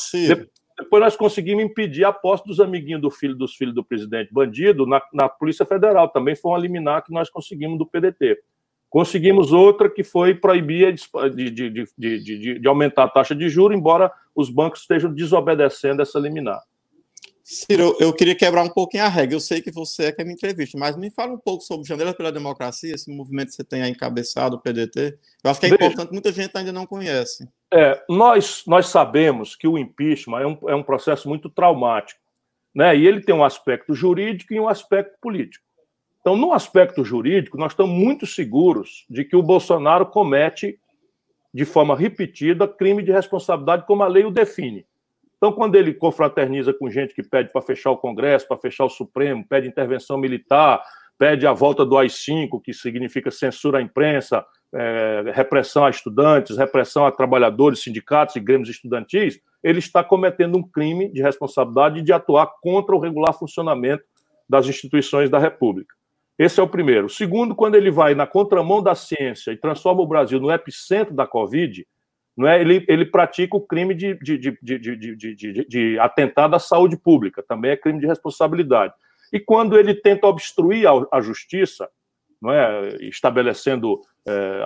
Depois 0.80 1.04
nós 1.04 1.16
conseguimos 1.16 1.64
impedir 1.64 2.06
a 2.06 2.12
posse 2.12 2.44
dos 2.46 2.60
amiguinhos 2.60 3.02
do 3.02 3.12
filho 3.12 3.36
dos 3.36 3.54
filhos 3.54 3.76
do 3.76 3.84
presidente 3.84 4.34
bandido 4.34 4.88
na, 4.88 5.02
na 5.14 5.30
Polícia 5.30 5.66
Federal. 5.66 6.08
Também 6.08 6.36
foi 6.36 6.52
uma 6.52 6.58
liminar 6.58 7.04
que 7.04 7.14
nós 7.14 7.30
conseguimos 7.30 7.78
do 7.78 7.86
PDT. 7.86 8.40
Conseguimos 8.90 9.52
outra 9.52 9.88
que 9.88 10.04
foi 10.04 10.34
proibir 10.34 10.96
de, 11.36 11.52
de, 11.52 11.70
de, 11.70 11.86
de, 11.96 12.60
de 12.60 12.68
aumentar 12.68 13.04
a 13.04 13.10
taxa 13.10 13.36
de 13.36 13.48
juros, 13.50 13.78
embora 13.78 14.12
os 14.42 14.50
bancos 14.50 14.82
estejam 14.82 15.14
desobedecendo 15.14 16.02
essa 16.02 16.20
liminar. 16.20 16.62
Ciro, 17.52 17.98
eu 18.00 18.14
queria 18.14 18.36
quebrar 18.36 18.62
um 18.62 18.70
pouquinho 18.70 19.04
a 19.04 19.08
regra. 19.08 19.36
Eu 19.36 19.40
sei 19.40 19.60
que 19.60 19.72
você 19.72 20.06
é 20.06 20.12
que 20.12 20.24
me 20.24 20.34
entrevista, 20.34 20.78
mas 20.78 20.96
me 20.96 21.10
fala 21.10 21.34
um 21.34 21.38
pouco 21.40 21.64
sobre 21.64 21.88
Janeiro 21.88 22.14
pela 22.14 22.32
Democracia, 22.32 22.94
esse 22.94 23.12
movimento 23.12 23.48
que 23.48 23.56
você 23.56 23.64
tem 23.64 23.82
aí 23.82 23.90
encabeçado, 23.90 24.56
o 24.56 24.60
PDT. 24.60 25.18
Eu 25.44 25.50
acho 25.50 25.60
que 25.60 25.66
é 25.66 25.70
Veja, 25.70 25.84
importante, 25.84 26.14
muita 26.14 26.32
gente 26.32 26.56
ainda 26.56 26.72
não 26.72 26.86
conhece. 26.86 27.50
É, 27.74 28.04
nós, 28.08 28.64
nós 28.68 28.88
sabemos 28.90 29.56
que 29.56 29.68
o 29.68 29.80
impeachment 29.80 30.42
é 30.42 30.46
um, 30.46 30.58
é 30.70 30.76
um 30.76 30.84
processo 30.84 31.28
muito 31.28 31.50
traumático, 31.50 32.22
né? 32.74 32.96
e 32.96 33.08
ele 33.08 33.22
tem 33.22 33.34
um 33.34 33.44
aspecto 33.44 33.96
jurídico 33.96 34.54
e 34.54 34.60
um 34.60 34.70
aspecto 34.70 35.18
político. 35.20 35.66
Então, 36.22 36.38
no 36.38 36.54
aspecto 36.54 37.04
jurídico, 37.04 37.58
nós 37.58 37.72
estamos 37.72 37.96
muito 37.98 38.28
seguros 38.28 39.06
de 39.10 39.26
que 39.26 39.36
o 39.36 39.42
Bolsonaro 39.42 40.06
comete, 40.06 40.80
de 41.54 41.66
forma 41.66 41.96
repetida, 41.96 42.68
crime 42.68 43.04
de 43.04 43.12
responsabilidade, 43.12 43.86
como 43.86 44.04
a 44.04 44.08
lei 44.08 44.26
o 44.26 44.32
define. 44.32 44.86
Então, 45.38 45.54
quando 45.54 45.76
ele 45.76 45.94
confraterniza 45.94 46.74
com 46.74 46.90
gente 46.90 47.14
que 47.14 47.24
pede 47.24 47.52
para 47.52 47.62
fechar 47.62 47.92
o 47.92 47.98
Congresso, 47.98 48.48
para 48.48 48.58
fechar 48.58 48.86
o 48.86 48.90
Supremo, 48.90 49.46
pede 49.48 49.68
intervenção 49.68 50.18
militar, 50.18 50.82
pede 51.18 51.48
a 51.48 51.54
volta 51.54 51.86
do 51.86 51.98
AI-5, 51.98 52.62
que 52.62 52.74
significa 52.74 53.32
censura 53.32 53.80
à 53.80 53.82
imprensa, 53.82 54.46
é, 54.74 55.32
repressão 55.34 55.86
a 55.86 55.90
estudantes, 55.90 56.58
repressão 56.58 57.06
a 57.06 57.12
trabalhadores, 57.12 57.82
sindicatos 57.82 58.36
e 58.36 58.40
grêmios 58.40 58.70
estudantis, 58.70 59.40
ele 59.64 59.80
está 59.80 60.04
cometendo 60.04 60.58
um 60.58 60.64
crime 60.64 61.12
de 61.12 61.22
responsabilidade 61.22 62.02
de 62.02 62.14
atuar 62.14 62.48
contra 62.62 62.96
o 62.96 63.00
regular 63.00 63.34
funcionamento 63.34 64.04
das 64.48 64.68
instituições 64.68 65.30
da 65.30 65.40
República. 65.40 65.99
Esse 66.40 66.62
é 66.62 66.64
o 66.64 66.70
primeiro. 66.70 67.08
O 67.08 67.10
segundo, 67.10 67.54
quando 67.54 67.76
ele 67.76 67.92
vai 67.92 68.16
na 68.16 68.26
contramão 68.26 68.82
da 68.82 68.96
ciência 68.96 69.52
e 69.52 69.58
transforma 69.58 70.02
o 70.02 70.08
Brasil 70.08 70.40
no 70.40 70.50
epicentro 70.50 71.14
da 71.14 71.28
Covid, 71.28 71.86
não 72.38 72.48
é? 72.48 72.62
ele, 72.62 72.86
ele 72.88 73.06
pratica 73.06 73.58
o 73.58 73.62
crime 73.62 73.94
de, 73.94 74.18
de, 74.18 74.38
de, 74.38 75.66
de, 75.68 76.00
atentado 76.00 76.56
à 76.56 76.60
saúde 76.60 76.96
pública, 76.96 77.44
também 77.46 77.72
é 77.72 77.76
crime 77.76 78.00
de 78.00 78.08
responsabilidade. 78.08 78.94
E 79.34 79.40
quando 79.42 79.78
ele 79.78 79.94
tenta 79.94 80.28
obstruir 80.28 80.88
a, 80.88 81.06
a 81.12 81.20
justiça, 81.20 81.90
não 82.42 82.54
é? 82.54 82.96
estabelecendo 83.02 84.00
é, 84.26 84.62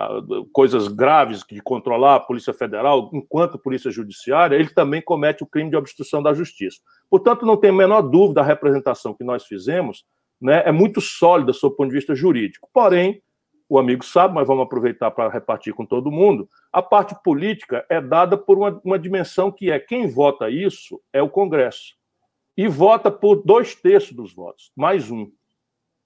coisas 0.52 0.86
graves 0.86 1.42
de 1.42 1.60
controlar 1.60 2.14
a 2.14 2.20
Polícia 2.20 2.52
Federal 2.52 3.10
enquanto 3.12 3.58
Polícia 3.58 3.90
Judiciária, 3.90 4.54
ele 4.54 4.68
também 4.68 5.02
comete 5.02 5.42
o 5.42 5.46
crime 5.46 5.70
de 5.70 5.76
obstrução 5.76 6.22
da 6.22 6.32
justiça. 6.32 6.78
Portanto, 7.10 7.44
não 7.44 7.56
tem 7.56 7.70
a 7.70 7.72
menor 7.72 8.02
dúvida 8.02 8.42
a 8.42 8.44
representação 8.44 9.12
que 9.12 9.24
nós 9.24 9.44
fizemos 9.44 10.04
né, 10.44 10.62
é 10.66 10.70
muito 10.70 11.00
sólida 11.00 11.54
sob 11.54 11.72
o 11.72 11.76
ponto 11.76 11.88
de 11.88 11.96
vista 11.96 12.14
jurídico. 12.14 12.68
Porém, 12.70 13.22
o 13.66 13.78
amigo 13.78 14.04
sabe, 14.04 14.34
mas 14.34 14.46
vamos 14.46 14.64
aproveitar 14.64 15.10
para 15.10 15.30
repartir 15.30 15.72
com 15.72 15.86
todo 15.86 16.10
mundo. 16.10 16.46
A 16.70 16.82
parte 16.82 17.16
política 17.24 17.84
é 17.88 17.98
dada 17.98 18.36
por 18.36 18.58
uma, 18.58 18.78
uma 18.84 18.98
dimensão 18.98 19.50
que 19.50 19.70
é 19.70 19.78
quem 19.78 20.06
vota 20.06 20.50
isso 20.50 21.00
é 21.14 21.22
o 21.22 21.30
Congresso. 21.30 21.94
E 22.58 22.68
vota 22.68 23.10
por 23.10 23.42
dois 23.42 23.74
terços 23.74 24.12
dos 24.12 24.34
votos, 24.34 24.70
mais 24.76 25.10
um. 25.10 25.32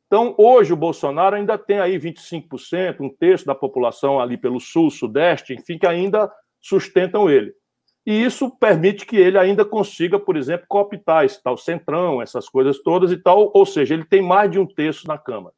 Então, 0.07 0.36
hoje, 0.39 0.72
o 0.72 0.76
Bolsonaro 0.76 1.34
ainda 1.34 1.59
tem 1.59 1.80
aí 1.80 1.99
25%, 1.99 3.01
um 3.01 3.11
terço 3.11 3.45
da 3.45 3.57
população 3.57 4.20
ali 4.20 4.39
pelo 4.39 4.61
sul, 4.61 4.89
sudeste, 4.89 5.53
enfim, 5.53 5.78
que 5.78 5.86
ainda 5.86 6.32
sustentam 6.61 7.28
ele. 7.28 7.53
E 8.09 8.24
isso 8.24 8.50
permite 8.59 9.04
que 9.04 9.18
ele 9.18 9.36
ainda 9.36 9.66
consiga, 9.66 10.18
por 10.18 10.34
exemplo, 10.34 10.64
cooptar 10.66 11.26
esse 11.26 11.42
tal 11.42 11.59
centrão, 11.59 12.22
essas 12.22 12.48
coisas 12.48 12.78
todas 12.78 13.12
e 13.12 13.18
tal. 13.18 13.50
Ou 13.52 13.66
seja, 13.66 13.92
ele 13.92 14.04
tem 14.06 14.22
mais 14.22 14.50
de 14.50 14.59
um 14.59 14.64
terço 14.64 15.06
na 15.06 15.18
Câmara. 15.18 15.54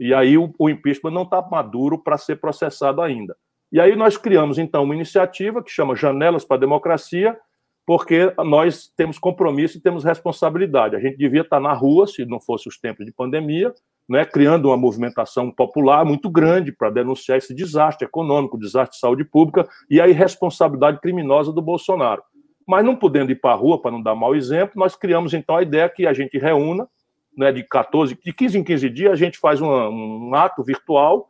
E 0.00 0.14
aí 0.14 0.38
o, 0.38 0.54
o 0.58 0.70
impeachment 0.70 1.10
não 1.10 1.24
está 1.24 1.42
maduro 1.42 1.98
para 1.98 2.16
ser 2.16 2.36
processado 2.36 3.02
ainda. 3.02 3.36
E 3.70 3.78
aí 3.78 3.94
nós 3.94 4.16
criamos, 4.16 4.56
então, 4.56 4.84
uma 4.84 4.94
iniciativa 4.94 5.62
que 5.62 5.70
chama 5.70 5.94
Janelas 5.94 6.46
para 6.46 6.56
a 6.56 6.60
Democracia, 6.60 7.38
porque 7.84 8.32
nós 8.38 8.90
temos 8.96 9.18
compromisso 9.18 9.76
e 9.76 9.80
temos 9.82 10.02
responsabilidade. 10.02 10.96
A 10.96 11.00
gente 11.00 11.18
devia 11.18 11.42
estar 11.42 11.60
na 11.60 11.74
rua, 11.74 12.06
se 12.06 12.24
não 12.24 12.40
fosse 12.40 12.66
os 12.70 12.78
tempos 12.78 13.04
de 13.04 13.12
pandemia, 13.12 13.74
né, 14.08 14.24
criando 14.24 14.66
uma 14.66 14.76
movimentação 14.76 15.50
popular 15.50 16.04
muito 16.04 16.30
grande 16.30 16.70
para 16.70 16.90
denunciar 16.90 17.38
esse 17.38 17.54
desastre 17.54 18.06
econômico, 18.06 18.58
desastre 18.58 18.94
de 18.94 19.00
saúde 19.00 19.24
pública 19.24 19.68
e 19.90 20.00
a 20.00 20.06
irresponsabilidade 20.06 21.00
criminosa 21.00 21.52
do 21.52 21.60
Bolsonaro. 21.60 22.22
Mas 22.66 22.84
não 22.84 22.96
podendo 22.96 23.32
ir 23.32 23.40
para 23.40 23.52
a 23.52 23.56
rua, 23.56 23.80
para 23.80 23.90
não 23.90 24.02
dar 24.02 24.14
mau 24.14 24.34
exemplo, 24.34 24.72
nós 24.76 24.96
criamos 24.96 25.34
então 25.34 25.56
a 25.56 25.62
ideia 25.62 25.88
que 25.88 26.06
a 26.06 26.12
gente 26.12 26.38
reúna, 26.38 26.88
né, 27.36 27.52
de 27.52 27.62
14, 27.64 28.18
de 28.24 28.32
15 28.32 28.58
em 28.58 28.64
15 28.64 28.90
dias, 28.90 29.12
a 29.12 29.16
gente 29.16 29.38
faz 29.38 29.60
um, 29.60 30.34
ato 30.34 30.64
virtual 30.64 31.28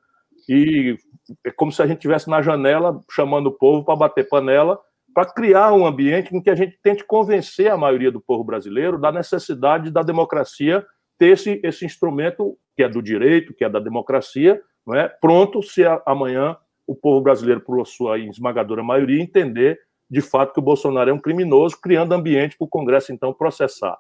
e 0.49 0.97
é 1.45 1.51
como 1.51 1.73
se 1.73 1.83
a 1.83 1.87
gente 1.87 1.97
estivesse 1.97 2.31
na 2.31 2.41
janela 2.41 3.01
chamando 3.11 3.49
o 3.49 3.53
povo 3.53 3.85
para 3.85 3.97
bater 3.97 4.29
panela 4.29 4.79
para 5.13 5.33
criar 5.33 5.73
um 5.73 5.87
ambiente 5.87 6.37
em 6.37 6.43
que 6.43 6.51
a 6.51 6.55
gente 6.55 6.79
tente 6.83 7.03
convencer 7.03 7.71
a 7.71 7.77
maioria 7.77 8.13
do 8.13 8.21
povo 8.21 8.45
brasileiro 8.45 8.99
da 8.99 9.11
necessidade 9.11 9.91
da 9.91 10.03
democracia 10.03 10.87
ter 11.19 11.29
esse, 11.29 11.61
esse 11.63 11.85
instrumento 11.85 12.59
que 12.77 12.83
é 12.83 12.89
do 12.89 13.03
direito, 13.03 13.55
que 13.55 13.65
é 13.65 13.69
da 13.69 13.81
democracia, 13.81 14.61
não 14.87 14.95
é? 14.95 15.09
pronto 15.09 15.63
se 15.63 15.83
amanhã 16.05 16.57
o 16.87 16.95
povo 16.95 17.21
brasileiro, 17.21 17.61
por 17.61 17.85
sua 17.87 18.19
esmagadora 18.19 18.83
maioria, 18.83 19.21
entender 19.21 19.81
de 20.09 20.21
fato 20.21 20.53
que 20.53 20.61
o 20.61 20.63
Bolsonaro 20.63 21.11
é 21.11 21.13
um 21.13 21.19
criminoso, 21.19 21.81
criando 21.81 22.13
ambiente 22.13 22.57
para 22.57 22.65
o 22.65 22.69
Congresso, 22.69 23.13
então, 23.13 23.33
processar. 23.33 23.99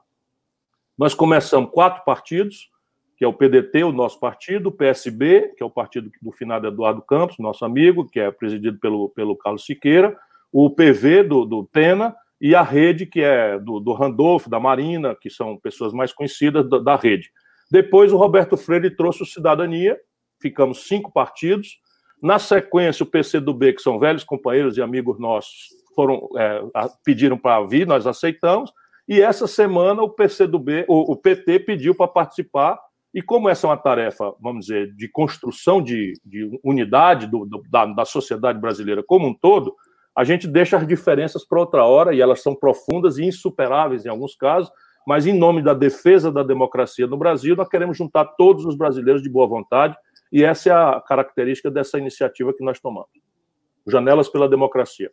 Nós 0.96 1.14
começamos 1.14 1.70
quatro 1.72 2.04
partidos, 2.04 2.70
que 3.16 3.24
é 3.24 3.28
o 3.28 3.32
PDT, 3.32 3.82
o 3.82 3.92
nosso 3.92 4.20
partido, 4.20 4.68
o 4.68 4.72
PSB, 4.72 5.52
que 5.56 5.62
é 5.62 5.66
o 5.66 5.70
partido 5.70 6.10
do 6.22 6.30
finado 6.30 6.68
Eduardo 6.68 7.02
Campos, 7.02 7.38
nosso 7.38 7.64
amigo, 7.64 8.06
que 8.08 8.20
é 8.20 8.30
presidido 8.30 8.78
pelo, 8.78 9.08
pelo 9.08 9.36
Carlos 9.36 9.64
Siqueira, 9.64 10.16
o 10.52 10.70
PV 10.70 11.24
do, 11.24 11.44
do 11.44 11.64
Tena 11.64 12.14
e 12.40 12.54
a 12.54 12.62
rede, 12.62 13.06
que 13.06 13.20
é 13.20 13.58
do, 13.58 13.80
do 13.80 13.92
Randolph, 13.92 14.46
da 14.46 14.60
Marina, 14.60 15.14
que 15.14 15.30
são 15.30 15.58
pessoas 15.58 15.92
mais 15.92 16.12
conhecidas 16.12 16.68
da, 16.68 16.78
da 16.78 16.96
rede. 16.96 17.30
Depois 17.70 18.12
o 18.12 18.16
Roberto 18.16 18.56
Freire 18.56 18.94
trouxe 18.94 19.22
o 19.22 19.26
Cidadania, 19.26 19.98
ficamos 20.40 20.86
cinco 20.86 21.12
partidos. 21.12 21.78
Na 22.22 22.38
sequência, 22.38 23.04
o 23.04 23.06
PCdoB, 23.06 23.74
que 23.74 23.82
são 23.82 23.98
velhos 23.98 24.24
companheiros 24.24 24.76
e 24.76 24.82
amigos 24.82 25.18
nossos, 25.18 25.68
foram 25.94 26.28
é, 26.36 26.62
pediram 27.04 27.38
para 27.38 27.64
vir, 27.64 27.86
nós 27.86 28.06
aceitamos. 28.06 28.70
E 29.08 29.20
essa 29.20 29.46
semana 29.46 30.02
o 30.02 30.10
PCdoB, 30.10 30.84
o, 30.88 31.12
o 31.12 31.16
PT 31.16 31.60
pediu 31.60 31.94
para 31.94 32.08
participar. 32.08 32.78
E 33.14 33.22
como 33.22 33.48
essa 33.48 33.66
é 33.66 33.70
uma 33.70 33.76
tarefa, 33.76 34.34
vamos 34.40 34.66
dizer, 34.66 34.94
de 34.94 35.08
construção 35.08 35.80
de, 35.80 36.12
de 36.24 36.60
unidade 36.62 37.26
do, 37.26 37.46
do, 37.46 37.62
da, 37.70 37.86
da 37.86 38.04
sociedade 38.04 38.60
brasileira 38.60 39.02
como 39.02 39.26
um 39.26 39.34
todo, 39.34 39.74
a 40.16 40.24
gente 40.24 40.48
deixa 40.48 40.78
as 40.78 40.86
diferenças 40.86 41.44
para 41.44 41.60
outra 41.60 41.84
hora, 41.84 42.14
e 42.14 42.20
elas 42.20 42.42
são 42.42 42.54
profundas 42.54 43.18
e 43.18 43.24
insuperáveis 43.24 44.06
em 44.06 44.08
alguns 44.08 44.34
casos, 44.34 44.72
mas 45.06 45.26
em 45.26 45.38
nome 45.38 45.62
da 45.62 45.74
defesa 45.74 46.32
da 46.32 46.42
democracia 46.42 47.06
no 47.06 47.18
Brasil, 47.18 47.54
nós 47.54 47.68
queremos 47.68 47.98
juntar 47.98 48.24
todos 48.24 48.64
os 48.64 48.76
brasileiros 48.76 49.22
de 49.22 49.28
boa 49.28 49.46
vontade, 49.46 49.94
e 50.32 50.42
essa 50.42 50.70
é 50.70 50.72
a 50.72 51.00
característica 51.06 51.70
dessa 51.70 51.98
iniciativa 51.98 52.52
que 52.52 52.64
nós 52.64 52.80
tomamos. 52.80 53.10
Janelas 53.86 54.28
pela 54.28 54.48
Democracia. 54.48 55.10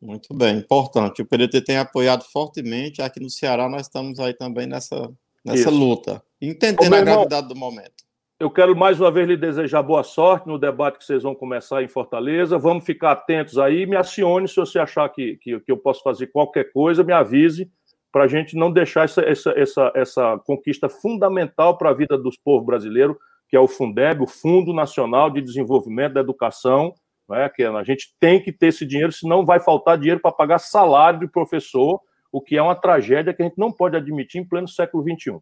Muito 0.00 0.32
bem, 0.32 0.58
importante. 0.58 1.20
O 1.20 1.26
PDT 1.26 1.60
tem 1.60 1.76
apoiado 1.76 2.24
fortemente. 2.24 3.02
Aqui 3.02 3.20
no 3.20 3.28
Ceará 3.28 3.68
nós 3.68 3.82
estamos 3.82 4.20
aí 4.20 4.32
também 4.32 4.66
nessa, 4.66 5.12
nessa 5.44 5.68
luta, 5.68 6.22
entendendo 6.40 6.94
a 6.94 7.00
gravidade 7.02 7.48
do 7.48 7.56
momento. 7.56 8.07
Eu 8.40 8.48
quero 8.48 8.76
mais 8.76 9.00
uma 9.00 9.10
vez 9.10 9.26
lhe 9.26 9.36
desejar 9.36 9.82
boa 9.82 10.04
sorte 10.04 10.46
no 10.46 10.60
debate 10.60 10.98
que 10.98 11.04
vocês 11.04 11.24
vão 11.24 11.34
começar 11.34 11.82
em 11.82 11.88
Fortaleza. 11.88 12.56
Vamos 12.56 12.84
ficar 12.84 13.10
atentos 13.10 13.58
aí. 13.58 13.84
Me 13.84 13.96
acione 13.96 14.46
se 14.46 14.54
você 14.54 14.78
achar 14.78 15.08
que, 15.08 15.36
que, 15.38 15.58
que 15.58 15.72
eu 15.72 15.76
posso 15.76 16.04
fazer 16.04 16.28
qualquer 16.28 16.70
coisa, 16.72 17.02
me 17.02 17.12
avise, 17.12 17.68
para 18.12 18.22
a 18.22 18.28
gente 18.28 18.56
não 18.56 18.70
deixar 18.70 19.06
essa, 19.06 19.22
essa, 19.22 19.52
essa, 19.56 19.92
essa 19.92 20.38
conquista 20.46 20.88
fundamental 20.88 21.76
para 21.76 21.90
a 21.90 21.92
vida 21.92 22.16
dos 22.16 22.36
povos 22.36 22.64
brasileiros, 22.64 23.16
que 23.48 23.56
é 23.56 23.60
o 23.60 23.66
Fundeb, 23.66 24.22
o 24.22 24.28
Fundo 24.28 24.72
Nacional 24.72 25.30
de 25.30 25.40
Desenvolvimento 25.40 26.12
da 26.12 26.20
Educação. 26.20 26.94
Né, 27.28 27.48
que 27.48 27.64
a 27.64 27.82
gente 27.82 28.14
tem 28.20 28.40
que 28.40 28.52
ter 28.52 28.68
esse 28.68 28.86
dinheiro, 28.86 29.10
senão 29.10 29.44
vai 29.44 29.58
faltar 29.58 29.98
dinheiro 29.98 30.20
para 30.20 30.30
pagar 30.30 30.58
salário 30.60 31.18
de 31.18 31.26
professor, 31.26 32.00
o 32.30 32.40
que 32.40 32.56
é 32.56 32.62
uma 32.62 32.76
tragédia 32.76 33.34
que 33.34 33.42
a 33.42 33.44
gente 33.44 33.58
não 33.58 33.72
pode 33.72 33.96
admitir 33.96 34.40
em 34.40 34.48
pleno 34.48 34.68
século 34.68 35.02
XXI. 35.02 35.38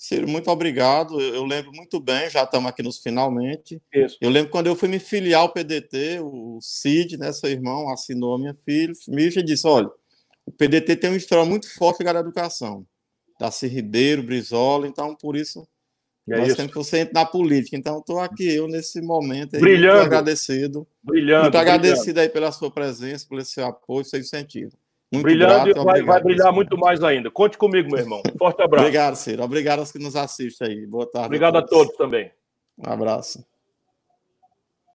Ciro, 0.00 0.26
muito 0.26 0.50
obrigado. 0.50 1.20
Eu 1.20 1.44
lembro 1.44 1.72
muito 1.74 2.00
bem, 2.00 2.30
já 2.30 2.44
estamos 2.44 2.70
aqui 2.70 2.82
nos 2.82 2.96
finalmente. 2.96 3.82
Isso. 3.92 4.16
Eu 4.18 4.30
lembro 4.30 4.50
quando 4.50 4.66
eu 4.66 4.74
fui 4.74 4.88
me 4.88 4.98
filiar 4.98 5.42
ao 5.42 5.52
PDT, 5.52 6.20
o 6.22 6.58
Cid, 6.62 7.18
né, 7.18 7.30
seu 7.32 7.50
irmão, 7.50 7.92
assinou 7.92 8.34
a 8.34 8.38
minha 8.38 8.54
filha, 8.54 8.94
me 9.06 9.26
e 9.26 9.42
disse: 9.42 9.66
olha, 9.66 9.90
o 10.46 10.50
PDT 10.50 10.96
tem 10.96 11.10
uma 11.10 11.18
história 11.18 11.44
muito 11.44 11.70
forte 11.74 11.98
ligada 11.98 12.18
à 12.18 12.22
educação. 12.22 12.86
Daci 13.38 13.66
Ribeiro, 13.66 14.22
Brizola, 14.22 14.86
então 14.86 15.14
por 15.14 15.36
isso 15.36 15.68
é 16.26 16.38
nós 16.38 16.46
isso. 16.48 16.56
temos 16.56 16.72
que 16.72 16.78
você 16.78 17.00
entre 17.00 17.12
na 17.12 17.26
política. 17.26 17.76
Então 17.76 17.98
estou 17.98 18.20
aqui, 18.20 18.50
eu 18.50 18.66
nesse 18.66 19.02
momento, 19.02 19.56
aí, 19.56 19.60
brilhando. 19.60 19.96
muito 19.96 20.06
agradecido. 20.06 20.88
Brilhando, 21.02 21.42
muito 21.42 21.58
agradecido 21.58 22.04
brilhando. 22.04 22.20
aí 22.20 22.28
pela 22.30 22.52
sua 22.52 22.70
presença, 22.70 23.26
pelo 23.28 23.44
seu 23.44 23.66
apoio, 23.66 24.06
seu 24.06 24.18
incentivo. 24.18 24.72
Muito 25.12 25.24
Brilhando 25.24 25.64
grato, 25.64 25.80
e 25.80 25.84
vai, 25.84 26.02
vai 26.02 26.22
brilhar 26.22 26.52
muito 26.52 26.78
mais 26.78 27.02
ainda. 27.02 27.30
Conte 27.30 27.58
comigo, 27.58 27.90
meu 27.90 27.98
irmão. 27.98 28.22
Forte 28.38 28.62
abraço. 28.62 28.84
obrigado, 28.84 29.16
Ciro. 29.16 29.42
Obrigado 29.42 29.80
aos 29.80 29.90
que 29.90 29.98
nos 29.98 30.14
assistem 30.14 30.68
aí. 30.68 30.86
Boa 30.86 31.04
tarde. 31.10 31.26
Obrigado 31.26 31.56
a 31.56 31.62
todos, 31.62 31.72
a 31.72 31.78
todos 31.84 31.96
também. 31.96 32.30
Um 32.78 32.92
abraço. 32.92 33.44